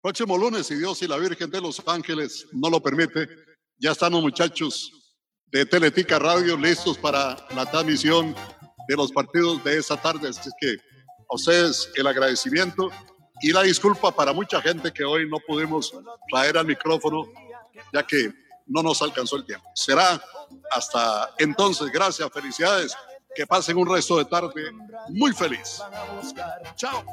[0.00, 3.28] próximo lunes, si Dios y la Virgen de los Ángeles no lo permite.
[3.78, 4.92] Ya están los muchachos
[5.46, 8.34] de Teletica Radio listos para la transmisión
[8.86, 10.28] de los partidos de esa tarde.
[10.28, 12.90] Así que a ustedes el agradecimiento
[13.42, 15.92] y la disculpa para mucha gente que hoy no pudimos
[16.30, 17.24] traer al micrófono,
[17.92, 18.32] ya que
[18.70, 19.68] no nos alcanzó el tiempo.
[19.74, 20.20] Será
[20.70, 21.90] hasta entonces.
[21.90, 22.96] Gracias, felicidades.
[23.34, 24.72] Que pasen un resto de tarde
[25.08, 25.82] muy feliz.
[26.76, 27.04] Chao.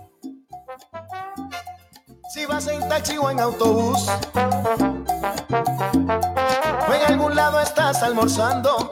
[2.33, 4.07] Si vas en taxi o en autobús,
[6.87, 8.91] o en algún lado estás almorzando,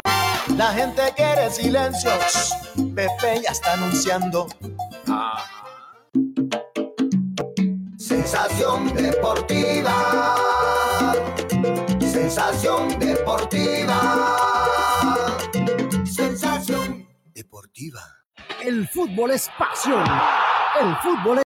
[0.55, 2.11] la gente quiere silencio.
[2.95, 4.47] Pepe ya está anunciando.
[7.97, 10.44] Sensación deportiva.
[12.25, 13.99] Sensación deportiva.
[16.05, 18.01] Sensación deportiva.
[18.63, 20.03] El fútbol es pasión.
[20.81, 21.43] El fútbol es